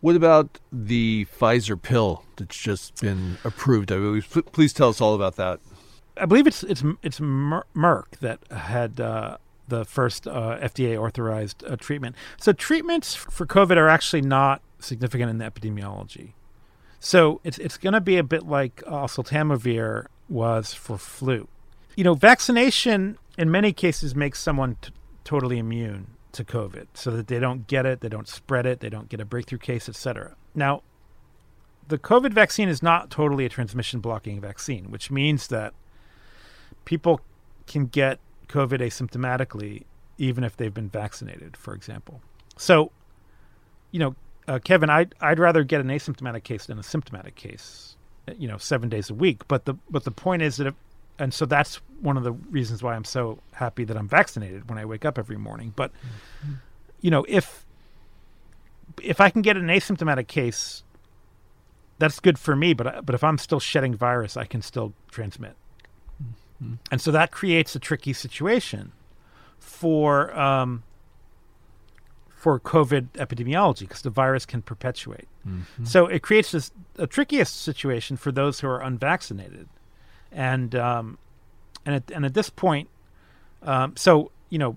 What 0.00 0.16
about 0.16 0.58
the 0.72 1.26
Pfizer 1.38 1.80
pill 1.80 2.24
that's 2.36 2.56
just 2.58 3.00
been 3.00 3.36
approved? 3.44 3.92
I 3.92 3.96
mean, 3.96 4.22
please 4.22 4.72
tell 4.72 4.88
us 4.88 5.00
all 5.00 5.14
about 5.14 5.36
that. 5.36 5.60
I 6.16 6.26
believe 6.26 6.46
it's 6.46 6.62
it's 6.62 6.82
it's 7.02 7.20
Merck 7.20 8.18
that 8.20 8.40
had 8.50 9.00
uh, 9.00 9.38
the 9.68 9.84
first 9.84 10.26
uh, 10.26 10.58
FDA 10.60 10.96
authorized 10.96 11.64
uh, 11.64 11.76
treatment. 11.76 12.16
So 12.38 12.52
treatments 12.52 13.14
for 13.14 13.46
COVID 13.46 13.76
are 13.76 13.88
actually 13.88 14.22
not 14.22 14.62
significant 14.78 15.30
in 15.30 15.38
the 15.38 15.50
epidemiology. 15.50 16.32
So 17.00 17.40
it's 17.44 17.58
it's 17.58 17.76
going 17.76 17.94
to 17.94 18.00
be 18.00 18.16
a 18.16 18.22
bit 18.22 18.46
like 18.46 18.76
oseltamivir 18.84 20.06
was 20.28 20.72
for 20.72 20.98
flu. 20.98 21.48
You 21.96 22.04
know, 22.04 22.14
vaccination 22.14 23.18
in 23.36 23.50
many 23.50 23.72
cases 23.72 24.14
makes 24.14 24.40
someone 24.40 24.76
t- 24.80 24.92
totally 25.24 25.58
immune 25.58 26.08
to 26.32 26.44
COVID, 26.44 26.86
so 26.94 27.10
that 27.12 27.28
they 27.28 27.38
don't 27.38 27.66
get 27.66 27.86
it, 27.86 28.00
they 28.00 28.08
don't 28.08 28.28
spread 28.28 28.66
it, 28.66 28.80
they 28.80 28.88
don't 28.88 29.08
get 29.08 29.20
a 29.20 29.24
breakthrough 29.24 29.58
case, 29.58 29.88
etc. 29.88 30.34
Now, 30.54 30.82
the 31.86 31.98
COVID 31.98 32.32
vaccine 32.32 32.68
is 32.68 32.82
not 32.82 33.10
totally 33.10 33.44
a 33.44 33.48
transmission 33.48 34.00
blocking 34.00 34.40
vaccine, 34.40 34.90
which 34.90 35.10
means 35.10 35.48
that 35.48 35.74
people 36.84 37.20
can 37.66 37.86
get 37.86 38.18
COVID 38.48 38.80
asymptomatically 38.80 39.84
even 40.18 40.44
if 40.44 40.56
they've 40.56 40.74
been 40.74 40.88
vaccinated, 40.88 41.56
for 41.56 41.74
example. 41.74 42.20
So, 42.56 42.92
you 43.90 43.98
know, 43.98 44.14
uh, 44.46 44.58
Kevin, 44.62 44.90
I'd 44.90 45.14
I'd 45.20 45.38
rather 45.38 45.64
get 45.64 45.80
an 45.80 45.88
asymptomatic 45.88 46.44
case 46.44 46.66
than 46.66 46.78
a 46.78 46.82
symptomatic 46.82 47.34
case, 47.34 47.96
you 48.38 48.46
know, 48.46 48.58
seven 48.58 48.88
days 48.88 49.10
a 49.10 49.14
week. 49.14 49.46
But 49.48 49.64
the 49.64 49.74
but 49.90 50.04
the 50.04 50.10
point 50.10 50.42
is 50.42 50.56
that, 50.58 50.68
if, 50.68 50.74
and 51.18 51.32
so 51.32 51.46
that's 51.46 51.80
one 52.00 52.16
of 52.16 52.24
the 52.24 52.32
reasons 52.32 52.82
why 52.82 52.94
I'm 52.94 53.04
so 53.04 53.38
happy 53.52 53.84
that 53.84 53.96
I'm 53.96 54.08
vaccinated 54.08 54.68
when 54.68 54.78
I 54.78 54.84
wake 54.84 55.04
up 55.04 55.18
every 55.18 55.38
morning. 55.38 55.72
But, 55.74 55.92
mm-hmm. 55.92 56.54
you 57.00 57.10
know, 57.10 57.24
if 57.28 57.64
if 59.02 59.20
I 59.20 59.30
can 59.30 59.42
get 59.42 59.56
an 59.56 59.66
asymptomatic 59.66 60.28
case, 60.28 60.84
that's 61.98 62.20
good 62.20 62.38
for 62.38 62.54
me. 62.54 62.74
But 62.74 63.06
but 63.06 63.14
if 63.14 63.24
I'm 63.24 63.38
still 63.38 63.60
shedding 63.60 63.96
virus, 63.96 64.36
I 64.36 64.44
can 64.44 64.62
still 64.62 64.92
transmit. 65.10 65.56
Mm-hmm. 66.62 66.74
And 66.90 67.00
so 67.00 67.10
that 67.10 67.30
creates 67.30 67.74
a 67.74 67.78
tricky 67.78 68.12
situation 68.12 68.92
for 69.58 70.36
um, 70.38 70.82
for 72.28 72.60
COVID 72.60 73.08
epidemiology 73.12 73.80
because 73.80 74.02
the 74.02 74.10
virus 74.10 74.44
can 74.44 74.62
perpetuate. 74.62 75.28
Mm-hmm. 75.48 75.84
So 75.84 76.06
it 76.06 76.22
creates 76.22 76.52
this 76.52 76.70
a 76.98 77.06
trickiest 77.06 77.62
situation 77.62 78.16
for 78.16 78.30
those 78.30 78.60
who 78.60 78.68
are 78.68 78.80
unvaccinated, 78.80 79.68
and 80.30 80.74
um, 80.74 81.18
and 81.86 81.96
at, 81.96 82.10
and 82.10 82.24
at 82.24 82.34
this 82.34 82.50
point, 82.50 82.88
um, 83.62 83.96
so 83.96 84.30
you 84.50 84.58
know, 84.58 84.76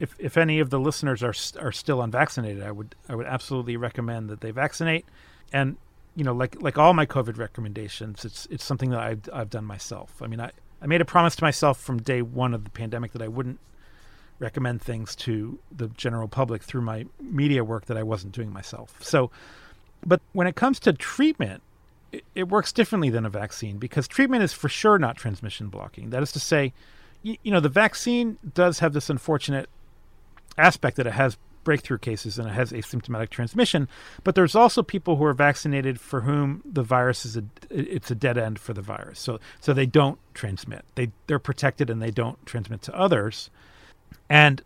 if 0.00 0.16
if 0.18 0.36
any 0.36 0.60
of 0.60 0.70
the 0.70 0.80
listeners 0.80 1.22
are 1.22 1.34
are 1.60 1.72
still 1.72 2.02
unvaccinated, 2.02 2.62
I 2.62 2.70
would 2.70 2.94
I 3.08 3.14
would 3.14 3.26
absolutely 3.26 3.76
recommend 3.76 4.30
that 4.30 4.40
they 4.40 4.50
vaccinate, 4.50 5.04
and 5.52 5.76
you 6.16 6.24
know, 6.24 6.32
like 6.32 6.60
like 6.62 6.78
all 6.78 6.94
my 6.94 7.06
COVID 7.06 7.38
recommendations, 7.38 8.24
it's 8.24 8.46
it's 8.50 8.64
something 8.64 8.90
that 8.90 9.00
I've 9.00 9.28
I've 9.32 9.50
done 9.50 9.64
myself. 9.64 10.22
I 10.22 10.26
mean, 10.26 10.40
I 10.40 10.52
I 10.84 10.86
made 10.86 11.00
a 11.00 11.06
promise 11.06 11.34
to 11.36 11.42
myself 11.42 11.80
from 11.80 12.02
day 12.02 12.20
one 12.20 12.52
of 12.52 12.64
the 12.64 12.70
pandemic 12.70 13.12
that 13.12 13.22
I 13.22 13.28
wouldn't 13.28 13.58
recommend 14.38 14.82
things 14.82 15.16
to 15.16 15.58
the 15.74 15.88
general 15.88 16.28
public 16.28 16.62
through 16.62 16.82
my 16.82 17.06
media 17.18 17.64
work 17.64 17.86
that 17.86 17.96
I 17.96 18.02
wasn't 18.02 18.34
doing 18.34 18.52
myself. 18.52 18.94
So, 19.00 19.30
but 20.04 20.20
when 20.34 20.46
it 20.46 20.56
comes 20.56 20.78
to 20.80 20.92
treatment, 20.92 21.62
it, 22.12 22.24
it 22.34 22.48
works 22.50 22.70
differently 22.70 23.08
than 23.08 23.24
a 23.24 23.30
vaccine 23.30 23.78
because 23.78 24.06
treatment 24.06 24.42
is 24.42 24.52
for 24.52 24.68
sure 24.68 24.98
not 24.98 25.16
transmission 25.16 25.68
blocking. 25.68 26.10
That 26.10 26.22
is 26.22 26.32
to 26.32 26.40
say, 26.40 26.74
you, 27.22 27.38
you 27.42 27.50
know, 27.50 27.60
the 27.60 27.70
vaccine 27.70 28.36
does 28.52 28.80
have 28.80 28.92
this 28.92 29.08
unfortunate 29.08 29.70
aspect 30.58 30.98
that 30.98 31.06
it 31.06 31.14
has 31.14 31.38
breakthrough 31.64 31.98
cases 31.98 32.38
and 32.38 32.48
it 32.48 32.52
has 32.52 32.72
asymptomatic 32.72 33.30
transmission. 33.30 33.88
But 34.22 34.34
there's 34.34 34.54
also 34.54 34.82
people 34.82 35.16
who 35.16 35.24
are 35.24 35.34
vaccinated 35.34 36.00
for 36.00 36.20
whom 36.22 36.62
the 36.64 36.82
virus 36.82 37.24
is 37.24 37.36
a 37.36 37.44
it's 37.70 38.10
a 38.10 38.14
dead 38.14 38.38
end 38.38 38.58
for 38.58 38.72
the 38.72 38.82
virus. 38.82 39.18
So 39.18 39.40
so 39.60 39.72
they 39.72 39.86
don't 39.86 40.18
transmit. 40.34 40.84
They 40.94 41.10
they're 41.26 41.38
protected 41.38 41.90
and 41.90 42.00
they 42.00 42.10
don't 42.10 42.44
transmit 42.46 42.82
to 42.82 42.96
others. 42.96 43.50
And 44.28 44.62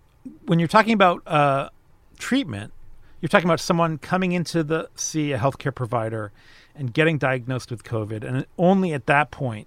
when 0.46 0.58
you're 0.58 0.68
talking 0.68 0.92
about 0.92 1.26
uh, 1.26 1.70
treatment, 2.18 2.72
you're 3.20 3.28
talking 3.28 3.48
about 3.48 3.60
someone 3.60 3.98
coming 3.98 4.32
into 4.32 4.62
the 4.62 4.88
see 4.94 5.32
a 5.32 5.38
healthcare 5.38 5.74
provider 5.74 6.32
and 6.74 6.92
getting 6.92 7.18
diagnosed 7.18 7.70
with 7.70 7.82
COVID, 7.82 8.22
and 8.22 8.46
only 8.56 8.92
at 8.92 9.06
that 9.06 9.30
point 9.30 9.66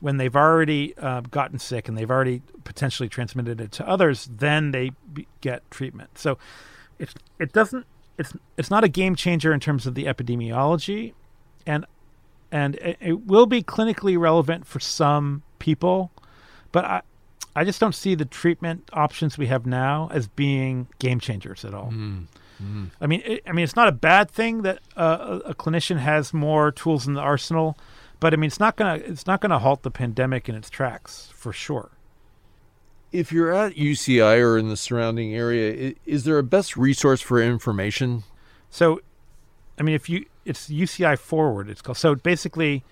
when 0.00 0.16
they've 0.16 0.36
already 0.36 0.94
uh, 0.98 1.20
gotten 1.22 1.58
sick 1.58 1.88
and 1.88 1.96
they've 1.96 2.10
already 2.10 2.42
potentially 2.64 3.08
transmitted 3.08 3.60
it 3.60 3.72
to 3.72 3.88
others, 3.88 4.28
then 4.30 4.70
they 4.70 4.92
be, 5.12 5.26
get 5.40 5.68
treatment. 5.70 6.18
So 6.18 6.38
it's 6.98 7.14
it 7.38 7.52
doesn't 7.52 7.86
it's 8.18 8.32
it's 8.56 8.70
not 8.70 8.84
a 8.84 8.88
game 8.88 9.14
changer 9.14 9.52
in 9.52 9.60
terms 9.60 9.86
of 9.86 9.94
the 9.94 10.04
epidemiology, 10.04 11.14
and 11.66 11.86
and 12.52 12.76
it, 12.76 12.96
it 13.00 13.26
will 13.26 13.46
be 13.46 13.62
clinically 13.62 14.18
relevant 14.18 14.66
for 14.66 14.80
some 14.80 15.42
people, 15.58 16.10
but 16.72 16.84
I. 16.84 17.02
I 17.58 17.64
just 17.64 17.80
don't 17.80 17.94
see 17.94 18.14
the 18.14 18.26
treatment 18.26 18.90
options 18.92 19.38
we 19.38 19.46
have 19.46 19.64
now 19.64 20.10
as 20.12 20.28
being 20.28 20.88
game 20.98 21.18
changers 21.20 21.64
at 21.64 21.72
all. 21.72 21.90
Mm. 21.90 22.26
Mm. 22.62 22.90
I 23.00 23.06
mean, 23.06 23.22
it, 23.24 23.44
I 23.46 23.52
mean, 23.52 23.64
it's 23.64 23.76
not 23.76 23.88
a 23.88 23.92
bad 23.92 24.30
thing 24.30 24.60
that 24.60 24.80
uh, 24.94 25.40
a 25.42 25.54
clinician 25.54 25.96
has 25.96 26.34
more 26.34 26.70
tools 26.70 27.06
in 27.06 27.14
the 27.14 27.22
arsenal 27.22 27.78
but 28.20 28.32
I 28.32 28.36
mean, 28.36 28.48
it's 28.48 28.60
not 28.60 28.76
gonna 28.76 28.94
it's 28.94 29.26
not 29.26 29.40
gonna 29.40 29.58
halt 29.58 29.82
the 29.82 29.90
pandemic 29.90 30.48
in 30.48 30.54
its 30.54 30.70
tracks 30.70 31.30
for 31.34 31.52
sure. 31.52 31.90
If 33.12 33.32
you're 33.32 33.52
at 33.52 33.74
UCI 33.74 34.40
or 34.42 34.58
in 34.58 34.68
the 34.68 34.76
surrounding 34.76 35.34
area, 35.34 35.94
is 36.04 36.24
there 36.24 36.38
a 36.38 36.42
best 36.42 36.76
resource 36.76 37.20
for 37.20 37.40
information? 37.40 38.24
So, 38.68 39.00
I 39.78 39.82
mean, 39.82 39.94
if 39.94 40.08
you 40.08 40.26
it's 40.44 40.68
UCI 40.68 41.18
Forward, 41.18 41.68
it's 41.68 41.82
called. 41.82 41.98
So 41.98 42.14
basically, 42.14 42.84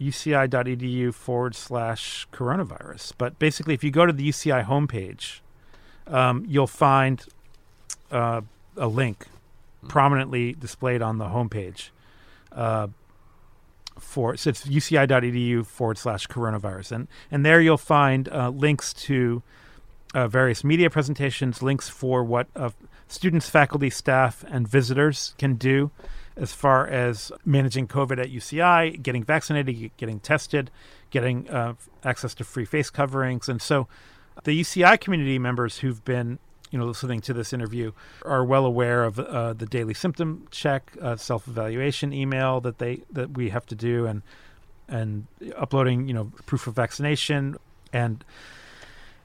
uci.edu 0.00 1.14
forward 1.14 1.54
slash 1.54 2.26
coronavirus. 2.32 3.12
But 3.18 3.38
basically, 3.38 3.74
if 3.74 3.84
you 3.84 3.90
go 3.90 4.06
to 4.06 4.12
the 4.12 4.28
UCI 4.28 4.66
homepage, 4.66 5.40
um, 6.06 6.44
you'll 6.48 6.66
find 6.66 7.24
uh, 8.10 8.42
a 8.76 8.88
link 8.88 9.26
prominently 9.88 10.52
displayed 10.52 11.02
on 11.02 11.18
the 11.18 11.26
homepage. 11.26 11.90
Uh, 12.50 12.88
for 13.98 14.36
so 14.36 14.50
it's 14.50 14.66
uci.edu 14.66 15.66
forward 15.66 15.98
slash 15.98 16.26
coronavirus. 16.26 16.92
And 16.92 17.08
and 17.30 17.44
there 17.44 17.60
you'll 17.60 17.78
find 17.78 18.28
uh, 18.28 18.50
links 18.50 18.92
to 18.94 19.42
uh, 20.14 20.28
various 20.28 20.62
media 20.64 20.90
presentations 20.90 21.62
links 21.62 21.88
for 21.88 22.22
what 22.22 22.48
uh, 22.54 22.70
students 23.08 23.48
faculty 23.48 23.90
staff 23.90 24.44
and 24.48 24.68
visitors 24.68 25.34
can 25.38 25.54
do 25.54 25.90
as 26.36 26.52
far 26.52 26.86
as 26.86 27.30
managing 27.44 27.86
covid 27.86 28.18
at 28.18 28.30
uci 28.30 29.02
getting 29.02 29.22
vaccinated 29.22 29.90
getting 29.98 30.18
tested 30.20 30.70
getting 31.12 31.48
uh, 31.50 31.74
access 32.02 32.34
to 32.34 32.42
free 32.42 32.64
face 32.64 32.90
coverings. 32.90 33.48
And 33.48 33.62
so 33.62 33.86
the 34.42 34.58
uci 34.58 35.00
community 35.00 35.38
members 35.38 35.78
who've 35.78 36.04
been 36.04 36.40
you 36.72 36.78
know 36.78 36.86
listening 36.86 37.20
to 37.20 37.32
this 37.32 37.52
interview 37.52 37.92
are 38.24 38.44
well 38.44 38.66
aware 38.66 39.04
of 39.04 39.20
uh, 39.20 39.52
the 39.52 39.66
daily 39.66 39.94
symptom 39.94 40.48
check, 40.50 40.96
uh, 41.00 41.14
self 41.14 41.46
evaluation 41.46 42.12
email 42.12 42.60
that 42.62 42.78
they 42.78 43.02
that 43.12 43.36
we 43.36 43.50
have 43.50 43.66
to 43.66 43.76
do, 43.76 44.06
and 44.06 44.22
and 44.88 45.26
uploading 45.56 46.08
you 46.08 46.14
know 46.14 46.32
proof 46.46 46.66
of 46.66 46.74
vaccination 46.74 47.56
and 47.92 48.24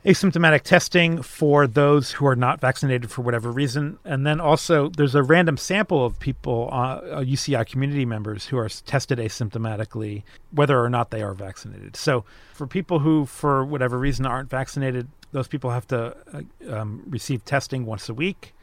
asymptomatic 0.06 0.62
testing 0.62 1.22
for 1.22 1.68
those 1.68 2.12
who 2.12 2.26
are 2.26 2.36
not 2.36 2.62
vaccinated 2.62 3.12
for 3.12 3.22
whatever 3.24 3.52
reason. 3.52 4.00
And 4.06 4.26
then 4.26 4.40
also, 4.40 4.90
there's 4.90 5.16
a 5.16 5.24
random 5.24 5.58
sample 5.58 6.06
of 6.06 6.20
people, 6.20 6.70
uh, 6.72 7.02
UCI 7.22 7.66
community 7.66 8.06
members, 8.06 8.48
who 8.48 8.58
are 8.58 8.70
tested 8.70 9.18
asymptomatically, 9.20 10.24
whether 10.52 10.80
or 10.80 10.90
not 10.90 11.12
they 11.12 11.22
are 11.22 11.34
vaccinated. 11.34 11.96
So, 11.96 12.24
for 12.54 12.68
people 12.68 13.00
who, 13.00 13.26
for 13.26 13.66
whatever 13.66 13.98
reason, 13.98 14.26
aren't 14.26 14.50
vaccinated, 14.50 15.10
those 15.32 15.48
people 15.48 15.72
have 15.72 15.88
to 15.88 16.16
uh, 16.34 16.42
um, 16.74 17.04
receive 17.08 17.44
testing 17.44 17.86
once 17.86 18.08
a 18.08 18.14
week, 18.14 18.54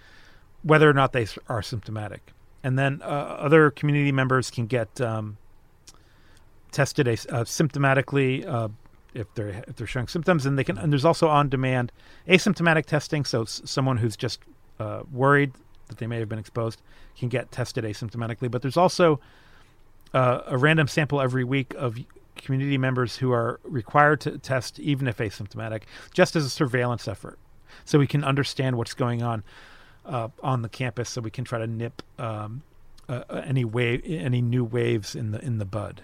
whether 0.62 0.88
or 0.88 0.94
not 0.94 1.12
they 1.12 1.26
are 1.48 1.62
symptomatic. 1.62 2.32
And 2.62 2.78
then 2.78 3.02
uh, 3.02 3.06
other 3.06 3.70
community 3.70 4.12
members 4.12 4.50
can 4.50 4.66
get 4.66 4.98
um, 5.00 5.36
tested 6.72 7.06
as, 7.06 7.26
uh, 7.26 7.44
uh, 7.44 8.68
if 9.14 9.32
they're 9.34 9.64
if 9.68 9.76
they're 9.76 9.86
showing 9.86 10.08
symptoms, 10.08 10.44
and 10.46 10.58
they 10.58 10.64
can. 10.64 10.76
And 10.78 10.92
there's 10.92 11.04
also 11.04 11.28
on-demand 11.28 11.92
asymptomatic 12.28 12.86
testing. 12.86 13.24
So 13.24 13.44
someone 13.44 13.98
who's 13.98 14.16
just 14.16 14.40
uh, 14.78 15.02
worried 15.12 15.52
that 15.88 15.98
they 15.98 16.06
may 16.06 16.18
have 16.18 16.28
been 16.28 16.38
exposed 16.38 16.82
can 17.16 17.28
get 17.28 17.50
tested 17.52 17.84
asymptomatically. 17.84 18.50
But 18.50 18.62
there's 18.62 18.76
also 18.76 19.20
uh, 20.12 20.40
a 20.46 20.58
random 20.58 20.88
sample 20.88 21.20
every 21.20 21.44
week 21.44 21.74
of 21.74 21.96
community 22.36 22.76
members 22.76 23.16
who 23.16 23.32
are 23.32 23.60
required 23.62 24.20
to 24.22 24.38
test 24.38 24.80
even 24.80 25.06
if 25.06 25.18
asymptomatic, 25.18 25.82
just 26.12 26.34
as 26.34 26.44
a 26.44 26.50
surveillance 26.50 27.06
effort, 27.06 27.38
so 27.84 27.98
we 27.98 28.06
can 28.06 28.24
understand 28.24 28.76
what's 28.76 28.94
going 28.94 29.22
on 29.22 29.44
uh, 30.04 30.28
on 30.42 30.62
the 30.62 30.68
campus, 30.68 31.08
so 31.08 31.20
we 31.20 31.30
can 31.30 31.44
try 31.44 31.58
to 31.58 31.66
nip 31.66 32.02
um, 32.18 32.62
any 33.30 33.64
wave, 33.64 34.02
any 34.04 34.42
new 34.42 34.64
waves 34.64 35.14
in 35.14 35.30
the 35.30 35.40
in 35.44 35.58
the 35.58 35.64
bud. 35.64 36.02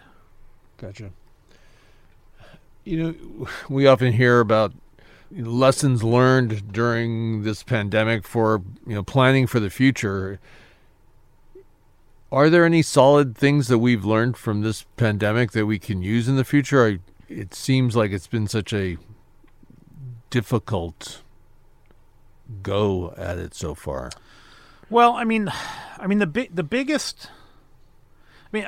Gotcha. 0.77 1.11
You 2.85 2.97
know, 3.03 3.49
we 3.69 3.87
often 3.87 4.13
hear 4.13 4.41
about 4.41 4.73
lessons 5.31 6.03
learned 6.03 6.73
during 6.73 7.43
this 7.43 7.63
pandemic 7.63 8.27
for 8.27 8.63
you 8.87 8.95
know 8.95 9.03
planning 9.03 9.47
for 9.47 9.61
the 9.61 9.71
future 9.71 10.41
Are 12.33 12.51
there 12.51 12.65
any 12.65 12.83
solid 12.83 13.37
things 13.37 13.69
that 13.69 13.79
we've 13.79 14.05
learned 14.05 14.37
from 14.37 14.63
this 14.63 14.85
pandemic 14.97 15.53
that 15.53 15.67
we 15.67 15.79
can 15.79 16.03
use 16.03 16.29
in 16.29 16.37
the 16.37 16.45
future? 16.45 16.87
I, 16.87 16.99
it 17.29 17.55
seems 17.55 17.97
like 17.97 18.13
it's 18.13 18.27
been 18.29 18.47
such 18.47 18.73
a 18.73 18.97
difficult 20.31 21.23
go 22.63 23.13
at 23.17 23.39
it 23.39 23.55
so 23.55 23.75
far. 23.75 24.11
Well, 24.89 25.13
I 25.13 25.25
mean, 25.25 25.51
I 25.99 26.07
mean 26.07 26.19
the 26.19 26.27
big 26.27 26.55
the 26.55 26.63
biggest. 26.65 27.29
I 28.45 28.49
mean, 28.53 28.67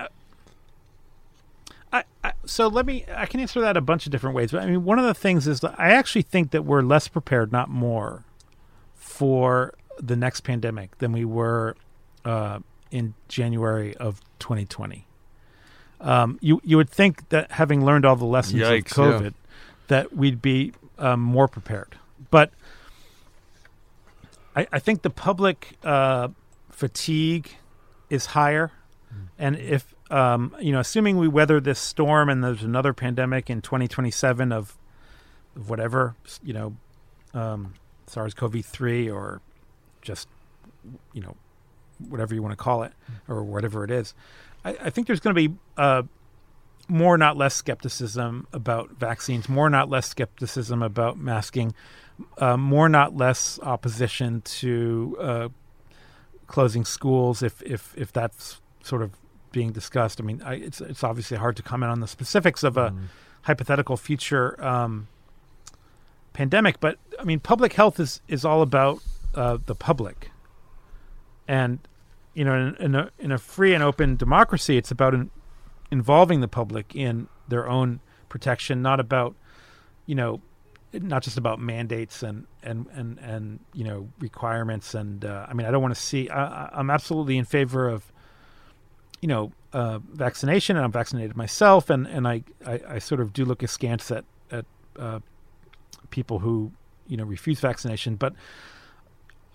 I, 1.93 2.05
I 2.24 2.32
so 2.47 2.68
let 2.68 2.86
me. 2.86 3.05
I 3.14 3.26
can 3.26 3.40
answer 3.40 3.61
that 3.61 3.76
a 3.76 3.80
bunch 3.80 4.07
of 4.07 4.12
different 4.12 4.34
ways. 4.34 4.53
But 4.53 4.62
I 4.62 4.66
mean, 4.66 4.84
one 4.84 4.99
of 4.99 5.05
the 5.05 5.14
things 5.14 5.47
is 5.47 5.61
that 5.61 5.74
I 5.78 5.90
actually 5.90 6.22
think 6.22 6.51
that 6.53 6.64
we're 6.64 6.82
less 6.82 7.09
prepared, 7.09 7.53
not 7.53 7.68
more, 7.68 8.24
for 8.95 9.74
the 9.99 10.16
next 10.16 10.40
pandemic 10.40 10.99
than 10.99 11.12
we 11.12 11.24
were 11.24 11.76
uh, 12.24 12.61
in 12.90 13.14
January 13.28 13.97
of 13.97 14.20
2020. 14.38 15.07
Um, 16.01 16.38
you 16.40 16.61
you 16.64 16.76
would 16.76 16.90
think 16.90 17.28
that 17.28 17.53
having 17.53 17.84
learned 17.84 18.05
all 18.05 18.16
the 18.16 18.24
lessons 18.24 18.62
Yikes, 18.62 18.99
of 18.99 19.22
COVID, 19.22 19.34
that 19.88 20.16
we'd 20.16 20.40
be 20.40 20.72
um, 20.99 21.20
more 21.20 21.47
prepared. 21.47 21.97
But 22.30 22.53
I, 24.57 24.66
I 24.72 24.78
think 24.78 25.03
the 25.03 25.11
public 25.11 25.76
uh, 25.84 26.28
fatigue 26.70 27.51
is 28.11 28.26
higher, 28.26 28.72
and 29.38 29.57
if 29.57 29.91
um, 30.13 30.55
you 30.61 30.73
know, 30.73 30.81
assuming 30.81 31.17
we 31.17 31.27
weather 31.27 31.61
this 31.61 31.79
storm 31.79 32.29
and 32.29 32.45
there's 32.45 32.63
another 32.63 32.93
pandemic 32.93 33.49
in 33.49 33.63
2027 33.63 34.53
of, 34.53 34.77
whatever 35.67 36.15
you 36.43 36.53
know, 36.53 36.77
um, 37.35 37.75
SARS-CoV-3 38.07 39.13
or 39.13 39.41
just 40.01 40.29
you 41.13 41.23
know 41.23 41.37
whatever 42.09 42.35
you 42.35 42.43
want 42.43 42.53
to 42.53 42.57
call 42.57 42.83
it 42.83 42.93
or 43.29 43.43
whatever 43.43 43.85
it 43.85 43.91
is, 43.91 44.15
I, 44.65 44.77
I 44.85 44.91
think 44.91 45.07
there's 45.07 45.21
going 45.21 45.35
to 45.35 45.49
be 45.49 45.55
uh, 45.77 46.03
more, 46.89 47.17
not 47.17 47.37
less, 47.37 47.55
skepticism 47.55 48.47
about 48.53 48.91
vaccines, 48.91 49.49
more, 49.49 49.71
not 49.71 49.89
less, 49.89 50.09
skepticism 50.09 50.83
about 50.83 51.19
masking, 51.19 51.75
uh, 52.39 52.57
more, 52.57 52.89
not 52.89 53.17
less, 53.17 53.59
opposition 53.63 54.43
to 54.43 55.17
uh, 55.21 55.49
closing 56.47 56.85
schools 56.85 57.43
if 57.43 57.63
if 57.63 57.95
if 57.97 58.13
that's 58.13 58.61
sort 58.83 59.03
of 59.03 59.13
being 59.53 59.71
discussed. 59.73 60.21
I 60.21 60.25
mean, 60.25 60.43
I, 60.43 60.55
it's 60.55 60.81
it's 60.81 61.05
obviously 61.05 61.37
hard 61.37 61.57
to 61.57 61.63
comment 61.63 61.93
on 61.93 62.01
the 62.01 62.09
specifics 62.09 62.63
of 62.65 62.77
a 62.77 62.95
hypothetical 63.43 63.97
future 63.97 64.63
um, 64.65 65.09
pandemic, 66.33 66.81
but 66.81 66.99
I 67.21 67.25
mean, 67.25 67.41
public 67.41 67.75
health 67.75 68.01
is 68.01 68.21
is 68.29 68.45
all 68.45 68.63
about 68.63 69.03
uh, 69.35 69.59
the 69.67 69.75
public, 69.75 70.31
and 71.47 71.79
you 72.35 72.45
know, 72.45 72.55
in, 72.55 72.77
in 72.77 72.95
a 72.95 73.11
in 73.19 73.33
a 73.33 73.39
free 73.39 73.75
and 73.75 73.83
open 73.83 74.17
democracy, 74.17 74.77
it's 74.77 74.91
about 74.91 75.15
in, 75.15 75.31
involving 75.91 76.41
the 76.41 76.49
public 76.49 76.95
in 76.95 77.29
their 77.49 77.69
own 77.69 78.01
protection, 78.29 78.81
not 78.83 78.99
about 79.01 79.35
you 80.07 80.15
know, 80.15 80.41
not 80.93 81.23
just 81.23 81.37
about 81.37 81.61
mandates 81.61 82.23
and 82.23 82.47
and 82.63 82.87
and 82.95 83.19
and 83.19 83.61
you 83.75 83.85
know 83.85 84.09
requirements. 84.21 84.95
And 84.95 85.25
uh, 85.25 85.47
I 85.49 85.53
mean, 85.55 85.67
I 85.67 85.71
don't 85.71 85.83
want 85.83 85.95
to 85.95 86.01
see. 86.01 86.29
I, 86.31 86.45
I- 86.67 86.71
I'm 86.73 86.91
absolutely 86.91 87.37
in 87.37 87.45
favor 87.45 87.89
of 87.89 88.11
you 89.23 89.29
know 89.29 89.53
uh, 89.73 90.01
vaccination, 90.12 90.77
and 90.77 90.85
I'm 90.85 90.93
vaccinated 90.93 91.37
myself, 91.37 91.89
and 91.89 92.07
and 92.07 92.29
I, 92.29 92.43
I 92.66 92.81
I 92.89 92.99
sort 92.99 93.20
of 93.20 93.33
do 93.33 93.47
look 93.47 93.62
askance 93.62 94.11
at 94.11 94.25
at 94.51 94.66
uh, 94.99 95.20
people 96.11 96.41
who 96.41 96.73
you 97.07 97.16
know 97.16 97.25
refuse 97.25 97.61
vaccination, 97.61 98.16
but 98.16 98.35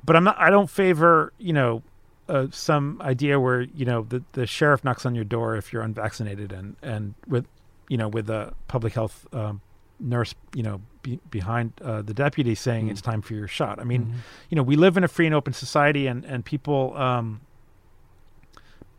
but 0.04 0.16
I'm 0.16 0.24
not. 0.24 0.40
I 0.40 0.50
don't 0.50 0.70
favor 0.70 1.34
you 1.38 1.54
know 1.54 1.84
uh, 2.30 2.48
some 2.52 3.02
idea 3.02 3.40
where 3.40 3.62
you 3.62 3.86
know 3.86 4.04
the 4.10 4.24
the 4.32 4.48
sheriff 4.48 4.84
knocks 4.84 5.06
on 5.06 5.14
your 5.14 5.26
door 5.26 5.56
if 5.56 5.72
you're 5.72 5.84
unvaccinated, 5.84 6.52
and 6.52 6.76
and 6.82 7.14
with 7.28 7.46
you 7.90 7.98
know 7.98 8.08
with 8.08 8.30
a 8.30 8.54
public 8.68 8.94
health 8.94 9.28
um, 9.34 9.62
nurse 10.00 10.34
you 10.54 10.64
know 10.64 10.82
be, 11.04 11.20
behind 11.30 11.74
uh, 11.82 12.02
the 12.02 12.14
deputy 12.14 12.56
saying 12.56 12.88
it's 12.88 13.02
time 13.02 13.22
for 13.22 13.34
your 13.34 13.48
shot. 13.48 13.80
I 13.80 13.84
mean, 13.84 14.16
you 14.50 14.56
know 14.56 14.64
we 14.64 14.76
live 14.76 14.98
in 14.98 15.04
a 15.04 15.08
free 15.08 15.26
and 15.26 15.36
open 15.36 15.54
society, 15.54 16.08
and 16.08 16.26
and 16.26 16.44
people. 16.44 16.96
Um, 16.98 17.42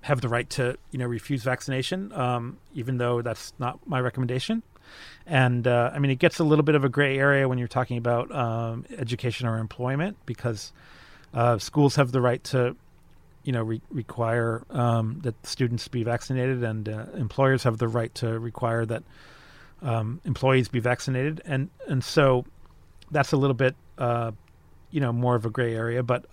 have 0.08 0.22
the 0.22 0.28
right 0.28 0.48
to 0.48 0.76
you 0.90 0.98
know 0.98 1.04
refuse 1.04 1.42
vaccination, 1.42 2.12
um, 2.14 2.56
even 2.74 2.96
though 2.96 3.20
that's 3.20 3.52
not 3.58 3.78
my 3.86 4.00
recommendation. 4.00 4.62
And 5.26 5.66
uh, 5.68 5.90
I 5.92 5.98
mean, 5.98 6.10
it 6.10 6.18
gets 6.18 6.38
a 6.38 6.44
little 6.44 6.62
bit 6.64 6.74
of 6.74 6.82
a 6.82 6.88
gray 6.88 7.18
area 7.18 7.46
when 7.46 7.58
you're 7.58 7.68
talking 7.68 7.98
about 7.98 8.34
um, 8.34 8.86
education 8.96 9.46
or 9.46 9.58
employment 9.58 10.16
because 10.24 10.72
uh, 11.34 11.58
schools 11.58 11.96
have 11.96 12.10
the 12.10 12.22
right 12.22 12.42
to 12.44 12.74
you 13.44 13.52
know 13.52 13.62
re- 13.62 13.82
require 13.90 14.64
um, 14.70 15.20
that 15.24 15.34
students 15.46 15.86
be 15.88 16.04
vaccinated, 16.04 16.64
and 16.64 16.88
uh, 16.88 17.04
employers 17.14 17.62
have 17.64 17.76
the 17.76 17.88
right 17.88 18.14
to 18.14 18.38
require 18.38 18.86
that 18.86 19.02
um, 19.82 20.22
employees 20.24 20.68
be 20.68 20.80
vaccinated, 20.80 21.42
and 21.44 21.68
and 21.86 22.02
so 22.02 22.46
that's 23.10 23.32
a 23.32 23.36
little 23.36 23.52
bit 23.52 23.76
uh, 23.98 24.32
you 24.90 25.02
know 25.02 25.12
more 25.12 25.34
of 25.34 25.44
a 25.44 25.50
gray 25.50 25.74
area, 25.74 26.02
but. 26.02 26.24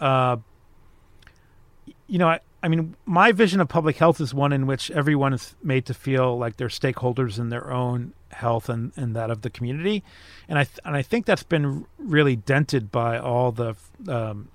You 2.07 2.19
know, 2.19 2.27
I, 2.29 2.39
I 2.61 2.67
mean, 2.67 2.95
my 3.05 3.31
vision 3.31 3.59
of 3.61 3.67
public 3.67 3.97
health 3.97 4.21
is 4.21 4.33
one 4.33 4.53
in 4.53 4.67
which 4.67 4.91
everyone 4.91 5.33
is 5.33 5.55
made 5.63 5.85
to 5.87 5.93
feel 5.93 6.37
like 6.37 6.57
they're 6.57 6.67
stakeholders 6.67 7.39
in 7.39 7.49
their 7.49 7.71
own 7.71 8.13
health 8.31 8.69
and, 8.69 8.91
and 8.95 9.15
that 9.15 9.31
of 9.31 9.41
the 9.41 9.49
community, 9.49 10.03
and 10.49 10.59
I 10.59 10.65
th- 10.65 10.79
and 10.83 10.95
I 10.95 11.01
think 11.01 11.25
that's 11.25 11.43
been 11.43 11.85
really 11.97 12.35
dented 12.35 12.91
by 12.91 13.17
all 13.17 13.51
the 13.51 13.75
um, 14.07 14.49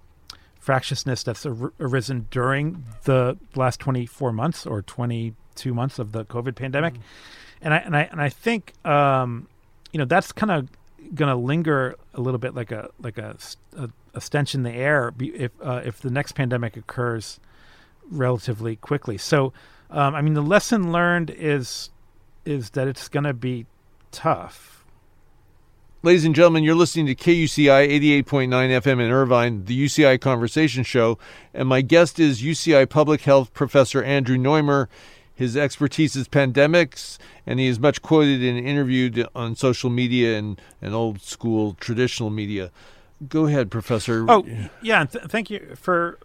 fractiousness 0.60 1.22
that's 1.22 1.46
ar- 1.46 1.72
arisen 1.80 2.26
during 2.30 2.84
the 3.04 3.38
last 3.56 3.80
twenty 3.80 4.06
four 4.06 4.32
months 4.32 4.66
or 4.66 4.82
twenty 4.82 5.34
two 5.54 5.72
months 5.74 5.98
of 5.98 6.12
the 6.12 6.24
COVID 6.24 6.54
pandemic, 6.56 6.94
and 7.62 7.72
I 7.74 7.78
and 7.78 7.96
I 7.96 8.02
and 8.02 8.20
I 8.20 8.28
think 8.28 8.74
um, 8.86 9.48
you 9.92 9.98
know 9.98 10.04
that's 10.04 10.30
kind 10.32 10.50
of 10.50 10.68
going 11.14 11.30
to 11.30 11.34
linger 11.36 11.96
a 12.14 12.20
little 12.20 12.38
bit 12.38 12.54
like 12.54 12.70
a 12.70 12.90
like 13.00 13.18
a, 13.18 13.36
a- 13.76 13.88
a 14.14 14.20
stench 14.20 14.54
in 14.54 14.62
the 14.62 14.72
air 14.72 15.12
if 15.18 15.52
uh, 15.62 15.82
if 15.84 16.00
the 16.00 16.10
next 16.10 16.32
pandemic 16.32 16.76
occurs 16.76 17.40
relatively 18.10 18.76
quickly. 18.76 19.16
So, 19.18 19.52
um, 19.90 20.14
I 20.14 20.22
mean, 20.22 20.34
the 20.34 20.42
lesson 20.42 20.92
learned 20.92 21.30
is 21.30 21.90
is 22.44 22.70
that 22.70 22.88
it's 22.88 23.08
going 23.08 23.24
to 23.24 23.34
be 23.34 23.66
tough. 24.10 24.84
Ladies 26.02 26.24
and 26.24 26.34
gentlemen, 26.34 26.64
you're 26.64 26.74
listening 26.74 27.04
to 27.06 27.14
KUCI 27.14 27.86
88.9 28.24 28.48
FM 28.48 29.00
in 29.04 29.10
Irvine, 29.10 29.66
the 29.66 29.84
UCI 29.84 30.18
Conversation 30.18 30.82
Show, 30.82 31.18
and 31.52 31.68
my 31.68 31.82
guest 31.82 32.18
is 32.18 32.40
UCI 32.40 32.88
Public 32.88 33.20
Health 33.20 33.52
Professor 33.52 34.02
Andrew 34.02 34.38
Noymer. 34.38 34.88
His 35.34 35.58
expertise 35.58 36.16
is 36.16 36.26
pandemics, 36.26 37.18
and 37.46 37.60
he 37.60 37.66
is 37.66 37.78
much 37.78 38.00
quoted 38.00 38.42
and 38.42 38.58
interviewed 38.58 39.26
on 39.34 39.56
social 39.56 39.90
media 39.90 40.38
and, 40.38 40.58
and 40.80 40.94
old 40.94 41.20
school 41.20 41.74
traditional 41.74 42.30
media. 42.30 42.70
Go 43.28 43.46
ahead, 43.46 43.70
Professor. 43.70 44.24
Oh, 44.28 44.46
yeah. 44.82 45.04
Th- 45.04 45.24
thank 45.24 45.50
you 45.50 45.74
for. 45.76 46.18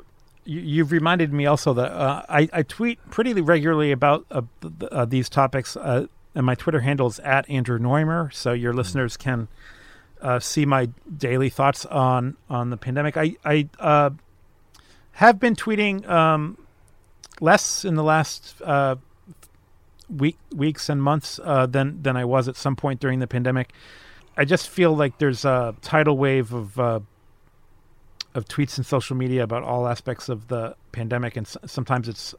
You, 0.46 0.62
you've 0.62 0.92
reminded 0.92 1.34
me 1.34 1.48
also 1.48 1.74
that 1.74 1.92
uh, 1.92 2.24
I, 2.30 2.48
I 2.54 2.64
tweet 2.64 3.00
pretty 3.10 3.34
regularly 3.34 3.92
about 3.92 4.26
uh, 4.30 4.44
uh, 4.92 5.06
these 5.06 5.28
topics, 5.28 5.76
uh, 5.76 6.06
and 6.36 6.46
my 6.46 6.56
Twitter 6.56 6.82
handle 6.82 7.08
is 7.08 7.20
at 7.20 7.50
Andrew 7.50 7.80
Noymer, 7.80 8.32
so 8.32 8.54
your 8.54 8.72
listeners 8.72 9.18
can 9.18 9.48
uh, 10.22 10.40
see 10.40 10.66
my 10.66 10.90
daily 11.18 11.50
thoughts 11.50 11.86
on 11.86 12.38
on 12.50 12.70
the 12.70 12.78
pandemic. 12.78 13.18
I 13.18 13.36
I 13.44 13.70
uh, 13.80 14.12
have 15.14 15.40
been 15.40 15.56
tweeting 15.56 16.08
um, 16.10 16.58
less 17.42 17.84
in 17.84 17.96
the 17.96 18.04
last 18.04 18.62
uh, 18.62 18.96
week 20.10 20.38
weeks 20.54 20.90
and 20.90 21.02
months 21.02 21.40
uh, 21.44 21.66
than 21.66 22.02
than 22.02 22.16
I 22.18 22.26
was 22.26 22.48
at 22.48 22.56
some 22.56 22.76
point 22.76 23.00
during 23.00 23.20
the 23.20 23.28
pandemic. 23.28 23.74
I 24.38 24.46
just 24.46 24.70
feel 24.70 24.96
like 24.96 25.18
there's 25.18 25.46
a 25.46 25.76
tidal 25.82 26.18
wave 26.18 26.54
of 26.54 26.80
uh, 26.80 27.00
of 28.34 28.46
tweets 28.46 28.78
and 28.78 28.86
social 28.86 29.16
media 29.16 29.44
about 29.44 29.64
all 29.64 29.88
aspects 29.88 30.28
of 30.30 30.48
the 30.50 30.76
pandemic, 30.92 31.38
and 31.38 31.48
s- 31.48 31.58
sometimes 31.66 32.10
it's 32.10 32.36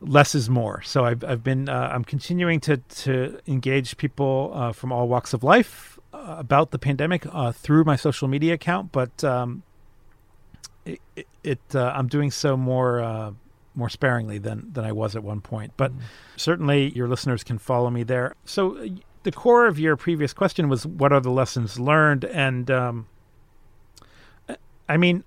less 0.00 0.34
is 0.34 0.50
more. 0.50 0.82
So 0.82 1.04
I've 1.04 1.24
I've 1.24 1.42
been 1.42 1.68
uh, 1.68 1.90
I'm 1.92 2.04
continuing 2.04 2.60
to 2.60 2.76
to 2.76 3.40
engage 3.46 3.96
people 3.96 4.52
uh, 4.54 4.72
from 4.72 4.92
all 4.92 5.08
walks 5.08 5.32
of 5.32 5.42
life 5.42 5.98
uh, 6.12 6.36
about 6.38 6.70
the 6.70 6.78
pandemic 6.78 7.24
uh, 7.32 7.52
through 7.52 7.84
my 7.84 7.96
social 7.96 8.28
media 8.28 8.54
account, 8.54 8.92
but 8.92 9.24
um, 9.24 9.62
it, 10.84 11.00
it, 11.42 11.60
uh, 11.74 11.92
I'm 11.94 12.08
doing 12.08 12.30
so 12.30 12.56
more. 12.56 13.00
Uh, 13.00 13.32
more 13.72 13.88
sparingly 13.88 14.36
than 14.36 14.68
than 14.72 14.84
I 14.84 14.90
was 14.90 15.14
at 15.14 15.22
one 15.22 15.40
point, 15.40 15.72
but 15.76 15.92
certainly 16.36 16.90
your 16.90 17.06
listeners 17.06 17.44
can 17.44 17.56
follow 17.56 17.88
me 17.88 18.02
there. 18.02 18.34
So 18.44 18.84
the 19.22 19.32
core 19.32 19.66
of 19.66 19.78
your 19.78 19.96
previous 19.96 20.32
question 20.32 20.68
was 20.68 20.86
what 20.86 21.12
are 21.12 21.20
the 21.20 21.30
lessons 21.30 21.78
learned, 21.78 22.24
and 22.24 22.70
um, 22.70 23.06
I 24.88 24.96
mean, 24.96 25.24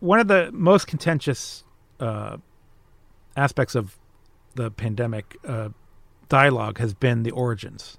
one 0.00 0.20
of 0.20 0.28
the 0.28 0.50
most 0.52 0.86
contentious 0.86 1.64
uh, 1.98 2.36
aspects 3.36 3.74
of 3.74 3.98
the 4.54 4.70
pandemic 4.70 5.36
uh, 5.46 5.70
dialogue 6.28 6.78
has 6.78 6.94
been 6.94 7.22
the 7.22 7.30
origins, 7.30 7.98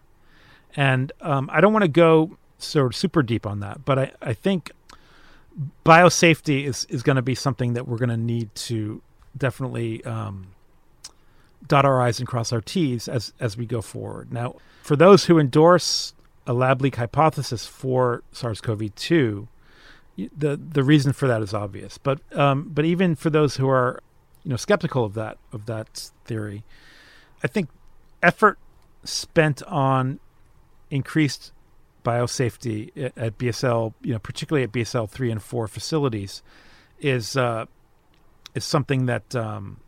and 0.75 1.11
um, 1.21 1.49
I 1.51 1.61
don't 1.61 1.73
want 1.73 1.83
to 1.83 1.89
go 1.89 2.37
sort 2.59 2.87
of 2.87 2.95
super 2.95 3.23
deep 3.23 3.45
on 3.45 3.59
that, 3.61 3.85
but 3.85 3.99
I, 3.99 4.11
I 4.21 4.33
think 4.33 4.71
biosafety 5.85 6.65
is 6.65 6.85
is 6.89 7.01
going 7.03 7.15
to 7.15 7.21
be 7.21 7.35
something 7.35 7.73
that 7.73 7.87
we're 7.87 7.97
going 7.97 8.09
to 8.09 8.17
need 8.17 8.53
to 8.53 9.01
definitely 9.35 10.03
um, 10.05 10.47
dot 11.67 11.85
our 11.85 12.01
i's 12.01 12.19
and 12.19 12.27
cross 12.27 12.51
our 12.51 12.61
t's 12.61 13.07
as 13.07 13.33
as 13.39 13.57
we 13.57 13.65
go 13.65 13.81
forward. 13.81 14.31
Now, 14.31 14.55
for 14.81 14.95
those 14.95 15.25
who 15.25 15.39
endorse 15.39 16.13
a 16.45 16.53
lab 16.53 16.81
leak 16.81 16.95
hypothesis 16.95 17.65
for 17.65 18.23
SARS-CoV-2, 18.31 19.47
the 20.37 20.57
the 20.57 20.83
reason 20.83 21.13
for 21.13 21.27
that 21.27 21.41
is 21.41 21.53
obvious. 21.53 21.97
But 21.97 22.19
um, 22.37 22.69
but 22.73 22.85
even 22.85 23.15
for 23.15 23.29
those 23.29 23.57
who 23.57 23.69
are 23.69 24.01
you 24.43 24.49
know 24.49 24.55
skeptical 24.55 25.03
of 25.03 25.13
that 25.15 25.37
of 25.51 25.65
that 25.65 26.09
theory, 26.25 26.63
I 27.43 27.47
think 27.47 27.69
effort 28.23 28.57
spent 29.03 29.61
on 29.63 30.19
increased 30.89 31.51
biosafety 32.03 32.91
at, 32.97 33.17
at 33.17 33.37
BSL, 33.37 33.93
you 34.01 34.13
know, 34.13 34.19
particularly 34.19 34.63
at 34.63 34.71
BSL 34.71 35.09
three 35.09 35.29
and 35.29 35.41
four 35.41 35.67
facilities, 35.67 36.41
is 36.99 37.35
uh, 37.35 37.65
is 38.55 38.63
something 38.63 39.05
that 39.05 39.35
um, 39.35 39.81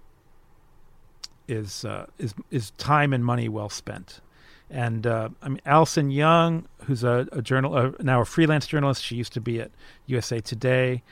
is 1.49 1.83
uh, 1.85 2.05
is 2.17 2.33
is 2.51 2.71
time 2.71 3.13
and 3.13 3.25
money 3.25 3.49
well 3.49 3.69
spent. 3.69 4.21
And 4.69 5.07
uh, 5.07 5.29
I 5.41 5.49
mean, 5.49 5.61
Alison 5.65 6.11
Young, 6.11 6.67
who's 6.85 7.03
a, 7.03 7.27
a 7.31 7.41
journal 7.41 7.75
uh, 7.75 7.91
now 7.99 8.21
a 8.21 8.25
freelance 8.25 8.67
journalist, 8.67 9.03
she 9.03 9.15
used 9.15 9.33
to 9.33 9.41
be 9.41 9.59
at 9.59 9.71
USA 10.05 10.39
Today. 10.39 11.03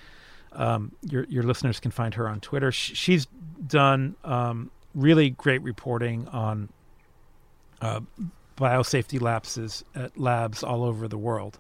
Um, 0.53 0.91
your 1.01 1.25
your 1.25 1.43
listeners 1.43 1.79
can 1.79 1.91
find 1.91 2.13
her 2.13 2.27
on 2.27 2.39
Twitter. 2.39 2.71
Sh- 2.71 2.93
she's 2.93 3.27
done 3.65 4.15
um, 4.23 4.71
really 4.93 5.31
great 5.31 5.61
reporting 5.61 6.27
on 6.29 6.69
uh, 7.81 8.01
biosafety 8.55 9.19
lapses 9.19 9.83
at 9.95 10.17
labs 10.17 10.63
all 10.63 10.83
over 10.83 11.07
the 11.07 11.17
world, 11.17 11.59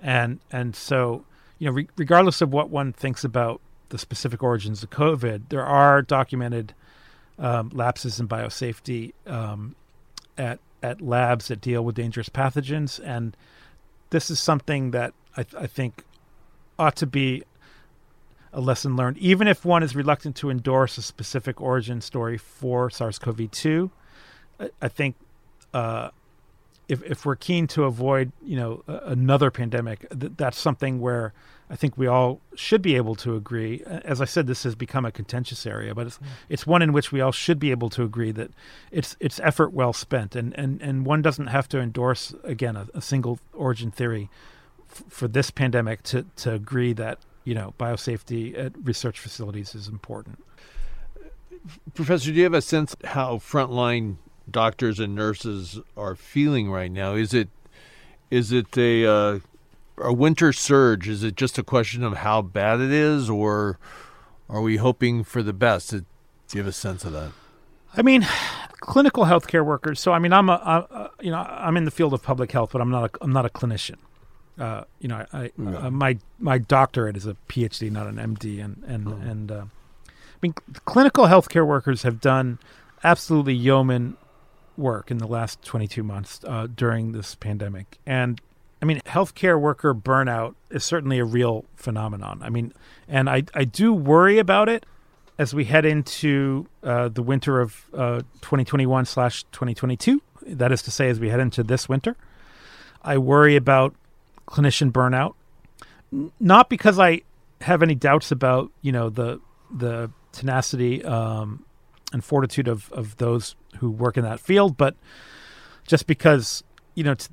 and 0.00 0.38
and 0.52 0.74
so 0.76 1.24
you 1.58 1.66
know, 1.66 1.72
re- 1.72 1.88
regardless 1.96 2.40
of 2.40 2.52
what 2.52 2.70
one 2.70 2.92
thinks 2.92 3.24
about 3.24 3.60
the 3.88 3.98
specific 3.98 4.42
origins 4.42 4.82
of 4.82 4.90
COVID, 4.90 5.48
there 5.48 5.64
are 5.64 6.02
documented 6.02 6.74
um, 7.38 7.70
lapses 7.72 8.20
in 8.20 8.28
biosafety 8.28 9.12
um, 9.26 9.74
at 10.38 10.58
at 10.82 11.00
labs 11.00 11.48
that 11.48 11.60
deal 11.60 11.82
with 11.84 11.94
dangerous 11.94 12.28
pathogens, 12.28 13.00
and 13.02 13.36
this 14.10 14.30
is 14.30 14.38
something 14.38 14.90
that 14.90 15.14
I, 15.36 15.44
I 15.58 15.66
think 15.66 16.04
ought 16.78 16.96
to 16.96 17.06
be 17.06 17.42
a 18.52 18.60
lesson 18.60 18.94
learned, 18.96 19.18
even 19.18 19.48
if 19.48 19.64
one 19.64 19.82
is 19.82 19.96
reluctant 19.96 20.36
to 20.36 20.50
endorse 20.50 20.96
a 20.98 21.02
specific 21.02 21.60
origin 21.60 22.00
story 22.00 22.38
for 22.38 22.88
SARS-CoV-2. 22.90 23.90
I, 24.60 24.70
I 24.80 24.88
think 24.88 25.16
uh, 25.72 26.10
if 26.88 27.02
if 27.02 27.26
we're 27.26 27.36
keen 27.36 27.66
to 27.68 27.84
avoid, 27.84 28.30
you 28.44 28.56
know, 28.56 28.82
another 28.86 29.50
pandemic, 29.50 30.06
th- 30.10 30.32
that's 30.36 30.58
something 30.58 31.00
where 31.00 31.32
I 31.74 31.76
think 31.76 31.98
we 31.98 32.06
all 32.06 32.40
should 32.54 32.82
be 32.82 32.94
able 32.94 33.16
to 33.16 33.34
agree. 33.34 33.82
As 33.84 34.20
I 34.20 34.26
said, 34.26 34.46
this 34.46 34.62
has 34.62 34.76
become 34.76 35.04
a 35.04 35.10
contentious 35.10 35.66
area, 35.66 35.92
but 35.92 36.06
it's 36.06 36.20
it's 36.48 36.64
one 36.68 36.82
in 36.82 36.92
which 36.92 37.10
we 37.10 37.20
all 37.20 37.32
should 37.32 37.58
be 37.58 37.72
able 37.72 37.90
to 37.90 38.04
agree 38.04 38.30
that 38.30 38.52
it's 38.92 39.16
it's 39.18 39.40
effort 39.40 39.72
well 39.72 39.92
spent, 39.92 40.36
and 40.36 40.56
and 40.56 40.80
and 40.80 41.04
one 41.04 41.20
doesn't 41.20 41.48
have 41.48 41.68
to 41.70 41.80
endorse 41.80 42.32
again 42.44 42.76
a, 42.76 42.86
a 42.94 43.02
single 43.02 43.40
origin 43.52 43.90
theory 43.90 44.30
f- 44.88 45.02
for 45.08 45.26
this 45.26 45.50
pandemic 45.50 46.04
to 46.04 46.24
to 46.36 46.52
agree 46.52 46.92
that 46.92 47.18
you 47.42 47.56
know 47.56 47.74
biosafety 47.76 48.56
at 48.56 48.72
research 48.84 49.18
facilities 49.18 49.74
is 49.74 49.88
important. 49.88 50.38
Professor, 51.92 52.30
do 52.30 52.36
you 52.36 52.44
have 52.44 52.54
a 52.54 52.62
sense 52.62 52.94
how 53.02 53.38
frontline 53.38 54.18
doctors 54.48 55.00
and 55.00 55.16
nurses 55.16 55.80
are 55.96 56.14
feeling 56.14 56.70
right 56.70 56.92
now? 56.92 57.14
Is 57.14 57.34
it 57.34 57.48
is 58.30 58.52
it 58.52 58.78
a 58.78 59.04
uh, 59.04 59.38
a 59.98 60.12
winter 60.12 60.52
surge? 60.52 61.08
Is 61.08 61.22
it 61.22 61.36
just 61.36 61.58
a 61.58 61.62
question 61.62 62.02
of 62.02 62.18
how 62.18 62.42
bad 62.42 62.80
it 62.80 62.90
is, 62.92 63.30
or 63.30 63.78
are 64.48 64.60
we 64.60 64.76
hoping 64.76 65.24
for 65.24 65.42
the 65.42 65.52
best? 65.52 65.90
Do 65.90 66.04
you 66.52 66.58
have 66.60 66.66
a 66.66 66.72
sense 66.72 67.04
of 67.04 67.12
that? 67.12 67.32
I 67.96 68.02
mean, 68.02 68.26
clinical 68.80 69.24
healthcare 69.24 69.64
workers. 69.64 70.00
So 70.00 70.12
I 70.12 70.18
mean, 70.18 70.32
I'm 70.32 70.48
a, 70.48 70.52
a, 70.52 71.10
you 71.20 71.30
know 71.30 71.38
I'm 71.38 71.76
in 71.76 71.84
the 71.84 71.90
field 71.90 72.12
of 72.12 72.22
public 72.22 72.50
health, 72.52 72.70
but 72.72 72.80
I'm 72.80 72.90
not 72.90 73.04
a, 73.14 73.24
I'm 73.24 73.32
not 73.32 73.46
a 73.46 73.50
clinician. 73.50 73.96
Uh, 74.58 74.84
you 75.00 75.08
know, 75.08 75.24
I, 75.32 75.50
No. 75.56 75.78
uh, 75.78 75.90
my 75.90 76.18
my 76.38 76.58
doctorate 76.58 77.16
is 77.16 77.26
a 77.26 77.36
PhD, 77.48 77.90
not 77.90 78.06
an 78.06 78.16
MD, 78.16 78.62
and 78.64 78.82
and 78.86 79.08
Oh. 79.08 79.12
and 79.30 79.52
uh, 79.52 79.64
I 80.08 80.36
mean, 80.42 80.54
clinical 80.84 81.26
healthcare 81.26 81.66
workers 81.66 82.02
have 82.02 82.20
done 82.20 82.58
absolutely 83.02 83.54
yeoman 83.54 84.16
work 84.76 85.10
in 85.10 85.18
the 85.18 85.26
last 85.26 85.62
22 85.62 86.02
months 86.02 86.40
uh, 86.46 86.66
during 86.74 87.12
this 87.12 87.34
pandemic, 87.36 87.98
and 88.06 88.40
I 88.84 88.86
mean, 88.86 89.00
healthcare 89.06 89.58
worker 89.58 89.94
burnout 89.94 90.56
is 90.68 90.84
certainly 90.84 91.18
a 91.18 91.24
real 91.24 91.64
phenomenon. 91.74 92.40
I 92.42 92.50
mean, 92.50 92.74
and 93.08 93.30
I 93.30 93.44
I 93.54 93.64
do 93.64 93.94
worry 93.94 94.38
about 94.38 94.68
it 94.68 94.84
as 95.38 95.54
we 95.54 95.64
head 95.64 95.86
into 95.86 96.66
uh, 96.82 97.08
the 97.08 97.22
winter 97.22 97.62
of 97.62 97.86
uh, 97.94 98.18
2021 98.42 99.06
slash 99.06 99.44
2022. 99.52 100.20
That 100.48 100.70
is 100.70 100.82
to 100.82 100.90
say, 100.90 101.08
as 101.08 101.18
we 101.18 101.30
head 101.30 101.40
into 101.40 101.62
this 101.62 101.88
winter, 101.88 102.14
I 103.00 103.16
worry 103.16 103.56
about 103.56 103.94
clinician 104.46 104.92
burnout. 104.92 105.32
Not 106.38 106.68
because 106.68 106.98
I 106.98 107.22
have 107.62 107.82
any 107.82 107.94
doubts 107.94 108.30
about 108.30 108.70
you 108.82 108.92
know 108.92 109.08
the 109.08 109.40
the 109.74 110.10
tenacity 110.32 111.02
um, 111.06 111.64
and 112.12 112.22
fortitude 112.22 112.68
of 112.68 112.92
of 112.92 113.16
those 113.16 113.56
who 113.78 113.90
work 113.90 114.18
in 114.18 114.24
that 114.24 114.40
field, 114.40 114.76
but 114.76 114.94
just 115.86 116.06
because 116.06 116.62
you 116.94 117.02
know 117.02 117.14
t- 117.14 117.28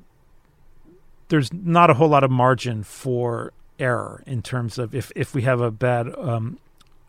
there's 1.32 1.50
not 1.50 1.88
a 1.88 1.94
whole 1.94 2.10
lot 2.10 2.22
of 2.22 2.30
margin 2.30 2.82
for 2.82 3.54
error 3.78 4.22
in 4.26 4.42
terms 4.42 4.76
of 4.76 4.94
if 4.94 5.10
if 5.16 5.34
we 5.34 5.40
have 5.40 5.62
a 5.62 5.70
bad 5.70 6.14
um, 6.18 6.58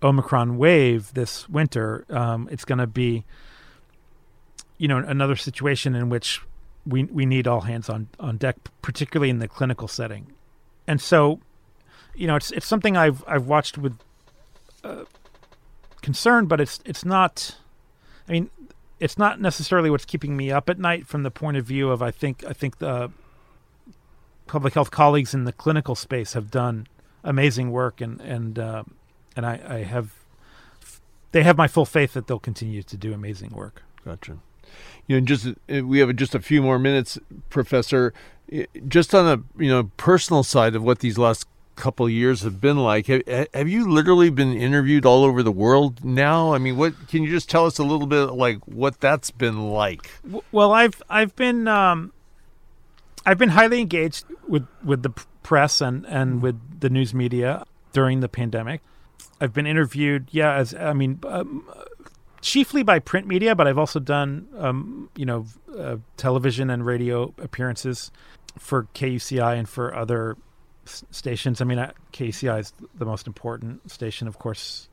Omicron 0.02 0.58
wave 0.58 1.14
this 1.14 1.50
winter, 1.50 2.06
um, 2.10 2.48
it's 2.50 2.64
going 2.64 2.78
to 2.78 2.88
be, 2.88 3.26
you 4.78 4.88
know, 4.88 4.98
another 4.98 5.36
situation 5.36 5.94
in 5.94 6.08
which 6.08 6.42
we 6.86 7.04
we 7.04 7.26
need 7.26 7.48
all 7.48 7.62
hands 7.62 7.90
on 7.90 8.08
on 8.18 8.38
deck, 8.38 8.56
particularly 8.82 9.30
in 9.30 9.40
the 9.40 9.48
clinical 9.50 9.90
setting. 9.90 10.28
And 10.88 11.02
so, 11.02 11.42
you 12.16 12.26
know, 12.26 12.38
it's 12.38 12.50
it's 12.52 12.66
something 12.66 12.96
I've 12.96 13.26
I've 13.28 13.46
watched 13.46 13.78
with 13.78 13.98
uh, 14.86 15.04
concern, 16.02 16.46
but 16.46 16.62
it's 16.62 16.80
it's 16.86 17.04
not. 17.04 17.58
I 18.30 18.32
mean, 18.32 18.50
it's 19.02 19.18
not 19.18 19.42
necessarily 19.42 19.90
what's 19.90 20.06
keeping 20.06 20.38
me 20.38 20.50
up 20.50 20.70
at 20.70 20.80
night 20.80 21.08
from 21.08 21.24
the 21.24 21.32
point 21.32 21.58
of 21.58 21.66
view 21.66 21.90
of 21.90 22.02
I 22.02 22.12
think 22.12 22.46
I 22.46 22.54
think 22.54 22.78
the 22.78 23.12
public 24.48 24.74
health 24.74 24.92
colleagues 24.92 25.34
in 25.34 25.46
the 25.46 25.54
clinical 25.54 25.96
space 25.96 26.34
have 26.34 26.52
done 26.52 26.88
amazing 27.24 27.72
work 27.72 28.02
and 28.02 28.20
and 28.22 28.60
uh, 28.60 28.84
and 29.36 29.46
I, 29.46 29.60
I 29.68 29.78
have 29.84 30.14
they 31.32 31.44
have 31.44 31.58
my 31.58 31.68
full 31.68 31.86
faith 31.86 32.14
that 32.14 32.28
they'll 32.28 32.40
continue 32.40 32.84
to 32.84 32.98
do 32.98 33.14
amazing 33.14 33.52
work. 33.52 33.84
Gotcha. 34.06 34.38
You 35.08 35.20
know, 35.20 35.26
just 35.26 35.48
uh, 35.48 35.86
we 35.86 36.00
have 36.00 36.16
just 36.16 36.36
a 36.36 36.40
few 36.40 36.62
more 36.62 36.80
minutes, 36.80 37.20
Professor. 37.50 38.14
Just 38.88 39.14
on 39.16 39.28
a 39.28 39.62
you 39.62 39.70
know 39.70 39.92
personal 39.98 40.44
side 40.44 40.76
of 40.76 40.84
what 40.84 41.00
these 41.00 41.18
last 41.18 41.48
couple 41.76 42.08
years 42.08 42.42
have 42.42 42.62
been 42.62 42.78
like, 42.78 43.08
have, 43.08 43.24
have 43.54 43.68
you 43.68 43.90
literally 43.90 44.30
been 44.30 44.54
interviewed 44.54 45.06
all 45.06 45.24
over 45.24 45.42
the 45.42 45.52
world 45.52 46.04
now? 46.04 46.54
I 46.54 46.60
mean, 46.60 46.78
what 46.78 47.08
can 47.08 47.24
you 47.24 47.30
just 47.32 47.50
tell 47.50 47.66
us 47.66 47.80
a 47.80 47.84
little 47.84 48.08
bit 48.08 48.26
like 48.26 48.60
what 48.68 49.00
that's 49.00 49.32
been 49.32 49.70
like? 49.72 50.10
Well, 50.52 50.72
I've 50.72 51.02
I've 51.10 51.36
been 51.36 51.68
um, 51.68 52.14
I've 53.26 53.38
been 53.38 53.50
highly 53.50 53.80
engaged 53.82 54.26
with 54.48 54.68
with 54.84 55.04
the 55.04 55.12
press 55.44 55.82
and 55.82 56.06
and 56.06 56.42
with 56.42 56.80
the 56.80 56.90
news 56.90 57.14
media 57.14 57.66
during 57.94 58.20
the 58.20 58.30
pandemic. 58.30 58.82
I've 59.40 59.54
been 59.54 59.68
interviewed, 59.68 60.30
yeah, 60.32 60.54
as 60.56 60.74
I 60.74 60.94
mean, 60.94 61.20
um, 61.28 61.68
chiefly 62.42 62.84
by 62.84 63.00
print 63.00 63.28
media, 63.28 63.56
but 63.56 63.68
I've 63.68 63.78
also 63.78 64.00
done 64.00 64.48
um, 64.58 65.10
you 65.16 65.26
know 65.26 65.46
uh, 65.78 65.98
television 66.18 66.70
and 66.70 66.86
radio 66.86 67.34
appearances 67.42 68.12
for 68.58 68.84
KUCI 68.94 69.58
and 69.58 69.68
for 69.68 69.96
other 69.96 70.38
s- 70.86 71.04
stations. 71.12 71.62
I 71.62 71.66
mean, 71.66 71.80
uh, 71.80 71.92
KUCI 72.12 72.60
is 72.60 72.74
the 72.96 73.06
most 73.06 73.26
important 73.28 73.90
station, 73.90 74.28
of 74.28 74.38
course, 74.38 74.90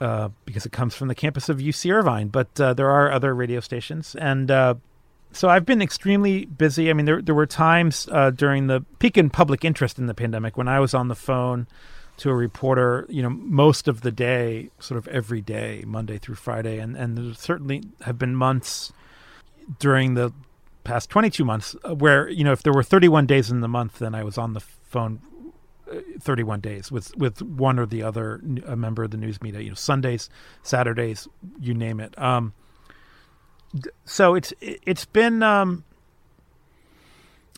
uh, 0.00 0.30
because 0.44 0.66
it 0.66 0.72
comes 0.72 0.94
from 0.94 1.08
the 1.08 1.14
campus 1.14 1.48
of 1.48 1.58
UC 1.58 1.92
Irvine. 1.92 2.28
But 2.28 2.60
uh, 2.60 2.74
there 2.74 2.90
are 2.90 3.10
other 3.12 3.34
radio 3.34 3.60
stations, 3.60 4.16
and 4.18 4.50
uh, 4.50 4.74
so 5.36 5.48
I've 5.50 5.66
been 5.66 5.82
extremely 5.82 6.46
busy. 6.46 6.88
I 6.90 6.94
mean, 6.94 7.06
there 7.06 7.20
there 7.20 7.34
were 7.34 7.46
times 7.46 8.08
uh, 8.10 8.30
during 8.30 8.66
the 8.68 8.80
peak 8.98 9.18
in 9.18 9.30
public 9.30 9.64
interest 9.64 9.98
in 9.98 10.06
the 10.06 10.14
pandemic 10.14 10.56
when 10.56 10.68
I 10.68 10.80
was 10.80 10.94
on 10.94 11.08
the 11.08 11.14
phone 11.14 11.66
to 12.18 12.30
a 12.30 12.34
reporter, 12.34 13.06
you 13.10 13.22
know, 13.22 13.28
most 13.28 13.88
of 13.88 14.00
the 14.00 14.10
day, 14.10 14.70
sort 14.80 14.96
of 14.96 15.06
every 15.08 15.42
day, 15.42 15.84
Monday 15.86 16.16
through 16.16 16.36
Friday, 16.36 16.78
and 16.78 16.96
and 16.96 17.16
there 17.18 17.34
certainly 17.34 17.82
have 18.02 18.18
been 18.18 18.34
months 18.34 18.92
during 19.78 20.14
the 20.14 20.32
past 20.84 21.10
22 21.10 21.44
months 21.44 21.74
uh, 21.84 21.94
where 21.94 22.28
you 22.28 22.44
know 22.44 22.52
if 22.52 22.62
there 22.62 22.72
were 22.72 22.82
31 22.82 23.26
days 23.26 23.50
in 23.50 23.60
the 23.60 23.68
month, 23.68 23.98
then 23.98 24.14
I 24.14 24.24
was 24.24 24.38
on 24.38 24.54
the 24.54 24.60
phone. 24.60 25.20
uh, 25.92 26.00
31 26.20 26.60
days 26.60 26.90
with 26.90 27.14
with 27.16 27.42
one 27.42 27.78
or 27.78 27.86
the 27.86 28.02
other 28.02 28.40
member 28.42 29.04
of 29.04 29.10
the 29.10 29.16
news 29.16 29.40
media 29.42 29.60
you 29.60 29.68
know 29.68 29.74
sundays 29.74 30.28
saturdays 30.62 31.28
you 31.60 31.74
name 31.74 32.00
it 32.00 32.16
um 32.18 32.52
so 34.04 34.34
it's 34.34 34.52
it- 34.60 34.80
it's 34.86 35.04
been 35.04 35.42
um 35.42 35.84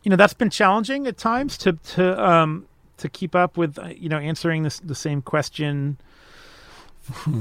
you 0.03 0.11
know 0.11 0.17
that's 0.17 0.35
been 0.35 0.51
challenging 0.51 1.07
at 1.07 1.17
times 1.19 1.59
to 1.59 1.73
to 1.73 2.25
um 2.25 2.67
to 2.99 3.09
keep 3.09 3.35
up 3.35 3.57
with 3.57 3.79
uh, 3.79 3.87
you 3.97 4.09
know 4.09 4.19
answering 4.19 4.63
this 4.63 4.79
the 4.81 4.95
same 4.95 5.23
question 5.23 5.99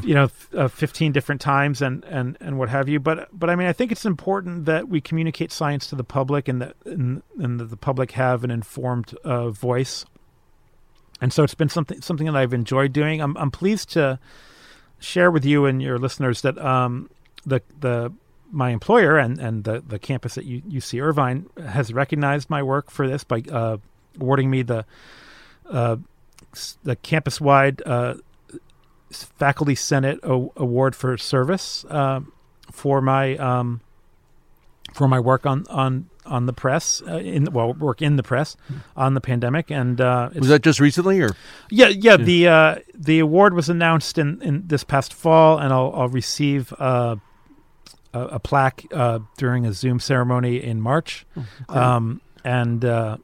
you 0.01 0.13
know, 0.13 0.29
uh, 0.55 0.67
15 0.69 1.11
different 1.11 1.41
times 1.41 1.81
and, 1.81 2.03
and, 2.05 2.37
and 2.39 2.57
what 2.57 2.69
have 2.69 2.87
you. 2.87 3.01
But, 3.01 3.27
but 3.37 3.49
I 3.49 3.55
mean, 3.57 3.67
I 3.67 3.73
think 3.73 3.91
it's 3.91 4.05
important 4.05 4.65
that 4.65 4.87
we 4.87 5.01
communicate 5.01 5.51
science 5.51 5.87
to 5.87 5.95
the 5.95 6.05
public 6.05 6.47
and 6.47 6.61
that, 6.61 6.75
and, 6.85 7.21
and 7.37 7.59
that 7.59 7.65
the 7.65 7.75
public 7.75 8.11
have 8.11 8.45
an 8.45 8.51
informed 8.51 9.13
uh, 9.25 9.49
voice. 9.49 10.05
And 11.19 11.33
so 11.33 11.43
it's 11.43 11.53
been 11.55 11.67
something, 11.69 12.01
something 12.01 12.27
that 12.27 12.35
I've 12.37 12.53
enjoyed 12.53 12.93
doing. 12.93 13.19
I'm, 13.21 13.35
I'm 13.35 13.51
pleased 13.51 13.89
to 13.91 14.19
share 14.99 15.31
with 15.31 15.43
you 15.43 15.65
and 15.65 15.81
your 15.81 15.99
listeners 15.99 16.41
that, 16.43 16.57
um, 16.59 17.09
the, 17.45 17.61
the, 17.79 18.13
my 18.51 18.69
employer 18.69 19.17
and, 19.17 19.39
and 19.39 19.63
the, 19.63 19.83
the 19.85 19.99
campus 19.99 20.37
at 20.37 20.45
UC 20.45 21.01
Irvine 21.01 21.47
has 21.67 21.93
recognized 21.93 22.49
my 22.49 22.63
work 22.63 22.89
for 22.89 23.07
this 23.07 23.23
by 23.23 23.41
uh, 23.51 23.77
awarding 24.19 24.49
me 24.49 24.61
the 24.61 24.85
uh, 25.69 25.97
the 26.83 26.95
campus 26.95 27.41
wide 27.41 27.81
uh, 27.85 28.15
faculty 29.11 29.75
senate 29.75 30.19
o- 30.23 30.51
award 30.55 30.95
for 30.95 31.17
service 31.17 31.85
uh, 31.89 32.19
for 32.71 33.01
my 33.01 33.35
um, 33.37 33.81
for 34.93 35.07
my 35.07 35.19
work 35.19 35.45
on 35.45 35.65
on 35.69 36.09
on 36.25 36.45
the 36.45 36.53
press 36.53 37.01
uh, 37.07 37.17
in 37.17 37.45
well 37.51 37.73
work 37.73 38.01
in 38.01 38.15
the 38.17 38.23
press 38.23 38.57
on 38.95 39.13
the 39.13 39.21
pandemic 39.21 39.71
and 39.71 40.01
uh, 40.01 40.29
Was 40.35 40.49
that 40.49 40.61
just 40.61 40.79
recently, 40.79 41.21
or? 41.21 41.35
Yeah 41.69 41.87
yeah. 41.87 42.17
the 42.17 42.47
uh, 42.47 42.75
the 42.93 43.19
award 43.19 43.53
was 43.53 43.69
announced 43.69 44.17
in, 44.17 44.41
in 44.41 44.67
this 44.67 44.83
past 44.83 45.13
fall 45.13 45.57
and 45.57 45.71
I'll, 45.73 45.91
I'll 45.95 46.09
receive 46.09 46.73
uh, 46.79 47.15
a, 48.13 48.21
a 48.21 48.39
plaque 48.39 48.85
uh, 48.93 49.19
during 49.37 49.65
a 49.65 49.73
Zoom 49.73 49.99
ceremony 49.99 50.61
in 50.63 50.81
March 50.81 51.25
um, 51.69 52.21
and 52.43 52.83
uh, 52.85 53.17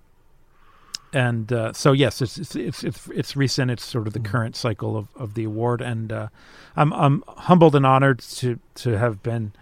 and 1.14 1.54
uh, 1.54 1.74
so 1.74 1.92
yes, 1.92 2.22
it's, 2.22 2.38
it's 2.38 2.56
it's 2.56 2.84
it's 2.84 3.08
it's 3.10 3.36
recent. 3.36 3.70
It's 3.70 3.86
sort 3.86 4.08
of 4.08 4.14
the 4.14 4.20
current 4.20 4.56
cycle 4.56 4.98
of, 4.98 5.08
of 5.16 5.36
the 5.36 5.44
award, 5.44 5.80
and 5.82 6.12
uh, 6.12 6.28
I'm 6.76 6.92
I'm 6.92 7.24
humbled 7.28 7.76
and 7.76 7.86
honored 7.86 8.20
to 8.20 8.60
to 8.76 8.98
have 8.98 9.22
been 9.22 9.54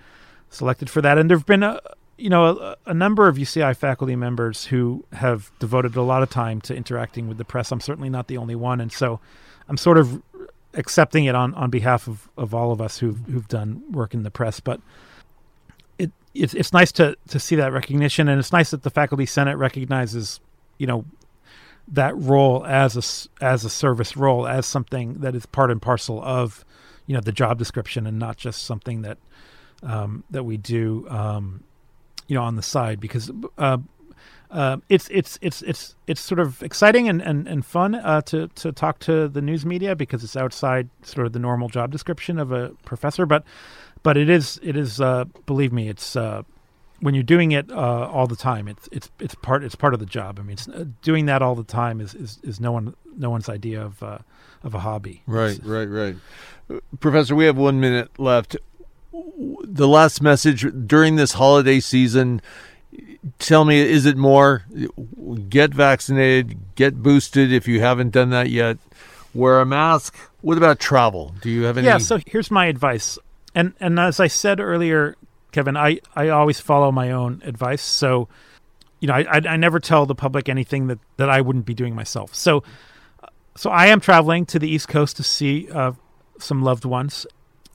selected 0.49 0.89
for 0.89 1.01
that. 1.01 1.17
And 1.17 1.29
there've 1.29 1.45
been 1.45 1.63
a 1.63 1.81
you 2.17 2.29
know 2.29 2.57
a, 2.57 2.75
a 2.85 2.93
number 2.93 3.27
of 3.27 3.35
UCI 3.35 3.75
faculty 3.75 4.15
members 4.15 4.65
who 4.65 5.03
have 5.11 5.51
devoted 5.59 5.95
a 5.97 6.01
lot 6.01 6.23
of 6.23 6.29
time 6.29 6.61
to 6.61 6.75
interacting 6.75 7.27
with 7.27 7.37
the 7.37 7.45
press. 7.45 7.71
I'm 7.71 7.81
certainly 7.81 8.09
not 8.09 8.27
the 8.27 8.37
only 8.37 8.55
one, 8.55 8.79
and 8.79 8.91
so 8.91 9.19
I'm 9.67 9.77
sort 9.77 9.97
of 9.97 10.23
accepting 10.73 11.25
it 11.25 11.35
on, 11.35 11.53
on 11.55 11.69
behalf 11.69 12.07
of, 12.07 12.29
of 12.37 12.53
all 12.53 12.71
of 12.71 12.79
us 12.79 12.99
who've 12.99 13.19
who've 13.25 13.47
done 13.49 13.83
work 13.91 14.13
in 14.13 14.23
the 14.23 14.31
press. 14.31 14.61
But 14.61 14.79
it's 16.33 16.53
it's 16.53 16.73
nice 16.73 16.91
to 16.93 17.15
to 17.29 17.39
see 17.39 17.55
that 17.55 17.73
recognition, 17.73 18.27
and 18.27 18.39
it's 18.39 18.51
nice 18.51 18.71
that 18.71 18.83
the 18.83 18.89
faculty 18.89 19.25
senate 19.25 19.57
recognizes 19.57 20.39
you 20.77 20.87
know 20.87 21.05
that 21.87 22.15
role 22.17 22.65
as 22.65 22.95
a 22.95 23.43
as 23.43 23.65
a 23.65 23.69
service 23.69 24.15
role 24.15 24.47
as 24.47 24.65
something 24.65 25.15
that 25.15 25.35
is 25.35 25.45
part 25.45 25.71
and 25.71 25.81
parcel 25.81 26.21
of 26.23 26.63
you 27.05 27.13
know 27.13 27.21
the 27.21 27.31
job 27.31 27.57
description 27.57 28.07
and 28.07 28.17
not 28.17 28.37
just 28.37 28.63
something 28.63 29.01
that 29.01 29.17
um, 29.83 30.23
that 30.29 30.43
we 30.43 30.57
do 30.57 31.05
um, 31.09 31.63
you 32.27 32.35
know 32.35 32.43
on 32.43 32.55
the 32.55 32.61
side 32.61 32.99
because 32.99 33.31
uh, 33.57 33.77
uh, 34.51 34.77
it's 34.89 35.09
it's 35.09 35.37
it's 35.41 35.61
it's 35.63 35.95
it's 36.07 36.21
sort 36.21 36.39
of 36.39 36.61
exciting 36.63 37.09
and 37.09 37.21
and, 37.21 37.47
and 37.47 37.65
fun 37.65 37.95
uh, 37.95 38.21
to 38.21 38.47
to 38.49 38.71
talk 38.71 38.99
to 38.99 39.27
the 39.27 39.41
news 39.41 39.65
media 39.65 39.95
because 39.95 40.23
it's 40.23 40.35
outside 40.35 40.89
sort 41.03 41.25
of 41.25 41.33
the 41.33 41.39
normal 41.39 41.67
job 41.67 41.91
description 41.91 42.37
of 42.37 42.51
a 42.51 42.69
professor 42.85 43.25
but 43.25 43.43
but 44.03 44.17
it 44.17 44.29
is 44.29 44.59
it 44.63 44.75
is 44.75 44.99
uh, 44.99 45.25
believe 45.45 45.71
me 45.71 45.89
it's 45.89 46.15
uh, 46.15 46.43
when 47.01 47.15
you're 47.15 47.23
doing 47.23 47.51
it 47.51 47.69
uh, 47.71 48.07
all 48.07 48.27
the 48.27 48.35
time, 48.35 48.67
it's 48.67 48.87
it's 48.91 49.11
it's 49.19 49.35
part 49.35 49.63
it's 49.63 49.75
part 49.75 49.93
of 49.93 49.99
the 49.99 50.05
job. 50.05 50.39
I 50.39 50.43
mean, 50.43 50.53
it's, 50.53 50.67
uh, 50.67 50.85
doing 51.01 51.25
that 51.25 51.41
all 51.41 51.55
the 51.55 51.63
time 51.63 51.99
is, 51.99 52.13
is, 52.13 52.39
is 52.43 52.59
no 52.59 52.71
one 52.71 52.95
no 53.17 53.29
one's 53.29 53.49
idea 53.49 53.83
of 53.83 54.01
uh, 54.01 54.19
of 54.63 54.73
a 54.73 54.79
hobby. 54.79 55.23
right, 55.25 55.59
right, 55.63 55.85
right? 55.85 56.15
Uh, 56.69 56.79
Professor, 56.99 57.35
we 57.35 57.45
have 57.45 57.57
one 57.57 57.79
minute 57.79 58.17
left. 58.19 58.55
The 59.63 59.87
last 59.87 60.21
message 60.21 60.65
during 60.87 61.17
this 61.17 61.33
holiday 61.33 61.79
season. 61.79 62.41
Tell 63.39 63.65
me, 63.65 63.79
is 63.79 64.05
it 64.05 64.17
more 64.17 64.65
get 65.47 65.73
vaccinated, 65.73 66.57
get 66.75 67.01
boosted 67.01 67.51
if 67.51 67.67
you 67.67 67.79
haven't 67.79 68.09
done 68.09 68.31
that 68.31 68.49
yet, 68.49 68.77
wear 69.33 69.61
a 69.61 69.65
mask? 69.65 70.17
What 70.41 70.57
about 70.57 70.79
travel? 70.79 71.33
Do 71.41 71.49
you 71.49 71.63
have 71.63 71.77
any? 71.77 71.87
Yeah. 71.87 71.99
So 71.99 72.19
here's 72.25 72.51
my 72.51 72.65
advice, 72.65 73.17
and 73.53 73.73
and 73.79 73.99
as 73.99 74.19
I 74.19 74.27
said 74.27 74.59
earlier, 74.59 75.15
Kevin, 75.51 75.75
I 75.77 75.99
I 76.15 76.29
always 76.29 76.59
follow 76.59 76.91
my 76.91 77.11
own 77.11 77.41
advice. 77.45 77.81
So, 77.81 78.27
you 78.99 79.07
know, 79.07 79.13
I 79.13 79.21
I, 79.21 79.41
I 79.49 79.57
never 79.57 79.79
tell 79.79 80.05
the 80.05 80.15
public 80.15 80.49
anything 80.49 80.87
that 80.87 80.99
that 81.17 81.29
I 81.29 81.41
wouldn't 81.41 81.65
be 81.65 81.73
doing 81.73 81.95
myself. 81.95 82.33
So, 82.33 82.63
so 83.55 83.69
I 83.69 83.87
am 83.87 83.99
traveling 83.99 84.45
to 84.47 84.59
the 84.59 84.69
East 84.69 84.87
Coast 84.87 85.17
to 85.17 85.23
see 85.23 85.69
uh, 85.71 85.93
some 86.39 86.61
loved 86.61 86.85
ones, 86.85 87.25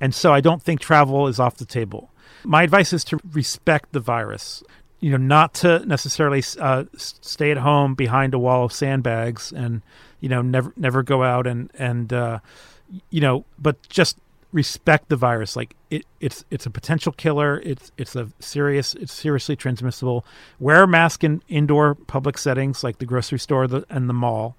and 0.00 0.14
so 0.14 0.32
I 0.32 0.40
don't 0.40 0.62
think 0.62 0.80
travel 0.80 1.28
is 1.28 1.38
off 1.38 1.56
the 1.56 1.66
table. 1.66 2.10
My 2.44 2.62
advice 2.62 2.92
is 2.92 3.04
to 3.04 3.18
respect 3.32 3.92
the 3.92 4.00
virus. 4.00 4.62
You 5.00 5.10
know, 5.10 5.18
not 5.18 5.52
to 5.54 5.84
necessarily 5.84 6.42
uh, 6.58 6.84
stay 6.96 7.50
at 7.50 7.58
home 7.58 7.94
behind 7.94 8.32
a 8.32 8.38
wall 8.38 8.64
of 8.64 8.72
sandbags, 8.72 9.52
and 9.52 9.82
you 10.20 10.30
know, 10.30 10.40
never 10.40 10.72
never 10.76 11.02
go 11.02 11.22
out 11.22 11.46
and 11.46 11.70
and 11.78 12.12
uh, 12.14 12.38
you 13.10 13.20
know, 13.20 13.44
but 13.58 13.86
just 13.90 14.16
respect 14.52 15.08
the 15.08 15.16
virus. 15.16 15.56
Like 15.56 15.74
it, 15.90 16.04
it's 16.20 16.44
it's 16.50 16.66
a 16.66 16.70
potential 16.70 17.12
killer. 17.12 17.60
It's 17.64 17.92
it's 17.96 18.16
a 18.16 18.30
serious. 18.38 18.94
It's 18.94 19.12
seriously 19.12 19.56
transmissible. 19.56 20.24
Wear 20.58 20.84
a 20.84 20.88
mask 20.88 21.24
in 21.24 21.42
indoor 21.48 21.94
public 21.94 22.38
settings 22.38 22.82
like 22.82 22.98
the 22.98 23.06
grocery 23.06 23.38
store 23.38 23.64
and 23.90 24.08
the 24.08 24.14
mall. 24.14 24.56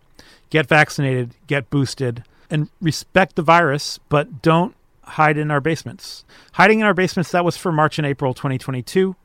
Get 0.50 0.68
vaccinated. 0.68 1.32
Get 1.48 1.70
boosted. 1.70 2.24
And 2.50 2.70
respect 2.80 3.36
the 3.36 3.42
virus, 3.42 4.00
but 4.08 4.42
don't 4.42 4.74
hide 5.04 5.38
in 5.38 5.52
our 5.52 5.60
basements. 5.60 6.24
Hiding 6.54 6.80
in 6.80 6.86
our 6.86 6.94
basements 6.94 7.32
that 7.32 7.44
was 7.44 7.58
for 7.58 7.74
March 7.74 7.98
and 7.98 8.08
April 8.08 8.34
2022. 8.34 9.16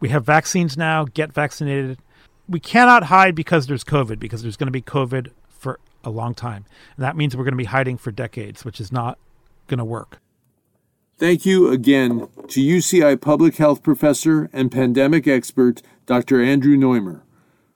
We 0.00 0.10
have 0.10 0.24
vaccines 0.24 0.76
now. 0.76 1.06
Get 1.06 1.32
vaccinated. 1.32 1.98
We 2.46 2.60
cannot 2.60 3.04
hide 3.04 3.34
because 3.34 3.66
there's 3.66 3.84
COVID 3.84 4.18
because 4.18 4.42
there's 4.42 4.56
going 4.56 4.66
to 4.68 4.72
be 4.72 4.82
COVID 4.82 5.30
for 5.48 5.80
a 6.04 6.10
long 6.10 6.34
time, 6.34 6.64
and 6.96 7.04
that 7.04 7.16
means 7.16 7.36
we're 7.36 7.44
going 7.44 7.52
to 7.52 7.58
be 7.58 7.64
hiding 7.64 7.98
for 7.98 8.10
decades, 8.10 8.64
which 8.64 8.80
is 8.80 8.92
not 8.92 9.18
going 9.68 9.78
to 9.78 9.84
work. 9.84 10.20
Thank 11.16 11.46
you 11.46 11.68
again 11.70 12.28
to 12.48 12.60
UCI 12.60 13.20
public 13.20 13.56
health 13.56 13.82
professor 13.82 14.48
and 14.52 14.70
pandemic 14.70 15.26
expert 15.26 15.82
Dr. 16.06 16.42
Andrew 16.42 16.76
Noymer 16.76 17.22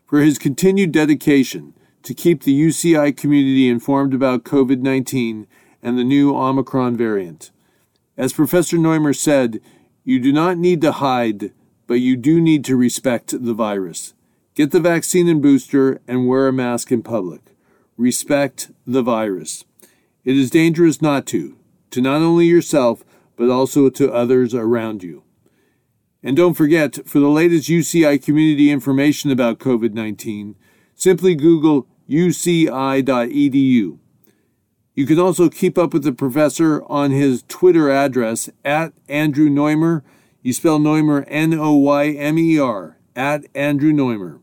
for 0.06 0.20
his 0.20 0.38
continued 0.38 0.92
dedication 0.92 1.74
to 2.02 2.14
keep 2.14 2.42
the 2.42 2.58
UCI 2.58 3.16
community 3.16 3.68
informed 3.68 4.14
about 4.14 4.44
COVID 4.44 4.80
19 4.80 5.46
and 5.82 5.98
the 5.98 6.04
new 6.04 6.36
Omicron 6.36 6.96
variant. 6.96 7.50
As 8.16 8.32
Professor 8.32 8.76
Noymer 8.76 9.16
said, 9.16 9.60
you 10.04 10.20
do 10.20 10.32
not 10.32 10.58
need 10.58 10.80
to 10.82 10.92
hide, 10.92 11.52
but 11.86 11.94
you 11.94 12.16
do 12.16 12.40
need 12.40 12.64
to 12.66 12.76
respect 12.76 13.34
the 13.44 13.54
virus. 13.54 14.14
Get 14.54 14.70
the 14.70 14.80
vaccine 14.80 15.28
and 15.28 15.42
booster 15.42 16.00
and 16.06 16.28
wear 16.28 16.46
a 16.46 16.52
mask 16.52 16.92
in 16.92 17.02
public. 17.02 17.40
Respect 17.96 18.70
the 18.86 19.02
virus. 19.02 19.64
It 20.24 20.36
is 20.36 20.50
dangerous 20.50 21.00
not 21.00 21.26
to, 21.26 21.56
to 21.92 22.00
not 22.00 22.22
only 22.22 22.46
yourself, 22.46 23.04
but 23.36 23.50
also 23.50 23.88
to 23.90 24.12
others 24.12 24.54
around 24.54 25.02
you. 25.02 25.22
And 26.22 26.36
don't 26.36 26.54
forget, 26.54 27.06
for 27.06 27.18
the 27.18 27.28
latest 27.28 27.68
UCI 27.68 28.22
community 28.22 28.70
information 28.70 29.30
about 29.30 29.58
COVID 29.58 29.92
19, 29.92 30.54
simply 30.94 31.34
Google 31.34 31.86
uci.edu. 32.08 33.98
You 34.94 35.06
can 35.06 35.18
also 35.18 35.48
keep 35.48 35.78
up 35.78 35.92
with 35.94 36.04
the 36.04 36.12
professor 36.12 36.84
on 36.84 37.10
his 37.10 37.44
Twitter 37.48 37.90
address 37.90 38.50
at 38.64 38.92
Andrew 39.08 39.48
Noymer. 39.48 40.02
You 40.42 40.52
spell 40.52 40.78
Noymer 40.78 41.24
N 41.28 41.54
O 41.54 41.72
Y 41.72 42.10
M 42.10 42.38
E 42.38 42.58
R, 42.58 42.98
at 43.16 43.44
Andrew 43.54 43.92
Noymer. 43.92 44.40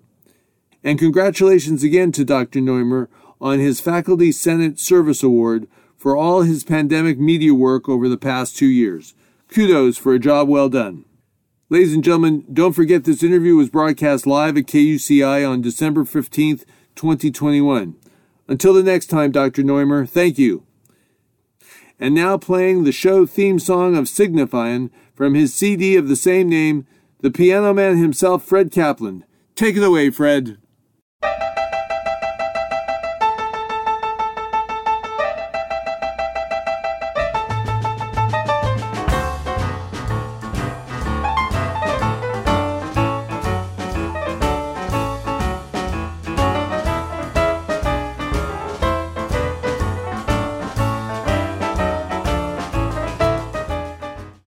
And 0.83 0.97
congratulations 0.97 1.83
again 1.83 2.11
to 2.13 2.25
Dr. 2.25 2.59
Noymer 2.59 3.07
on 3.39 3.59
his 3.59 3.79
Faculty 3.79 4.31
Senate 4.31 4.79
Service 4.79 5.23
Award 5.23 5.67
for 5.99 6.15
all 6.15 6.41
his 6.41 6.63
pandemic 6.63 7.19
media 7.19 7.53
work 7.53 7.89
over 7.89 8.07
the 8.07 8.17
past 8.17 8.55
two 8.55 8.65
years. 8.65 9.13
Kudos 9.49 9.97
for 9.97 10.13
a 10.13 10.19
job 10.19 10.47
well 10.47 10.69
done. 10.69 11.03
Ladies 11.69 11.93
and 11.93 12.03
gentlemen, 12.03 12.45
don't 12.51 12.73
forget 12.73 13.03
this 13.03 13.21
interview 13.21 13.55
was 13.55 13.69
broadcast 13.69 14.25
live 14.25 14.57
at 14.57 14.65
KUCI 14.65 15.47
on 15.47 15.61
December 15.61 16.05
15th, 16.05 16.63
2021. 16.95 17.95
Until 18.47 18.73
the 18.73 18.81
next 18.81 19.07
time, 19.07 19.31
Dr. 19.31 19.61
Noymer, 19.61 20.09
thank 20.09 20.39
you. 20.39 20.63
And 21.99 22.15
now 22.15 22.37
playing 22.37 22.85
the 22.85 22.91
show 22.93 23.25
theme 23.25 23.59
song 23.59 23.95
of 23.97 24.07
Signifying 24.07 24.89
from 25.13 25.35
his 25.35 25.53
CD 25.53 25.97
of 25.97 26.07
the 26.07 26.15
same 26.15 26.47
name, 26.47 26.87
the 27.19 27.29
piano 27.29 27.73
man 27.73 27.97
himself, 27.97 28.43
Fred 28.43 28.71
Kaplan. 28.71 29.25
Take 29.53 29.75
it 29.75 29.83
away, 29.83 30.09
Fred. 30.09 30.57